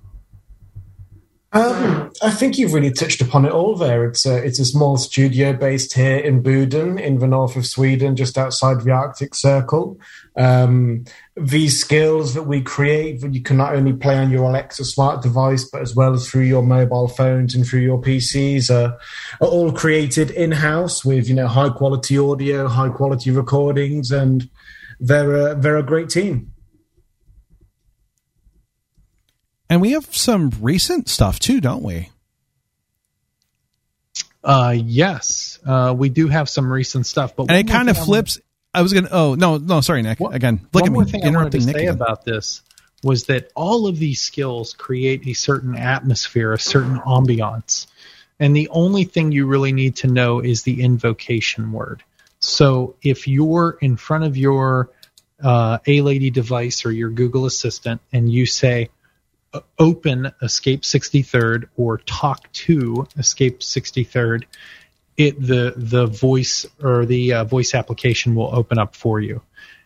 [1.55, 4.07] Um, I think you've really touched upon it all there.
[4.07, 8.17] It's a, it's a small studio based here in Boden, in the north of Sweden,
[8.17, 9.99] just outside the Arctic Circle.
[10.35, 11.05] Um,
[11.37, 15.23] these skills that we create, that you can not only play on your Alexa smart
[15.23, 18.97] device, but as well as through your mobile phones and through your PCs, uh,
[19.41, 24.49] are all created in house with you know high quality audio, high quality recordings, and
[25.01, 26.53] they're a, they're a great team.
[29.69, 32.11] And we have some recent stuff too, don't we?
[34.45, 38.03] Uh, yes, uh, we do have some recent stuff, but And it kind of thing
[38.03, 38.41] I flips.
[38.75, 40.21] I was going to, oh, no, no, sorry, Nick.
[40.21, 41.95] Again, look one more thing I wanted to Nick say again.
[41.95, 42.63] about this
[43.03, 47.87] was that all of these skills create a certain atmosphere, a certain ambiance,
[48.39, 52.03] and the only thing you really need to know is the invocation word.
[52.39, 54.91] So if you're in front of your
[55.43, 58.91] uh, A Lady device or your Google Assistant and you say,
[59.79, 64.45] open Escape 63rd or talk to Escape 63rd,
[65.17, 69.43] it the the voice or the uh, voice application will open up for you.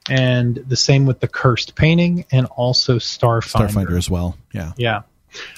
[0.09, 3.69] And the same with the cursed painting and also Starfinder.
[3.69, 4.39] Starfinder as well.
[4.53, 4.73] Yeah.
[4.77, 5.03] Yeah.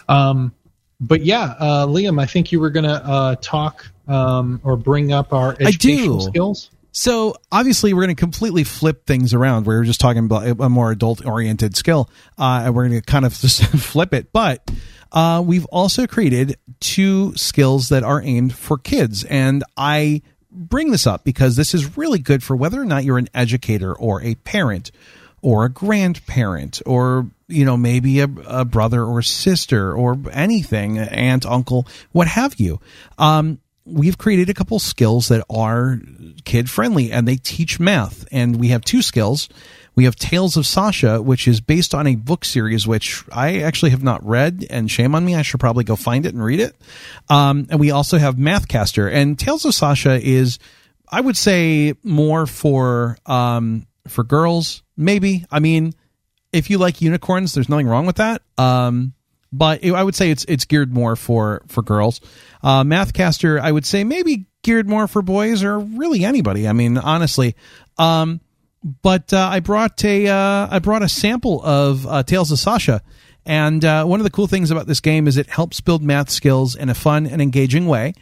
[0.09, 0.55] Um,
[1.01, 5.13] but yeah, uh, Liam, I think you were going to uh, talk um, or bring
[5.13, 6.25] up our I educational do.
[6.25, 6.71] skills.
[6.91, 9.67] So obviously, we're going to completely flip things around.
[9.67, 13.25] We were just talking about a more adult-oriented skill, uh, and we're going to kind
[13.25, 14.33] of just flip it.
[14.33, 14.69] But
[15.13, 21.07] uh, we've also created two skills that are aimed for kids, and I bring this
[21.07, 24.35] up because this is really good for whether or not you're an educator or a
[24.37, 24.91] parent
[25.43, 31.47] or a grandparent or you know maybe a, a brother or sister or anything aunt
[31.47, 32.81] uncle what have you
[33.19, 35.99] um, we've created a couple skills that are
[36.45, 38.27] kid friendly and they teach math.
[38.31, 39.49] And we have two skills.
[39.99, 43.91] We have Tales of Sasha, which is based on a book series, which I actually
[43.91, 45.35] have not read, and shame on me.
[45.35, 46.77] I should probably go find it and read it.
[47.29, 49.13] Um, and we also have Mathcaster.
[49.13, 50.61] And Tales of Sasha is,
[51.09, 55.45] I would say, more for um, for girls, maybe.
[55.51, 55.95] I mean,
[56.53, 58.43] if you like unicorns, there's nothing wrong with that.
[58.57, 59.15] Um,
[59.51, 62.21] but I would say it's it's geared more for for girls.
[62.63, 66.69] Uh, Mathcaster, I would say maybe geared more for boys or really anybody.
[66.69, 67.57] I mean, honestly.
[67.99, 68.41] Um,
[68.83, 73.03] but uh, I brought a uh, I brought a sample of uh, Tales of Sasha,
[73.45, 76.31] and uh, one of the cool things about this game is it helps build math
[76.31, 78.15] skills in a fun and engaging way.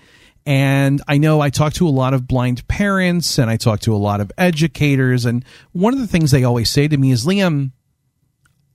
[0.48, 3.94] And I know I talk to a lot of blind parents and I talk to
[3.94, 7.26] a lot of educators, and one of the things they always say to me is,
[7.26, 7.72] Liam,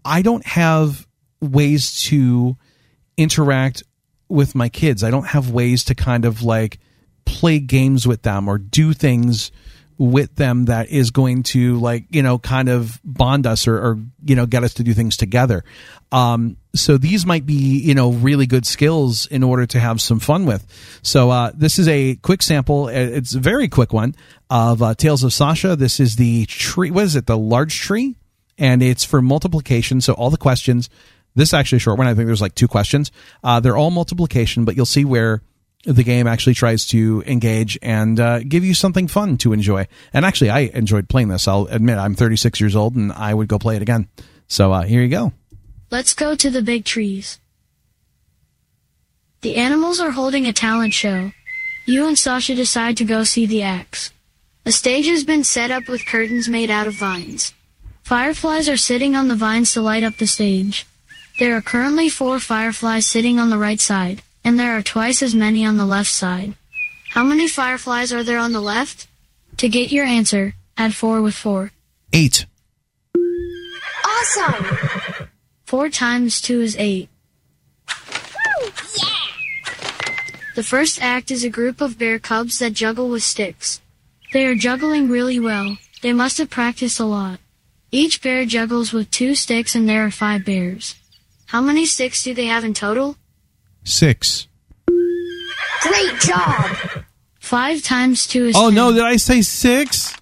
[0.03, 1.07] I don't have
[1.39, 2.57] ways to
[3.17, 3.83] interact
[4.29, 5.03] with my kids.
[5.03, 6.79] I don't have ways to kind of like
[7.25, 9.51] play games with them or do things
[10.01, 13.99] with them that is going to like you know kind of bond us or, or
[14.25, 15.63] you know get us to do things together.
[16.11, 20.19] Um, so these might be you know really good skills in order to have some
[20.19, 20.65] fun with.
[21.03, 22.87] So uh, this is a quick sample.
[22.87, 24.15] It's a very quick one
[24.49, 25.75] of uh, tales of sasha.
[25.75, 27.27] This is the tree what is it?
[27.27, 28.15] The large tree?
[28.57, 30.01] And it's for multiplication.
[30.01, 30.89] So all the questions
[31.35, 32.07] this is actually a short one.
[32.07, 33.11] I think there's like two questions.
[33.43, 35.43] Uh, they're all multiplication but you'll see where
[35.83, 39.87] the game actually tries to engage and uh, give you something fun to enjoy.
[40.13, 41.47] And actually, I enjoyed playing this.
[41.47, 44.07] I'll admit I'm 36 years old and I would go play it again.
[44.47, 45.33] So uh, here you go.
[45.89, 47.39] Let's go to the big trees.
[49.41, 51.31] The animals are holding a talent show.
[51.87, 54.11] You and Sasha decide to go see the acts.
[54.65, 57.53] A stage has been set up with curtains made out of vines.
[58.03, 60.85] Fireflies are sitting on the vines to light up the stage.
[61.39, 65.35] There are currently four fireflies sitting on the right side and there are twice as
[65.35, 66.55] many on the left side.
[67.11, 69.07] How many fireflies are there on the left?
[69.57, 71.71] To get your answer, add 4 with 4.
[72.13, 72.45] 8.
[74.05, 74.65] Awesome!
[75.65, 77.09] 4 times 2 is 8.
[80.55, 83.81] The first act is a group of bear cubs that juggle with sticks.
[84.33, 85.77] They are juggling really well.
[86.01, 87.39] They must have practiced a lot.
[87.91, 90.95] Each bear juggles with two sticks and there are five bears.
[91.47, 93.17] How many sticks do they have in total?
[93.83, 94.47] Six.
[95.81, 96.77] Great job!
[97.39, 98.75] Five times two is Oh ten.
[98.75, 100.15] no, did I say six?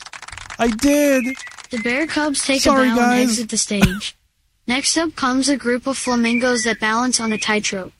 [0.57, 1.25] I did.
[1.69, 3.19] The bear cubs take Sorry, a bow guys.
[3.21, 4.15] and exit the stage.
[4.67, 7.91] Next up comes a group of flamingos that balance on a tightrope.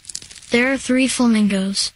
[0.52, 1.92] There are three flamingos.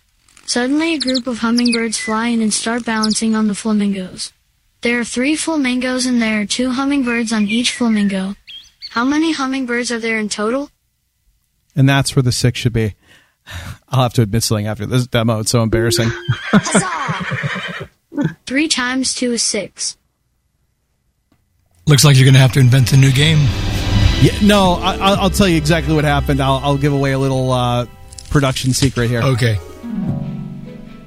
[0.45, 4.33] Suddenly, a group of hummingbirds fly in and start balancing on the flamingos.
[4.81, 8.35] There are three flamingos and there are two hummingbirds on each flamingo.
[8.91, 10.69] How many hummingbirds are there in total?
[11.75, 12.95] And that's where the six should be.
[13.89, 15.39] I'll have to admit something after this demo.
[15.39, 16.09] It's so embarrassing.
[18.45, 19.97] Three times two is six.
[21.85, 23.39] Looks like you're going to have to invent a new game.
[24.21, 26.41] Yeah, no, I, I'll, I'll tell you exactly what happened.
[26.41, 27.85] I'll, I'll give away a little uh,
[28.29, 29.21] production secret here.
[29.21, 29.59] Okay.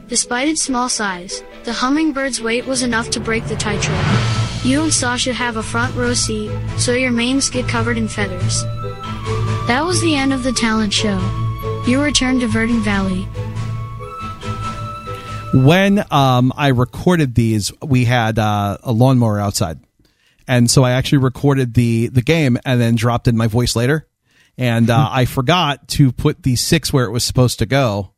[0.09, 3.99] Despite its small size, the hummingbird's weight was enough to break the tightrope.
[4.65, 8.63] You and Sasha have a front row seat, so your manes get covered in feathers.
[9.67, 11.19] That was the end of the talent show.
[11.87, 13.23] You return to Verdant Valley.
[15.55, 19.79] When um, I recorded these, we had uh, a lawnmower outside,
[20.49, 24.09] and so I actually recorded the the game and then dropped in my voice later.
[24.59, 28.13] And uh, I forgot to put the six where it was supposed to go.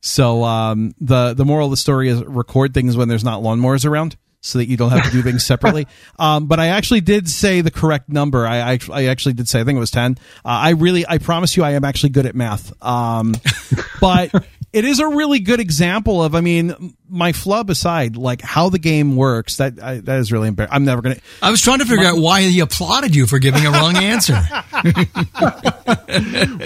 [0.00, 3.86] So um, the the moral of the story is record things when there's not lawnmowers
[3.86, 5.86] around, so that you don't have to do things separately.
[6.18, 8.46] Um, but I actually did say the correct number.
[8.46, 10.18] I I, I actually did say I think it was ten.
[10.44, 12.72] Uh, I really I promise you I am actually good at math.
[12.82, 13.34] Um,
[14.00, 14.30] but
[14.72, 18.78] it is a really good example of I mean my flub aside, like how the
[18.78, 19.56] game works.
[19.56, 20.74] That I, that is really embarrassing.
[20.74, 21.16] I'm never gonna.
[21.40, 24.34] I was trying to figure out why he applauded you for giving a wrong answer.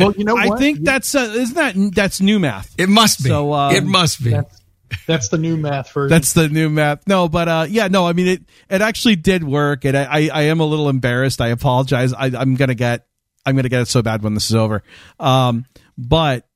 [0.00, 0.58] well, you know I what?
[0.58, 2.74] think that's uh, isn't that that's new math.
[2.76, 3.28] It must be.
[3.28, 4.30] So, um, it must be.
[4.30, 4.57] That's,
[5.06, 6.10] that's the new math version.
[6.10, 7.06] That's the new math.
[7.06, 8.06] No, but uh, yeah, no.
[8.06, 11.40] I mean, it it actually did work, and I I, I am a little embarrassed.
[11.40, 12.12] I apologize.
[12.12, 13.06] I, I'm gonna get
[13.44, 14.82] I'm gonna get it so bad when this is over.
[15.18, 15.64] Um,
[15.96, 16.46] but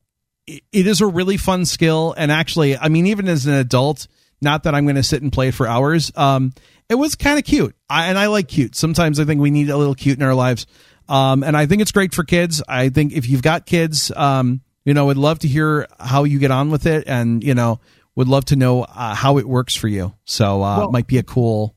[0.46, 4.06] it, it is a really fun skill, and actually, I mean, even as an adult,
[4.40, 6.12] not that I'm gonna sit and play for hours.
[6.16, 6.52] Um,
[6.88, 8.74] it was kind of cute, I, and I like cute.
[8.74, 10.66] Sometimes I think we need a little cute in our lives.
[11.08, 12.62] Um, and I think it's great for kids.
[12.68, 16.38] I think if you've got kids, um, you know, would love to hear how you
[16.38, 17.80] get on with it, and you know,
[18.14, 20.14] would love to know uh, how it works for you.
[20.24, 21.74] So uh, Well- it might be a cool.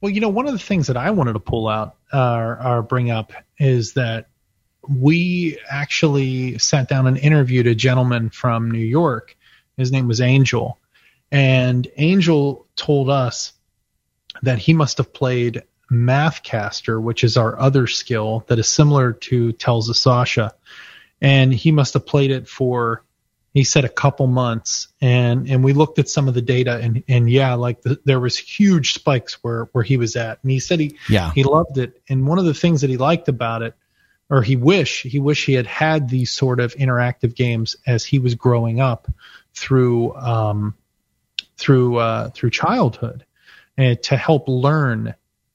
[0.00, 2.82] Well, you know, one of the things that I wanted to pull out uh, or
[2.82, 4.28] bring up is that
[4.86, 9.34] we actually sat down and interviewed a gentleman from New York.
[9.78, 10.78] His name was Angel,
[11.32, 13.54] And Angel told us
[14.42, 19.52] that he must have played Mathcaster, which is our other skill that is similar to
[19.52, 20.54] Tales of Sasha.
[21.22, 23.02] And he must have played it for,
[23.54, 24.88] he said, a couple months.
[25.00, 28.20] And and we looked at some of the data, and and yeah, like the, there
[28.20, 30.40] was huge spikes where where he was at.
[30.42, 31.30] And he said he Yeah.
[31.32, 32.02] he loved it.
[32.08, 33.74] And one of the things that he liked about it,
[34.28, 38.18] or he wish he wish he had had these sort of interactive games as he
[38.18, 39.06] was growing up
[39.54, 40.74] through um,
[41.56, 43.24] through uh, through childhood,
[43.76, 45.14] and to help learn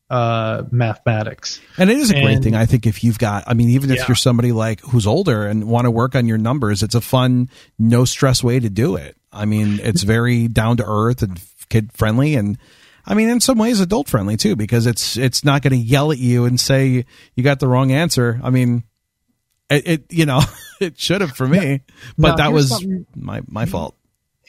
[0.09, 1.59] uh, mathematics.
[1.77, 3.97] And it is a great thing, I think, if you've got, I mean, even if
[3.97, 4.05] Yeah.
[4.07, 7.49] you're somebody like who's older and want to work on your numbers, it's a fun,
[7.77, 9.15] no stress way to do it.
[9.31, 12.33] I mean, it's very down to earth and kid friendly.
[12.35, 12.57] And
[13.05, 16.11] I mean, in some ways, adult friendly too, because it's, it's not going to yell
[16.11, 17.05] at you and say
[17.35, 18.39] you got the wrong answer.
[18.43, 18.83] I mean,
[19.69, 20.41] it, it you know,
[20.81, 21.81] it should have for me,
[22.17, 22.83] but Now, that was
[23.15, 23.95] my, my fault.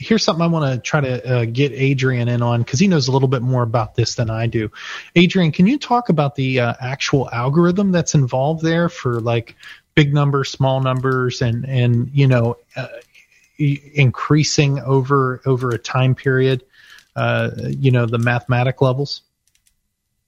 [0.01, 3.07] Here's something I want to try to uh, get Adrian in on because he knows
[3.07, 4.71] a little bit more about this than I do.
[5.15, 9.55] Adrian, can you talk about the uh, actual algorithm that's involved there for like
[9.95, 12.89] big numbers, small numbers, and and you know uh,
[13.59, 16.65] increasing over over a time period?
[17.15, 19.21] Uh, you know the mathematic levels.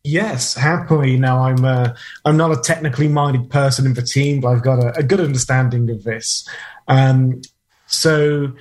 [0.04, 1.16] Yes, happily.
[1.16, 1.94] Now I'm uh,
[2.26, 5.20] I'm not a technically minded person in the team, but I've got a, a good
[5.20, 6.46] understanding of this.
[6.88, 7.40] Um,
[7.86, 8.52] so,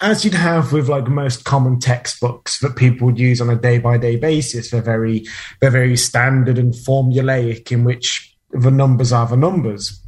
[0.00, 3.78] as you'd have with like most common textbooks that people would use on a day
[3.78, 5.26] by day basis, they're very
[5.60, 10.00] they're very standard and formulaic, in which the numbers are the numbers.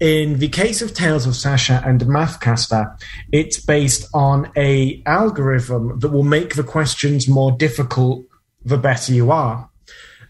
[0.00, 2.96] In the case of Tales of Sasha and Mathcaster,
[3.32, 8.24] it's based on a algorithm that will make the questions more difficult
[8.64, 9.68] the better you are.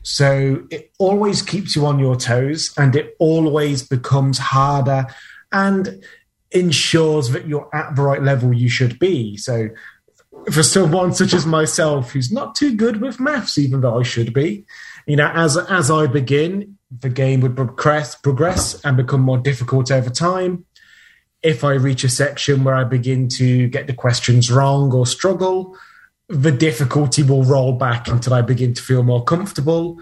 [0.02, 5.06] So it always keeps you on your toes and it always becomes harder
[5.50, 6.04] and
[6.54, 9.36] ensures that you're at the right level you should be.
[9.36, 9.68] So
[10.50, 14.32] for someone such as myself who's not too good with maths, even though I should
[14.32, 14.64] be,
[15.06, 19.90] you know, as as I begin, the game would progress progress and become more difficult
[19.90, 20.64] over time.
[21.42, 25.76] If I reach a section where I begin to get the questions wrong or struggle,
[26.28, 30.00] the difficulty will roll back until I begin to feel more comfortable.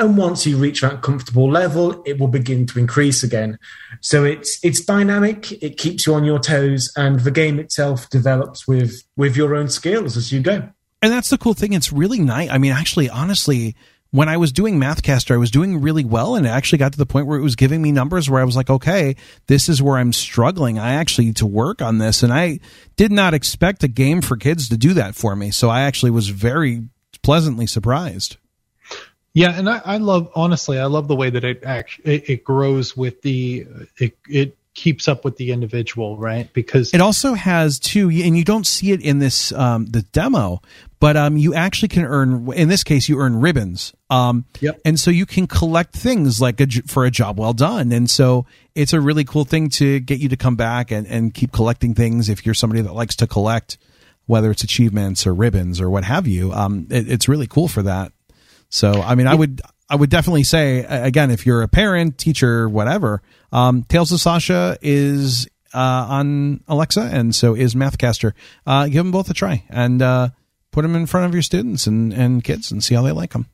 [0.00, 3.58] And once you reach that comfortable level, it will begin to increase again.
[4.00, 8.66] So it's it's dynamic, it keeps you on your toes, and the game itself develops
[8.66, 10.70] with with your own skills as you go.
[11.02, 11.74] And that's the cool thing.
[11.74, 12.48] It's really nice.
[12.48, 13.76] I mean, actually, honestly,
[14.10, 16.98] when I was doing Mathcaster, I was doing really well, and it actually got to
[16.98, 19.16] the point where it was giving me numbers where I was like, okay,
[19.48, 20.78] this is where I'm struggling.
[20.78, 22.60] I actually need to work on this, and I
[22.96, 25.50] did not expect a game for kids to do that for me.
[25.50, 26.88] So I actually was very
[27.22, 28.38] pleasantly surprised.
[29.32, 32.44] Yeah, and I, I love honestly, I love the way that it act, it, it
[32.44, 33.66] grows with the
[33.98, 36.52] it it keeps up with the individual, right?
[36.52, 40.62] Because It also has too, and you don't see it in this um, the demo,
[41.00, 42.52] but um, you actually can earn.
[42.52, 43.92] In this case, you earn ribbons.
[44.08, 44.80] Um, Yep.
[44.84, 48.46] And so you can collect things like a for a job well done, and so
[48.74, 51.94] it's a really cool thing to get you to come back and, and keep collecting
[51.94, 53.78] things if you're somebody that likes to collect,
[54.26, 56.52] whether it's achievements or ribbons or what have you.
[56.52, 58.12] Um, it, it's really cool for that.
[58.70, 62.68] So I mean, I would I would definitely say again, if you're a parent, teacher,
[62.68, 63.20] whatever,
[63.52, 65.78] um, Tales of Sasha is uh,
[66.08, 68.32] on Alexa, and so is Mathcaster.
[68.66, 70.28] Uh, give them both a try and uh,
[70.70, 73.32] put them in front of your students and, and kids and see how they like
[73.32, 73.46] them.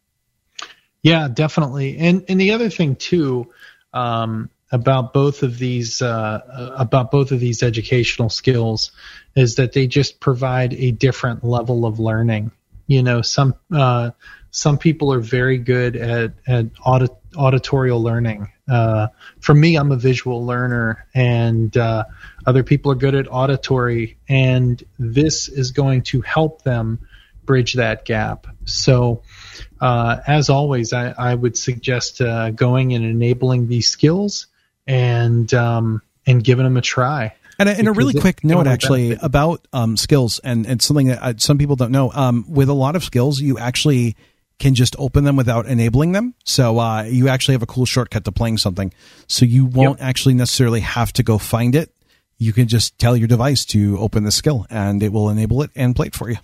[1.03, 1.99] Yeah, definitely.
[1.99, 3.53] And and the other thing too
[3.93, 8.93] um, about both of these uh, about both of these educational skills
[9.35, 12.51] is that they just provide a different level of learning.
[12.89, 14.11] You know, some uh,
[14.57, 18.51] some people are very good at at audit, auditorial learning.
[18.67, 19.09] Uh,
[19.39, 22.05] for me, I'm a visual learner, and uh,
[22.47, 27.07] other people are good at auditory, and this is going to help them
[27.45, 28.47] bridge that gap.
[28.65, 29.23] So,
[29.79, 34.47] uh, as always, I, I would suggest uh, going and enabling these skills
[34.87, 37.35] and um, and giving them a try.
[37.59, 39.27] And a, and a really quick note, actually, benefit.
[39.27, 42.11] about um, skills, and and something that uh, some people don't know.
[42.11, 44.17] Um, with a lot of skills, you actually
[44.59, 46.35] can just open them without enabling them.
[46.45, 48.93] So uh, you actually have a cool shortcut to playing something.
[49.27, 51.93] So you won't actually necessarily have to go find it.
[52.39, 55.71] You can just tell your device to open the skill, and it will enable it
[55.75, 56.37] and play it for you.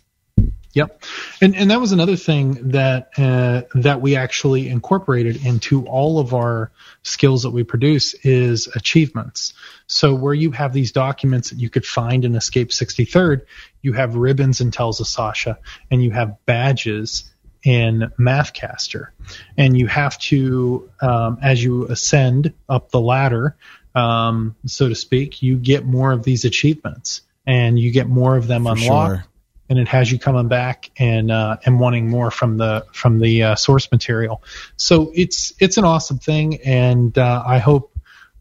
[0.74, 1.02] Yep,
[1.42, 6.32] and and that was another thing that uh, that we actually incorporated into all of
[6.32, 6.70] our
[7.02, 9.52] skills that we produce is achievements.
[9.86, 13.42] So where you have these documents that you could find in Escape 63rd,
[13.82, 15.58] you have ribbons and Tales of Sasha,
[15.90, 17.30] and you have badges
[17.64, 19.08] in Mathcaster,
[19.56, 23.56] and you have to um, as you ascend up the ladder,
[23.94, 28.46] um, so to speak, you get more of these achievements, and you get more of
[28.46, 29.24] them For unlocked sure.
[29.68, 33.42] and it has you coming back and uh, and wanting more from the from the
[33.42, 34.42] uh, source material.
[34.76, 37.92] So it's it's an awesome thing, and uh, I hope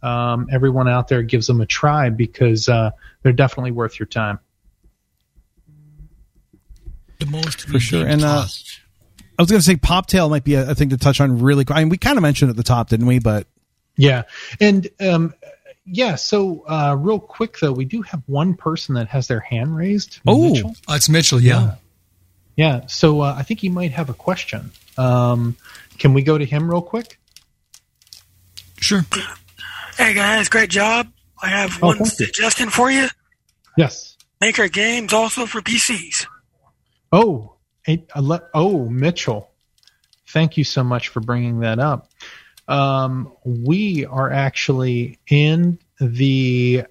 [0.01, 2.91] um, everyone out there gives them a try because uh,
[3.21, 4.39] they're definitely worth your time.
[7.19, 8.07] The most for sure.
[8.07, 8.45] And uh,
[9.37, 11.65] I was going to say PopTale might be a, a, thing to touch on really
[11.65, 11.77] quick.
[11.77, 13.19] I mean, we kind of mentioned at the top, didn't we?
[13.19, 13.47] But
[13.97, 14.23] yeah,
[14.59, 15.33] and um,
[15.85, 16.15] yeah.
[16.15, 20.19] So uh, real quick though, we do have one person that has their hand raised.
[20.27, 20.75] Oh, Mitchell.
[20.87, 21.39] Uh, it's Mitchell.
[21.39, 21.75] Yeah, yeah.
[22.55, 22.85] yeah.
[22.87, 24.71] So uh, I think he might have a question.
[24.97, 25.57] Um,
[25.97, 27.17] can we go to him real quick?
[28.77, 29.05] Sure.
[29.97, 31.07] Hey guys, great job.
[31.41, 32.71] I have oh, one suggestion you.
[32.71, 33.07] for you.
[33.77, 34.17] Yes.
[34.39, 36.25] Make our games also for PCs.
[37.11, 37.55] Oh,
[37.87, 39.51] eight, oh, Mitchell.
[40.27, 42.09] Thank you so much for bringing that up.
[42.67, 46.85] Um, we are actually in the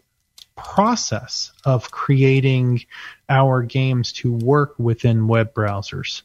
[0.57, 2.85] process of creating
[3.29, 6.23] our games to work within web browsers.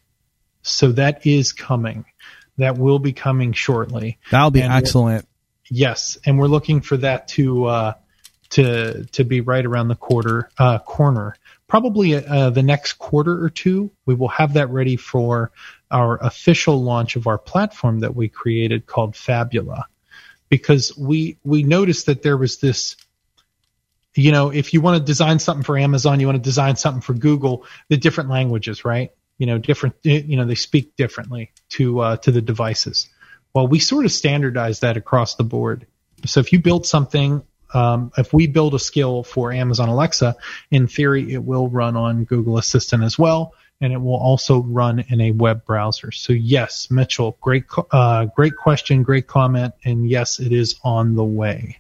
[0.62, 2.06] So that is coming.
[2.58, 4.18] That will be coming shortly.
[4.32, 5.28] That'll be and excellent.
[5.70, 7.94] Yes, and we're looking for that to uh,
[8.50, 11.36] to to be right around the quarter uh, corner
[11.68, 15.52] probably uh, the next quarter or two, we will have that ready for
[15.92, 19.86] our official launch of our platform that we created called Fabula.
[20.50, 22.96] Because we we noticed that there was this,
[24.14, 27.02] you know, if you want to design something for Amazon, you want to design something
[27.02, 29.12] for Google, the different languages, right?
[29.38, 33.10] You know, different, you know, they speak differently to uh, to the devices.
[33.54, 35.88] Well, we sort of standardized that across the board.
[36.26, 37.44] So if you build something
[37.76, 40.36] um, if we build a skill for Amazon Alexa,
[40.72, 45.04] in theory, it will run on Google Assistant as well, and it will also run
[45.10, 46.12] in a web browser.
[46.12, 51.24] So yes, Mitchell, great, uh, great question, great comment, and yes, it is on the
[51.24, 51.80] way.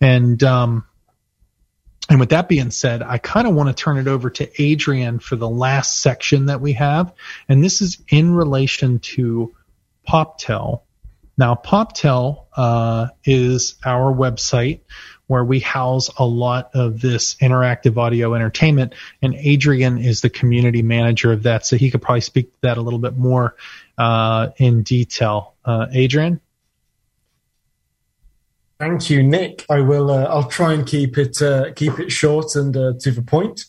[0.00, 0.84] And um,
[2.08, 5.20] and with that being said, I kind of want to turn it over to Adrian
[5.20, 7.12] for the last section that we have,
[7.48, 9.54] and this is in relation to
[10.08, 10.82] PopTale
[11.38, 14.80] now, PopTale uh, is our website
[15.28, 20.82] where we house a lot of this interactive audio entertainment, and Adrian is the community
[20.82, 23.56] manager of that, so he could probably speak to that a little bit more
[23.96, 25.54] uh, in detail.
[25.64, 26.40] Uh, Adrian.
[28.82, 29.64] Thank you, Nick.
[29.70, 30.10] I will.
[30.10, 33.66] Uh, I'll try and keep it uh, keep it short and uh, to the point.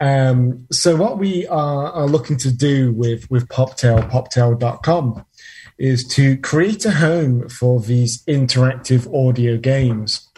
[0.00, 5.24] Um, so, what we are, are, looking to do with with PopTale, PopTale.com,
[5.78, 10.28] is to create a home for these interactive audio games.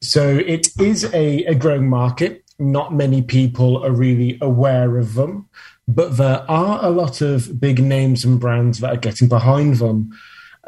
[0.00, 2.44] So it is a, a growing market.
[2.58, 5.48] Not many people are really aware of them,
[5.88, 10.12] but there are a lot of big names and brands that are getting behind them.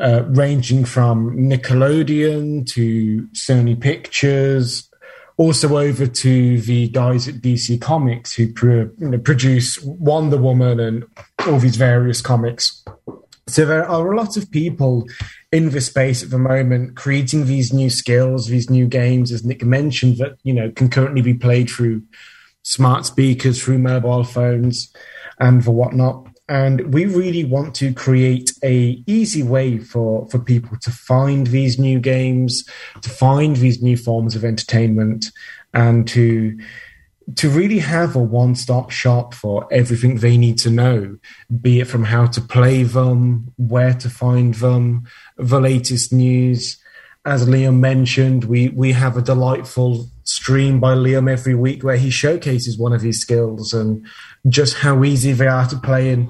[0.00, 4.88] Uh, ranging from Nickelodeon to Sony Pictures,
[5.38, 11.04] also over to the guys at DC Comics who produce Wonder Woman and
[11.46, 12.84] all these various comics.
[13.48, 15.06] So there are a lot of people
[15.50, 19.64] in this space at the moment creating these new skills, these new games, as Nick
[19.64, 22.02] mentioned, that you know can currently be played through
[22.62, 24.92] smart speakers, through mobile phones,
[25.40, 26.26] and for whatnot.
[26.50, 31.78] And we really want to create a easy way for for people to find these
[31.78, 32.64] new games,
[33.02, 35.26] to find these new forms of entertainment,
[35.74, 36.58] and to
[37.36, 41.18] to really have a one stop shop for everything they need to know,
[41.60, 45.06] be it from how to play them, where to find them,
[45.36, 46.78] the latest news.
[47.26, 52.10] As Liam mentioned, we, we have a delightful stream by Liam every week where he
[52.10, 54.06] showcases one of his skills and
[54.48, 56.28] just how easy they are to play and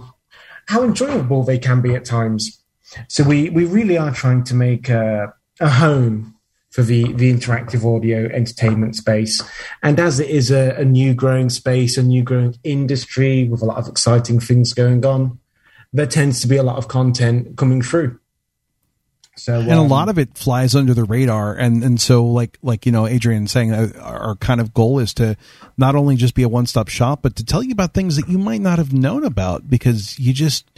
[0.66, 2.61] how enjoyable they can be at times.
[3.07, 6.38] So we, we really are trying to make a, a home
[6.78, 9.42] for the, the interactive audio entertainment space.
[9.82, 13.64] And as it is a, a new growing space, a new growing industry with a
[13.64, 15.40] lot of exciting things going on,
[15.92, 18.20] there tends to be a lot of content coming through.
[19.34, 22.24] So, um, and a um, lot of it flies under the radar, and and so
[22.24, 25.36] like like you know Adrian saying, uh, our kind of goal is to
[25.76, 28.28] not only just be a one stop shop, but to tell you about things that
[28.28, 30.77] you might not have known about because you just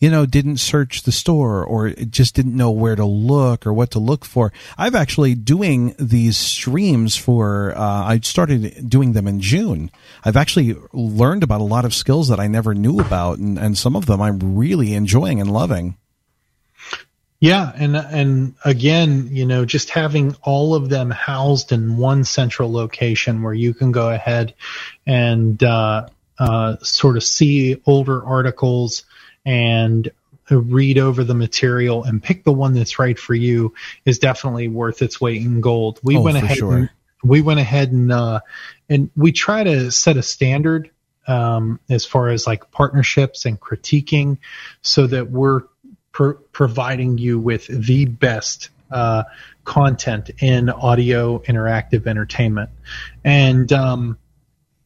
[0.00, 3.90] you know, didn't search the store or just didn't know where to look or what
[3.90, 4.50] to look for.
[4.78, 9.90] I've actually doing these streams for, uh, I started doing them in June.
[10.24, 13.76] I've actually learned about a lot of skills that I never knew about and, and
[13.76, 15.96] some of them I'm really enjoying and loving.
[17.42, 22.70] Yeah, and and again, you know, just having all of them housed in one central
[22.70, 24.52] location where you can go ahead
[25.06, 26.08] and uh,
[26.38, 29.04] uh, sort of see older articles,
[29.44, 30.10] and
[30.50, 33.72] read over the material and pick the one that's right for you
[34.04, 36.00] is definitely worth its weight in gold.
[36.02, 36.76] We oh, went ahead sure.
[36.76, 36.90] and
[37.22, 38.40] we went ahead and uh,
[38.88, 40.90] and we try to set a standard
[41.26, 44.38] um, as far as like partnerships and critiquing,
[44.82, 45.62] so that we're
[46.12, 49.24] pro- providing you with the best uh,
[49.64, 52.70] content in audio interactive entertainment.
[53.22, 54.18] And um,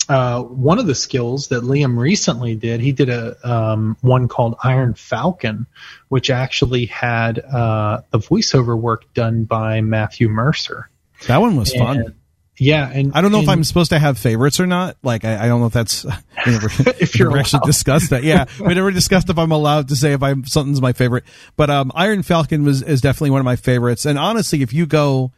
[0.08, 4.56] uh, one of the skills that Liam recently did, he did a um, one called
[4.62, 5.66] Iron Falcon,
[6.08, 10.88] which actually had uh, the voiceover work done by Matthew Mercer.
[11.26, 12.14] That one was And- fun.
[12.56, 14.96] Yeah, and I don't know if I'm supposed to have favorites or not.
[15.02, 16.04] Like, I, I don't know if that's
[16.46, 16.68] we never,
[17.00, 18.22] If you're we actually discussed that.
[18.22, 21.24] Yeah, we never discussed if I'm allowed to say if I'm something's my favorite.
[21.56, 24.06] But um, Iron Falcon was is definitely one of my favorites.
[24.06, 25.32] And honestly, if you go,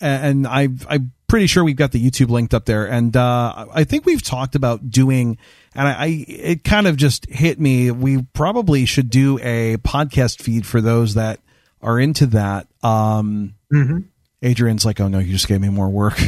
[0.00, 3.84] and I I'm pretty sure we've got the YouTube linked up there, and uh, I
[3.84, 5.38] think we've talked about doing.
[5.74, 7.90] And I, I, it kind of just hit me.
[7.90, 11.40] We probably should do a podcast feed for those that
[11.80, 12.66] are into that.
[12.82, 14.04] Um, Mhm.
[14.42, 16.20] Adrian's like, oh no, you just gave me more work.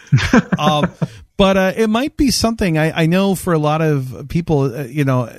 [0.58, 0.90] um,
[1.36, 4.84] but uh, it might be something I, I know for a lot of people, uh,
[4.84, 5.30] you know,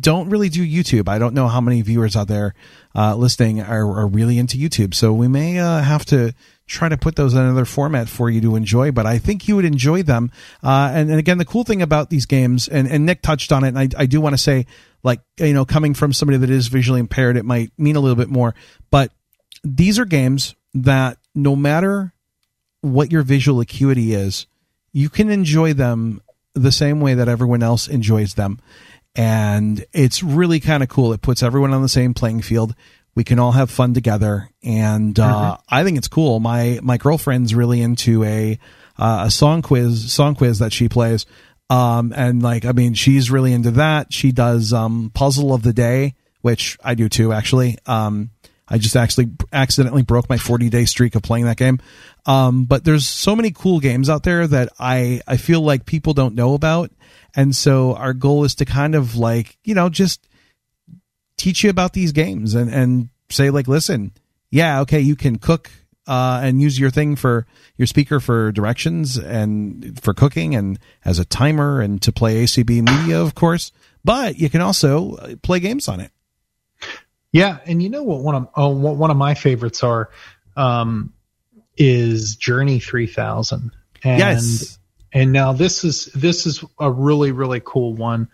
[0.00, 1.10] don't really do YouTube.
[1.10, 2.54] I don't know how many viewers out there
[2.94, 4.94] uh, listening are, are really into YouTube.
[4.94, 6.32] So we may uh, have to
[6.66, 8.90] try to put those in another format for you to enjoy.
[8.90, 10.30] But I think you would enjoy them.
[10.62, 13.64] Uh, and, and again, the cool thing about these games, and, and Nick touched on
[13.64, 14.66] it, and I, I do want to say,
[15.02, 18.16] like, you know, coming from somebody that is visually impaired, it might mean a little
[18.16, 18.54] bit more.
[18.90, 19.12] But
[19.62, 22.12] these are games that no matter
[22.80, 24.46] what your visual acuity is,
[24.92, 26.20] you can enjoy them
[26.54, 28.58] the same way that everyone else enjoys them.
[29.14, 31.12] And it's really kind of cool.
[31.12, 32.74] It puts everyone on the same playing field.
[33.16, 34.48] We can all have fun together.
[34.62, 36.38] And, uh, I think it's cool.
[36.38, 38.58] My, my girlfriend's really into a,
[38.96, 41.26] uh, a song quiz, song quiz that she plays.
[41.68, 44.12] Um, and like, I mean, she's really into that.
[44.12, 47.78] She does, um, puzzle of the day, which I do too, actually.
[47.86, 48.30] Um,
[48.68, 51.78] I just actually accidentally broke my 40 day streak of playing that game.
[52.26, 56.14] Um, but there's so many cool games out there that I, I feel like people
[56.14, 56.90] don't know about.
[57.34, 60.26] And so our goal is to kind of like, you know, just
[61.36, 64.12] teach you about these games and, and say like, listen,
[64.50, 65.70] yeah, okay, you can cook,
[66.06, 67.46] uh, and use your thing for
[67.76, 72.82] your speaker for directions and for cooking and as a timer and to play ACB
[72.82, 73.72] media, of course,
[74.04, 76.12] but you can also uh, play games on it.
[77.32, 80.10] Yeah, and you know what one of oh, what one of my favorites are
[80.56, 81.12] um,
[81.76, 83.72] is Journey three thousand.
[84.02, 84.78] And, Yes.
[85.12, 88.28] And now this is this is a really really cool one.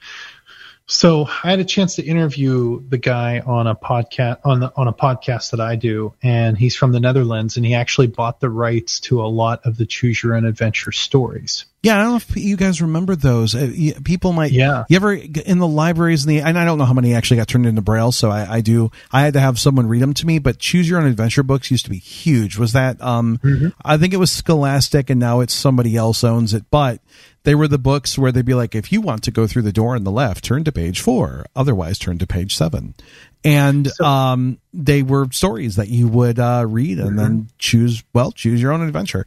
[0.87, 4.89] So I had a chance to interview the guy on a podcast on the on
[4.89, 8.51] a podcast that I do, and he's from the Netherlands, and he actually bought the
[8.51, 11.65] rights to a lot of the Choose Your Own Adventure stories.
[11.83, 13.57] Yeah, I don't know if you guys remember those.
[13.57, 14.53] Uh, people might.
[14.53, 14.85] Yeah.
[14.89, 16.25] You ever in the libraries?
[16.25, 18.13] In the and I don't know how many actually got turned into braille.
[18.13, 18.93] So I, I do.
[19.11, 20.39] I had to have someone read them to me.
[20.39, 22.57] But choose your own adventure books used to be huge.
[22.57, 23.03] Was that?
[23.03, 23.41] Um,
[23.85, 26.71] I think it was Scholastic, and now it's somebody else owns it.
[26.71, 27.01] But
[27.43, 29.73] they were the books where they'd be like, if you want to go through the
[29.73, 31.47] door on the left, turn to page four.
[31.57, 32.95] Otherwise, turn to page seven.
[33.43, 38.05] And um, they were stories that you would uh, read and then choose.
[38.15, 39.27] Well, choose your own adventure.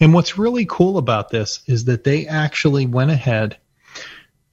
[0.00, 3.58] And what's really cool about this is that they actually went ahead,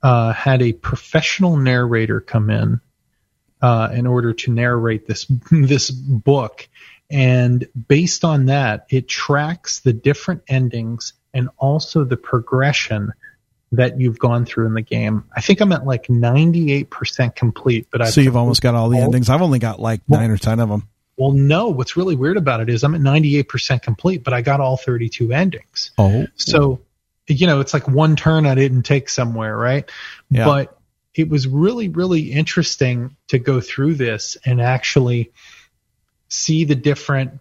[0.02, 2.82] uh, had a professional narrator come in
[3.62, 6.68] uh, in order to narrate this this book,
[7.10, 13.14] and based on that, it tracks the different endings and also the progression
[13.74, 15.26] that you've gone through in the game.
[15.36, 18.98] I think I'm at like 98% complete, but I so you've almost got all the
[18.98, 19.30] endings.
[19.30, 20.88] I've only got like nine or ten of them.
[21.22, 21.70] Well, no.
[21.70, 25.32] What's really weird about it is I'm at 98% complete, but I got all 32
[25.32, 25.92] endings.
[26.00, 26.82] Oh, So,
[27.28, 29.88] you know, it's like one turn I didn't take somewhere, right?
[30.32, 30.46] Yeah.
[30.46, 30.80] But
[31.14, 35.32] it was really, really interesting to go through this and actually
[36.28, 37.40] see the different,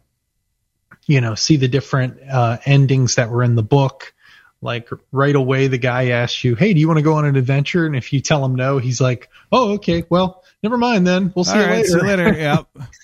[1.07, 4.13] you know, see the different uh, endings that were in the book.
[4.61, 7.37] Like right away, the guy asks you, "Hey, do you want to go on an
[7.37, 10.05] adventure?" And if you tell him no, he's like, "Oh, okay.
[10.11, 11.33] Well, never mind then.
[11.35, 12.33] We'll see All you right, later." see you later.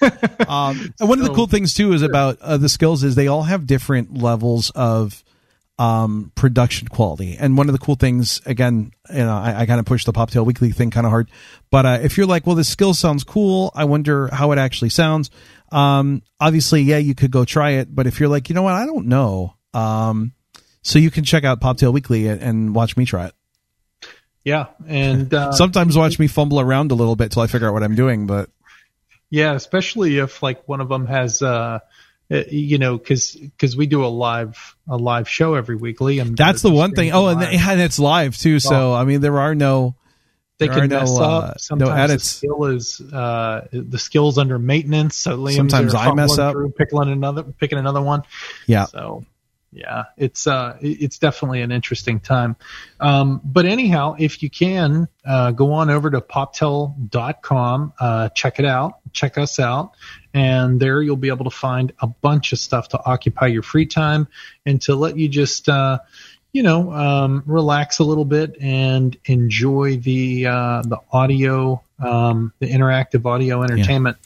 [0.02, 0.48] Yep.
[0.48, 3.28] um, and one of the cool things too is about uh, the skills is they
[3.28, 5.22] all have different levels of
[5.78, 7.36] um, production quality.
[7.38, 10.12] And one of the cool things, again, you know, I, I kind of push the
[10.12, 11.30] PopTale Weekly thing kind of hard,
[11.70, 14.90] but uh, if you're like, well, this skill sounds cool, I wonder how it actually
[14.90, 15.30] sounds.
[15.70, 18.74] Um, obviously, yeah, you could go try it, but if you're like, you know what,
[18.74, 20.32] I don't know, um,
[20.82, 23.34] so you can check out PopTale Weekly and, and watch me try it.
[24.46, 27.72] Yeah, and uh, Sometimes watch me fumble around a little bit till I figure out
[27.74, 28.48] what I'm doing, but
[29.28, 31.80] Yeah, especially if like one of them has, uh,
[32.30, 35.98] uh, you know, because because we do a live a live show every week.
[35.98, 37.10] Liam, That's the one thing.
[37.12, 37.60] Oh, and, live.
[37.60, 38.60] and it's live too.
[38.60, 39.96] So I mean, there are no.
[40.58, 41.44] they there can mess no, up.
[41.44, 45.16] uh, Sometimes no the skill is uh, the skill's under maintenance.
[45.16, 46.52] So Liam's Sometimes I mess up.
[46.52, 48.22] through, picking another picking another one.
[48.68, 48.84] Yeah.
[48.86, 49.24] So
[49.76, 52.56] yeah, it's uh, it's definitely an interesting time.
[52.98, 58.64] Um, but anyhow, if you can, uh, go on over to poptale.com, uh, check it
[58.64, 59.92] out, check us out,
[60.32, 63.84] and there you'll be able to find a bunch of stuff to occupy your free
[63.84, 64.28] time
[64.64, 65.98] and to let you just, uh,
[66.52, 72.70] you know, um, relax a little bit and enjoy the uh, the audio, um, the
[72.70, 74.16] interactive audio entertainment.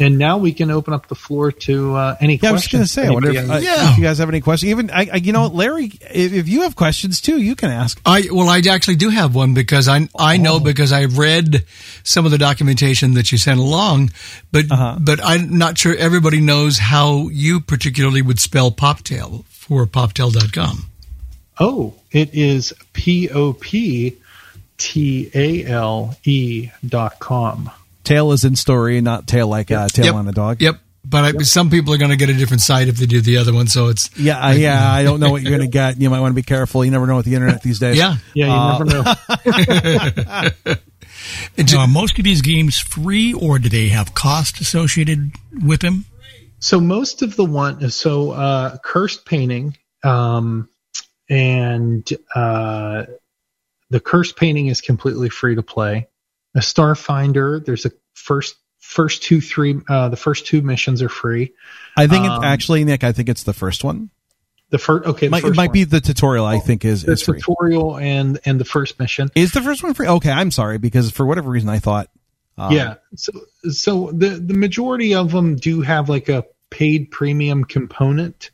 [0.00, 2.72] And now we can open up the floor to uh, any Yeah, I was questions.
[2.72, 4.70] going to say, I wonder if, uh, Anybody- if you guys have any questions.
[4.70, 8.00] Even, I, I, you know, Larry, if, if you have questions too, you can ask.
[8.04, 11.64] I well, I actually do have one because I I know because I read
[12.02, 14.10] some of the documentation that you sent along,
[14.50, 20.86] but but I'm not sure everybody knows how you particularly would spell PopTale for poptale.com.
[21.60, 24.16] Oh, it is P O P
[24.76, 27.70] T A L E dot com.
[28.04, 30.14] Tale is in story, not tail like uh, tail Yep.
[30.14, 30.60] on a dog.
[30.62, 30.80] Yep.
[31.06, 33.36] But I, some people are going to get a different site if they do the
[33.36, 34.90] other one, so it's Yeah, I, yeah.
[34.90, 36.00] I don't know what you're going to get.
[36.00, 36.82] You might want to be careful.
[36.82, 37.98] You never know with the internet these days.
[37.98, 38.16] Yeah.
[38.34, 40.74] Yeah, you Uh, never know.
[41.56, 45.32] Now, are most of these games free, or do they have cost associated
[45.64, 46.04] with them?
[46.58, 50.68] So most of the one, so uh, cursed painting, um,
[51.30, 53.04] and uh,
[53.90, 56.08] the cursed painting is completely free to play.
[56.54, 61.52] A Starfinder, there's a first first two three uh, the first two missions are free.
[61.96, 63.02] I think Um, it's actually Nick.
[63.04, 64.10] I think it's the first one.
[64.70, 65.26] the first okay.
[65.26, 65.72] It the might, it might one.
[65.72, 66.44] be the tutorial.
[66.46, 67.40] I think is the is free.
[67.40, 69.30] tutorial and and the first mission.
[69.34, 70.06] Is the first one free?
[70.06, 72.08] Okay, I'm sorry because for whatever reason I thought.
[72.58, 72.94] um, yeah.
[73.16, 73.32] So
[73.70, 78.50] so the the majority of them do have like a paid premium component,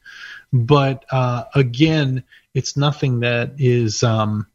[0.52, 2.22] but uh, again,
[2.54, 4.46] it's nothing that is um,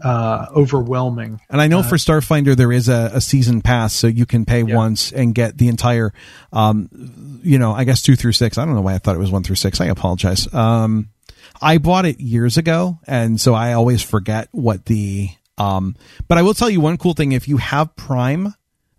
[0.00, 1.40] uh, overwhelming.
[1.50, 4.44] And I know Uh, for Starfinder there is a, a season pass, so you can
[4.44, 6.12] pay once and get the entire,
[6.52, 8.58] um, you know, I guess two through six.
[8.58, 9.80] I don't know why I thought it was one through six.
[9.80, 10.52] I apologize.
[10.52, 11.08] Um,
[11.60, 15.30] I bought it years ago, and so I always forget what the.
[15.56, 15.96] Um,
[16.28, 18.54] but I will tell you one cool thing: if you have Prime,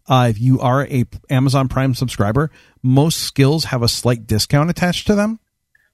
[0.07, 2.52] uh, if you are a Amazon Prime subscriber,
[2.84, 5.40] most skills have a slight discount attached to them.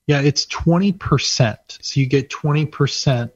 [0.07, 1.59] Yeah, it's twenty percent.
[1.81, 3.31] So you get twenty percent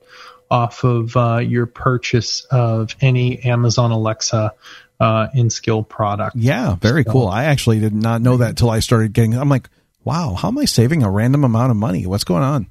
[0.51, 4.53] off of uh, your purchase of any Amazon Alexa
[4.99, 6.35] uh, in skill product.
[6.35, 7.27] Yeah, very So- cool.
[7.27, 9.35] I actually did not know that until I started getting.
[9.35, 9.69] I'm like,
[10.03, 12.05] wow, how am I saving a random amount of money?
[12.05, 12.67] What's going on?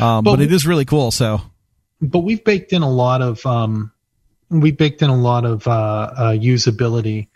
[0.00, 1.10] Um, But but it is really cool.
[1.10, 1.40] So
[2.00, 3.90] but we've baked in a lot of um,
[4.48, 7.26] we baked in a lot of uh, uh, usability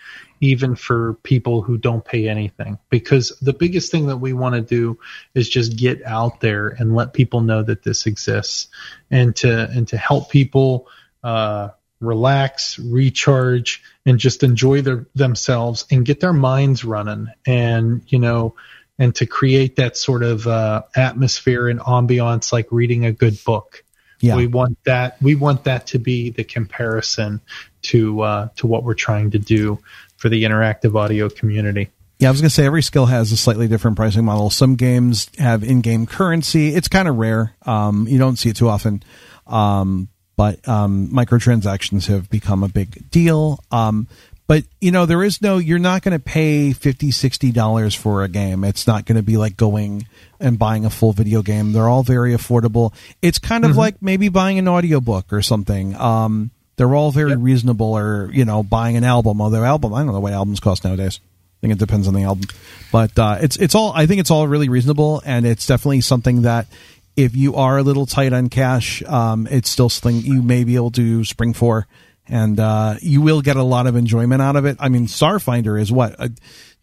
[0.43, 2.77] even for people who don't pay anything.
[2.90, 4.98] Because the biggest thing that we want to do
[5.35, 8.66] is just get out there and let people know that this exists.
[9.10, 10.89] And to and to help people
[11.23, 11.69] uh,
[12.01, 17.28] relax recharge and just enjoy their themselves and get their minds running.
[17.47, 18.56] And you know
[18.98, 23.85] and to create that sort of uh, atmosphere and ambiance like reading a good book.
[24.20, 24.36] Yeah.
[24.36, 27.40] we want that we want that to be the comparison
[27.82, 29.81] to uh, to what we're trying to do
[30.23, 33.66] for the interactive audio community yeah, I was gonna say every skill has a slightly
[33.66, 34.49] different pricing model.
[34.49, 36.69] Some games have in-game currency.
[36.73, 37.57] It's kind of rare.
[37.66, 39.03] Um, you don't see it too often.
[39.44, 43.59] Um, but um, microtransactions have become a big deal.
[43.73, 44.07] Um,
[44.47, 48.23] but you know there is no you're not going to pay 50 60 dollars for
[48.23, 50.07] a game it's not going to be like going
[50.39, 52.93] and buying a full video game they're all very affordable
[53.23, 53.77] it's kind of Mhm.
[53.77, 56.51] like maybe buying an audiobook or something um,
[56.82, 60.18] they're all very reasonable or you know buying an album although album i don't know
[60.18, 62.44] what albums cost nowadays i think it depends on the album
[62.90, 66.42] but uh, it's it's all i think it's all really reasonable and it's definitely something
[66.42, 66.66] that
[67.14, 70.74] if you are a little tight on cash um, it's still something you may be
[70.74, 71.86] able to spring for
[72.26, 74.76] and uh, you will get a lot of enjoyment out of it.
[74.80, 76.14] I mean, Starfinder is what,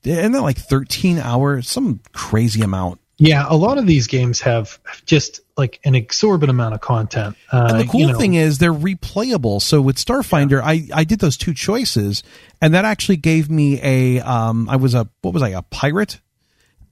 [0.03, 1.69] isn't that like 13 hours?
[1.69, 2.99] Some crazy amount.
[3.19, 7.67] Yeah a lot of these games have just like an exorbitant amount of content uh,
[7.71, 9.61] And the cool you know, thing is they're replayable.
[9.61, 12.23] So with Starfinder, I, I did those two choices,
[12.61, 16.19] and that actually gave me a um I was a what was I a pirate,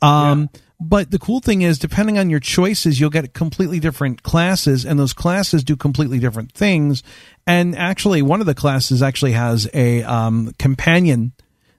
[0.02, 0.50] um.
[0.80, 5.00] But the cool thing is, depending on your choices, you'll get completely different classes, and
[5.00, 7.02] those classes do completely different things.
[7.48, 11.32] And actually, one of the classes actually has a um, companion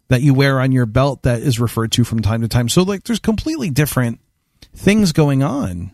[0.08, 2.68] that you wear on your belt that is referred to from time to time.
[2.68, 4.18] So, like, there's completely different
[4.78, 5.90] things going on.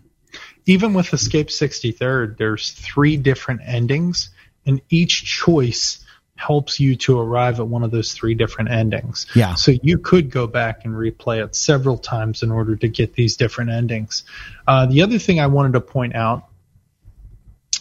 [0.66, 4.30] even with escape 63rd there's three different endings
[4.66, 6.00] and each choice
[6.36, 9.54] helps you to arrive at one of those three different endings Yeah.
[9.54, 13.36] so you could go back and replay it several times in order to get these
[13.36, 14.24] different endings
[14.66, 16.44] uh, the other thing i wanted to point out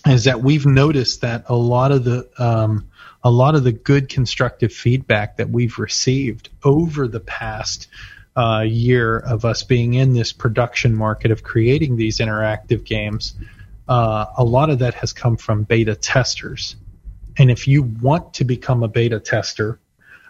[0.05, 2.87] is that we've noticed that a lot of the um,
[3.23, 7.87] a lot of the good constructive feedback that we've received over the past
[8.35, 13.35] uh, year of us being in this production market of creating these interactive games,
[13.87, 16.75] uh, a lot of that has come from beta testers.
[17.37, 19.79] And if you want to become a beta tester,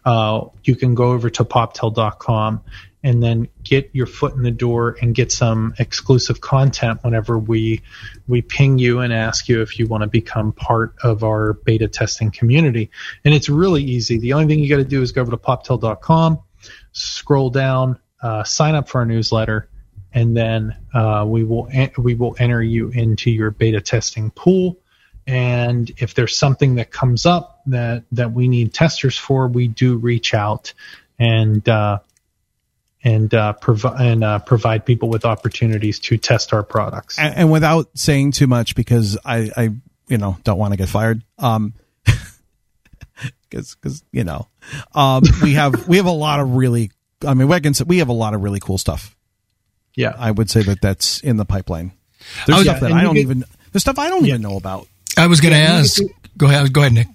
[0.06, 2.62] uh, you can go over to poptale.com
[3.04, 7.82] and then get your foot in the door and get some exclusive content whenever we
[8.28, 11.88] we ping you and ask you if you want to become part of our beta
[11.88, 12.90] testing community.
[13.26, 14.20] And it's really easy.
[14.20, 16.40] The only thing you got to do is go over to poptale.com,
[16.94, 19.68] scroll down, uh, sign up for our newsletter,
[20.14, 24.78] and then uh, we will we will enter you into your beta testing pool.
[25.26, 29.98] And if there's something that comes up that that we need testers for, we do
[29.98, 30.74] reach out
[31.20, 32.00] and uh,
[33.04, 37.20] and uh, provide and uh, provide people with opportunities to test our products.
[37.20, 39.70] And, and without saying too much, because I, I
[40.08, 41.24] you know, don't want to get fired.
[41.38, 41.74] Um,
[43.54, 44.48] because because you know,
[44.96, 46.92] um, we have we have a lot of really.
[47.26, 49.16] I mean, we can say we have a lot of really cool stuff.
[49.96, 51.92] Yeah, I would say that that's in the pipeline.
[52.48, 53.44] There's Oh, stuff yeah, that I don't get- even.
[53.72, 54.88] There's stuff I don't even know about.
[55.18, 55.96] I was going to Yeah, ask.
[55.98, 56.72] to- Go ahead.
[56.74, 57.08] Go ahead, Nick.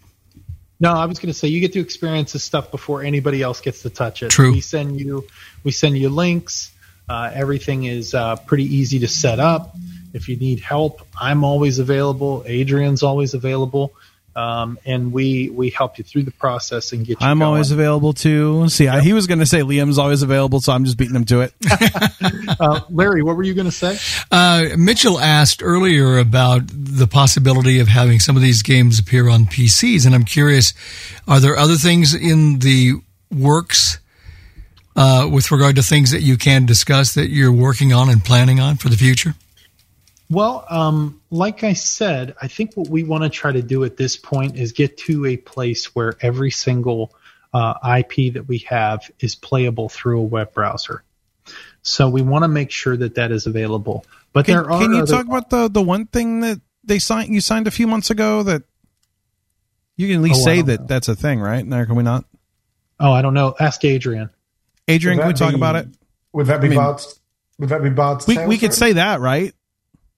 [0.81, 3.61] No, I was going to say you get to experience this stuff before anybody else
[3.61, 4.31] gets to touch it.
[4.31, 4.53] True.
[4.53, 5.25] We send you
[5.65, 6.71] we send you links.
[7.09, 9.75] Uh, everything is uh, pretty easy to set up.
[10.13, 12.45] If you need help, I'm always available.
[12.47, 13.93] Adrian's always available,
[14.37, 17.27] um, and we we help you through the process and get you.
[17.27, 17.49] I'm going.
[17.49, 18.69] always available too.
[18.69, 21.25] See, I, he was going to say Liam's always available, so I'm just beating him
[21.27, 21.55] to it.
[22.61, 23.99] uh, Larry, what were you going to say?
[24.31, 29.47] Uh, Mitchell asked earlier about the possibility of having some of these games appear on
[29.47, 30.73] PCs, and I'm curious:
[31.27, 32.95] are there other things in the
[33.31, 33.99] works
[34.95, 38.61] uh, with regard to things that you can discuss that you're working on and planning
[38.61, 39.35] on for the future?
[40.31, 43.97] Well, um, like I said, I think what we want to try to do at
[43.97, 47.15] this point is get to a place where every single
[47.55, 51.03] uh, IP that we have is playable through a web browser.
[51.83, 54.05] So we want to make sure that that is available.
[54.35, 56.99] But Can, there are can you other- talk about the the one thing that they
[56.99, 57.33] signed?
[57.33, 58.65] You signed a few months ago that
[59.97, 61.65] you can at least Oh, say don't that that's a thing, right?
[61.67, 62.27] Now, can we not?
[63.01, 63.55] Oh, I don't know.
[63.59, 64.29] Ask Adrian.
[64.87, 65.89] Adrian, Would can we that talk be- about it?
[66.35, 67.19] Would that be I mean- Bard's?
[67.59, 68.27] Would that be Bard's?
[68.27, 69.55] We we could say that, right?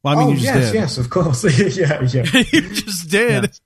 [0.03, 0.75] Well, I mean, oh you just yes, did.
[0.75, 1.45] yes, of course.
[1.77, 2.43] yeah, yeah.
[2.53, 3.59] you just did.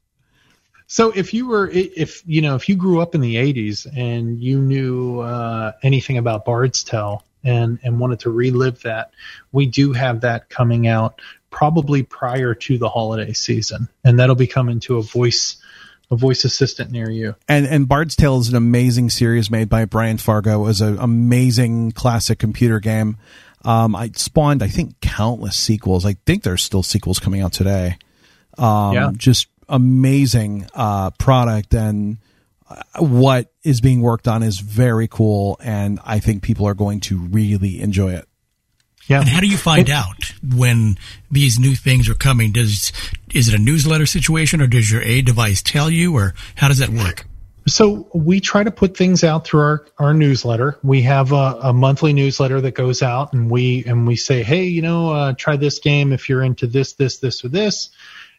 [0.86, 4.40] So if you were, if you know, if you grew up in the '80s and
[4.40, 9.12] you knew uh, anything about Bard's Tale and and wanted to relive that,
[9.52, 11.20] we do have that coming out
[11.50, 15.56] probably prior to the holiday season, and that'll be coming to a voice
[16.10, 17.34] a voice assistant near you.
[17.48, 20.62] And and Bard's Tale is an amazing series made by Brian Fargo.
[20.62, 23.18] It was an amazing classic computer game.
[23.64, 26.04] Um, I spawned, I think, countless sequels.
[26.04, 27.96] I think there's still sequels coming out today.
[28.58, 29.10] Um, Yeah.
[29.16, 32.18] just amazing uh, product and
[32.68, 37.00] uh, what is being worked on is very cool, and I think people are going
[37.00, 38.28] to really enjoy it.
[39.06, 39.20] Yeah.
[39.20, 40.96] And how do you find out when
[41.30, 42.52] these new things are coming?
[42.52, 42.90] Does
[43.34, 46.78] is it a newsletter situation, or does your A device tell you, or how does
[46.78, 47.26] that work?
[47.66, 50.78] So we try to put things out through our, our newsletter.
[50.82, 54.64] We have a, a monthly newsletter that goes out, and we and we say, hey,
[54.64, 57.90] you know, uh, try this game if you're into this, this, this, or this.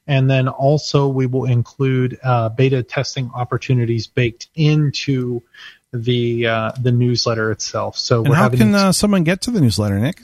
[0.08, 5.42] And then also we will include uh, beta testing opportunities baked into
[5.92, 7.98] the uh, the newsletter itself.
[7.98, 10.22] So And we're how having can uh, someone get to the newsletter, Nick?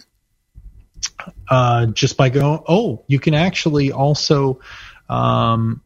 [1.48, 2.64] uh, just by going.
[2.68, 4.60] Oh, you can actually also
[5.10, 5.82] um,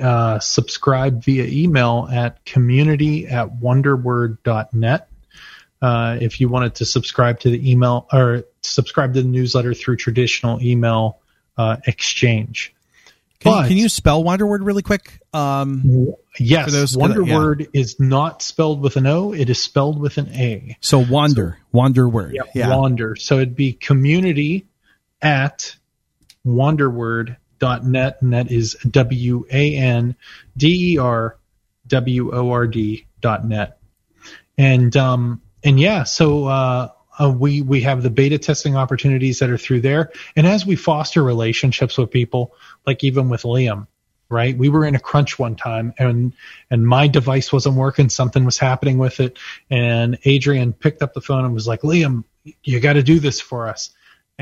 [0.00, 5.08] uh, subscribe via email at community at wanderword.net.
[5.80, 9.96] Uh, if you wanted to subscribe to the email or subscribe to the newsletter through
[9.96, 11.18] traditional email
[11.56, 12.74] uh, exchange.
[13.40, 15.18] Can, But- can you spell Wanderword really quick?
[15.34, 17.66] Um, Yes, those- Wonder yeah.
[17.72, 20.76] Is not spelled with an O; it is spelled with an A.
[20.80, 22.38] So wander, wander word.
[22.54, 22.76] Yeah.
[22.76, 23.16] Wander.
[23.16, 24.66] So it'd be community
[25.20, 25.76] at
[27.62, 30.16] wanderword.net, and that is W A N
[30.56, 31.36] D E R
[31.86, 33.78] W O R D dot net.
[34.58, 39.50] And um and yeah, so uh, uh we we have the beta testing opportunities that
[39.50, 42.54] are through there, and as we foster relationships with people,
[42.86, 43.86] like even with Liam,
[44.28, 44.56] right?
[44.56, 46.34] We were in a crunch one time and
[46.70, 49.38] and my device wasn't working, something was happening with it,
[49.70, 52.24] and Adrian picked up the phone and was like, "Liam,
[52.62, 53.90] you got to do this for us."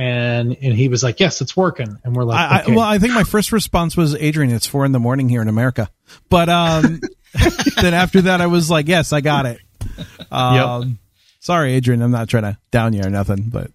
[0.01, 2.73] And and he was like, "Yes, it's working." And we're like, I, okay.
[2.73, 4.51] I, well, I think my first response was Adrian.
[4.51, 5.91] It's four in the morning here in America,
[6.31, 7.01] but um,
[7.83, 9.61] then after that, I was like, "Yes, I got it."
[10.31, 10.99] Um,
[11.41, 12.01] Sorry, Adrian.
[12.01, 13.71] I'm not trying to down you or nothing, but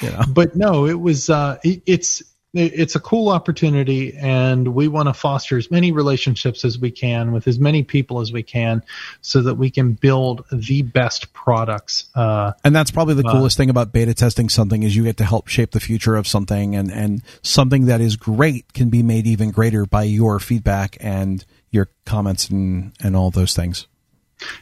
[0.00, 0.22] you know.
[0.28, 2.22] but no, it was uh, it, it's
[2.52, 7.30] it's a cool opportunity and we want to foster as many relationships as we can
[7.32, 8.82] with as many people as we can
[9.20, 13.56] so that we can build the best products uh, and that's probably the uh, coolest
[13.56, 16.74] thing about beta testing something is you get to help shape the future of something
[16.74, 21.44] and and something that is great can be made even greater by your feedback and
[21.70, 23.86] your comments and and all those things.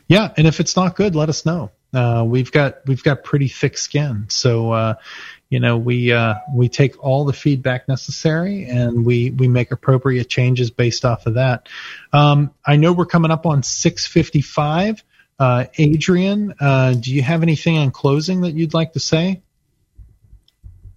[0.09, 1.70] Yeah and if it's not good let us know.
[1.93, 4.27] Uh, we've got we've got pretty thick skin.
[4.28, 4.94] So uh,
[5.50, 10.28] you know we uh, we take all the feedback necessary and we we make appropriate
[10.28, 11.68] changes based off of that.
[12.12, 15.02] Um, I know we're coming up on 6:55.
[15.38, 19.40] Uh, Adrian, uh, do you have anything in closing that you'd like to say?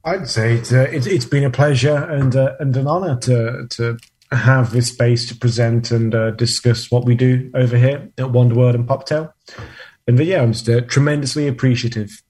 [0.03, 3.67] I'd say it's, uh, it's, it's been a pleasure and uh, and an honor to
[3.69, 3.99] to
[4.31, 8.75] have this space to present and uh, discuss what we do over here at Wanderword
[8.75, 9.31] and PopTale.
[10.07, 12.23] And yeah, I'm just tremendously appreciative.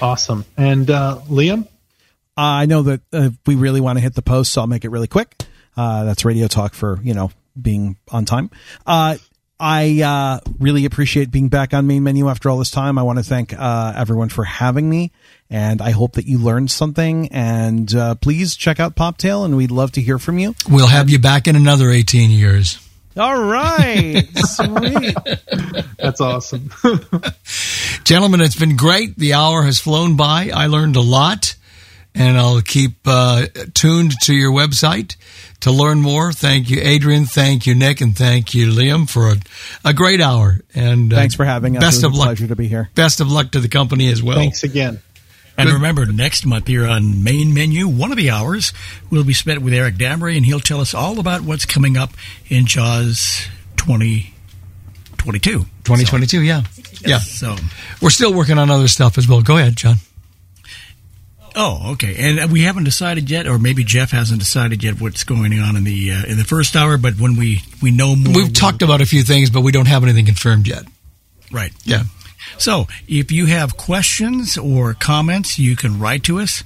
[0.00, 0.44] Awesome.
[0.56, 1.68] And uh, Liam?
[2.36, 4.90] I know that uh, we really want to hit the post, so I'll make it
[4.90, 5.34] really quick.
[5.76, 7.30] Uh, that's radio talk for, you know,
[7.60, 8.50] being on time.
[8.86, 9.16] Uh,
[9.58, 12.98] I uh, really appreciate being back on main menu after all this time.
[12.98, 15.12] I want to thank uh, everyone for having me,
[15.48, 17.28] and I hope that you learned something.
[17.28, 17.88] And
[18.20, 20.56] please check out PopTale, and we'd love to hear from you.
[20.68, 22.83] We'll have you back in another 18 years.
[23.16, 24.26] All right.
[24.36, 25.16] Sweet.
[25.98, 26.70] That's awesome.
[28.04, 29.16] Gentlemen, it's been great.
[29.16, 30.50] The hour has flown by.
[30.52, 31.54] I learned a lot,
[32.14, 35.16] and I'll keep uh, tuned to your website
[35.60, 36.32] to learn more.
[36.32, 37.24] Thank you, Adrian.
[37.24, 39.36] Thank you, Nick, and thank you, Liam, for a,
[39.84, 40.60] a great hour.
[40.74, 41.82] And uh, thanks for having us.
[41.82, 42.26] Best of luck.
[42.26, 42.90] Pleasure to be here.
[42.94, 44.36] Best of luck to the company as well.
[44.36, 45.00] Thanks again.
[45.56, 48.72] And remember, next month here on Main Menu, one of the hours
[49.10, 52.10] will be spent with Eric Damery, and he'll tell us all about what's coming up
[52.48, 55.60] in Jaws 2022.
[55.60, 56.62] 2022, so, yeah.
[57.06, 57.18] Yeah.
[57.18, 57.56] So
[58.02, 59.42] we're still working on other stuff as well.
[59.42, 59.96] Go ahead, John.
[61.56, 62.16] Oh, okay.
[62.18, 65.84] And we haven't decided yet, or maybe Jeff hasn't decided yet what's going on in
[65.84, 66.98] the uh, in the first hour.
[66.98, 69.86] But when we we know more, we've talked about a few things, but we don't
[69.86, 70.84] have anything confirmed yet.
[71.52, 71.72] Right.
[71.84, 72.04] Yeah.
[72.58, 76.64] So if you have questions or comments, you can write to us.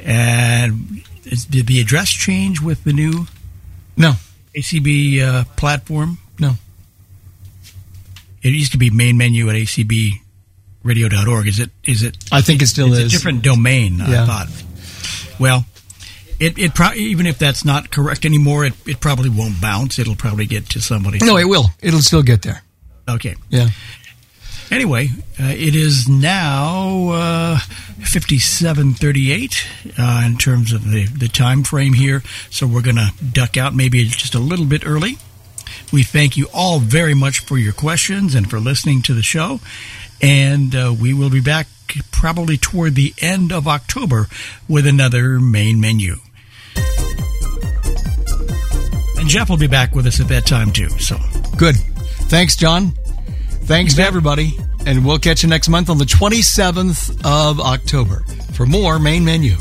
[0.00, 1.02] And
[1.50, 3.26] did the address change with the new
[3.96, 4.12] no
[4.56, 6.18] ACB uh, platform?
[6.38, 6.52] No.
[8.42, 11.46] It used to be main menu at acbradio.org.
[11.46, 11.70] Is it?
[11.84, 12.16] Is it?
[12.32, 13.98] I think it still it's is a different domain.
[13.98, 14.22] Yeah.
[14.22, 14.48] I thought.
[15.38, 15.66] Well,
[16.38, 19.98] it it pro- even if that's not correct anymore, it, it probably won't bounce.
[19.98, 21.18] It'll probably get to somebody.
[21.22, 21.66] No, it will.
[21.82, 22.62] It'll still get there.
[23.08, 23.36] Okay.
[23.50, 23.68] Yeah.
[24.70, 25.08] Anyway,
[25.40, 29.66] uh, it is now uh, 5738
[29.98, 33.74] uh, in terms of the, the time frame here, so we're going to duck out
[33.74, 35.18] maybe just a little bit early.
[35.92, 39.58] We thank you all very much for your questions and for listening to the show,
[40.22, 41.66] and uh, we will be back
[42.12, 44.28] probably toward the end of October
[44.68, 46.16] with another main menu.
[49.18, 50.90] And Jeff will be back with us at that time too.
[50.90, 51.18] So
[51.56, 51.74] good.
[52.28, 52.92] Thanks, John.
[53.62, 58.24] Thanks to everybody, and we'll catch you next month on the 27th of October
[58.54, 59.56] for more Main Menu.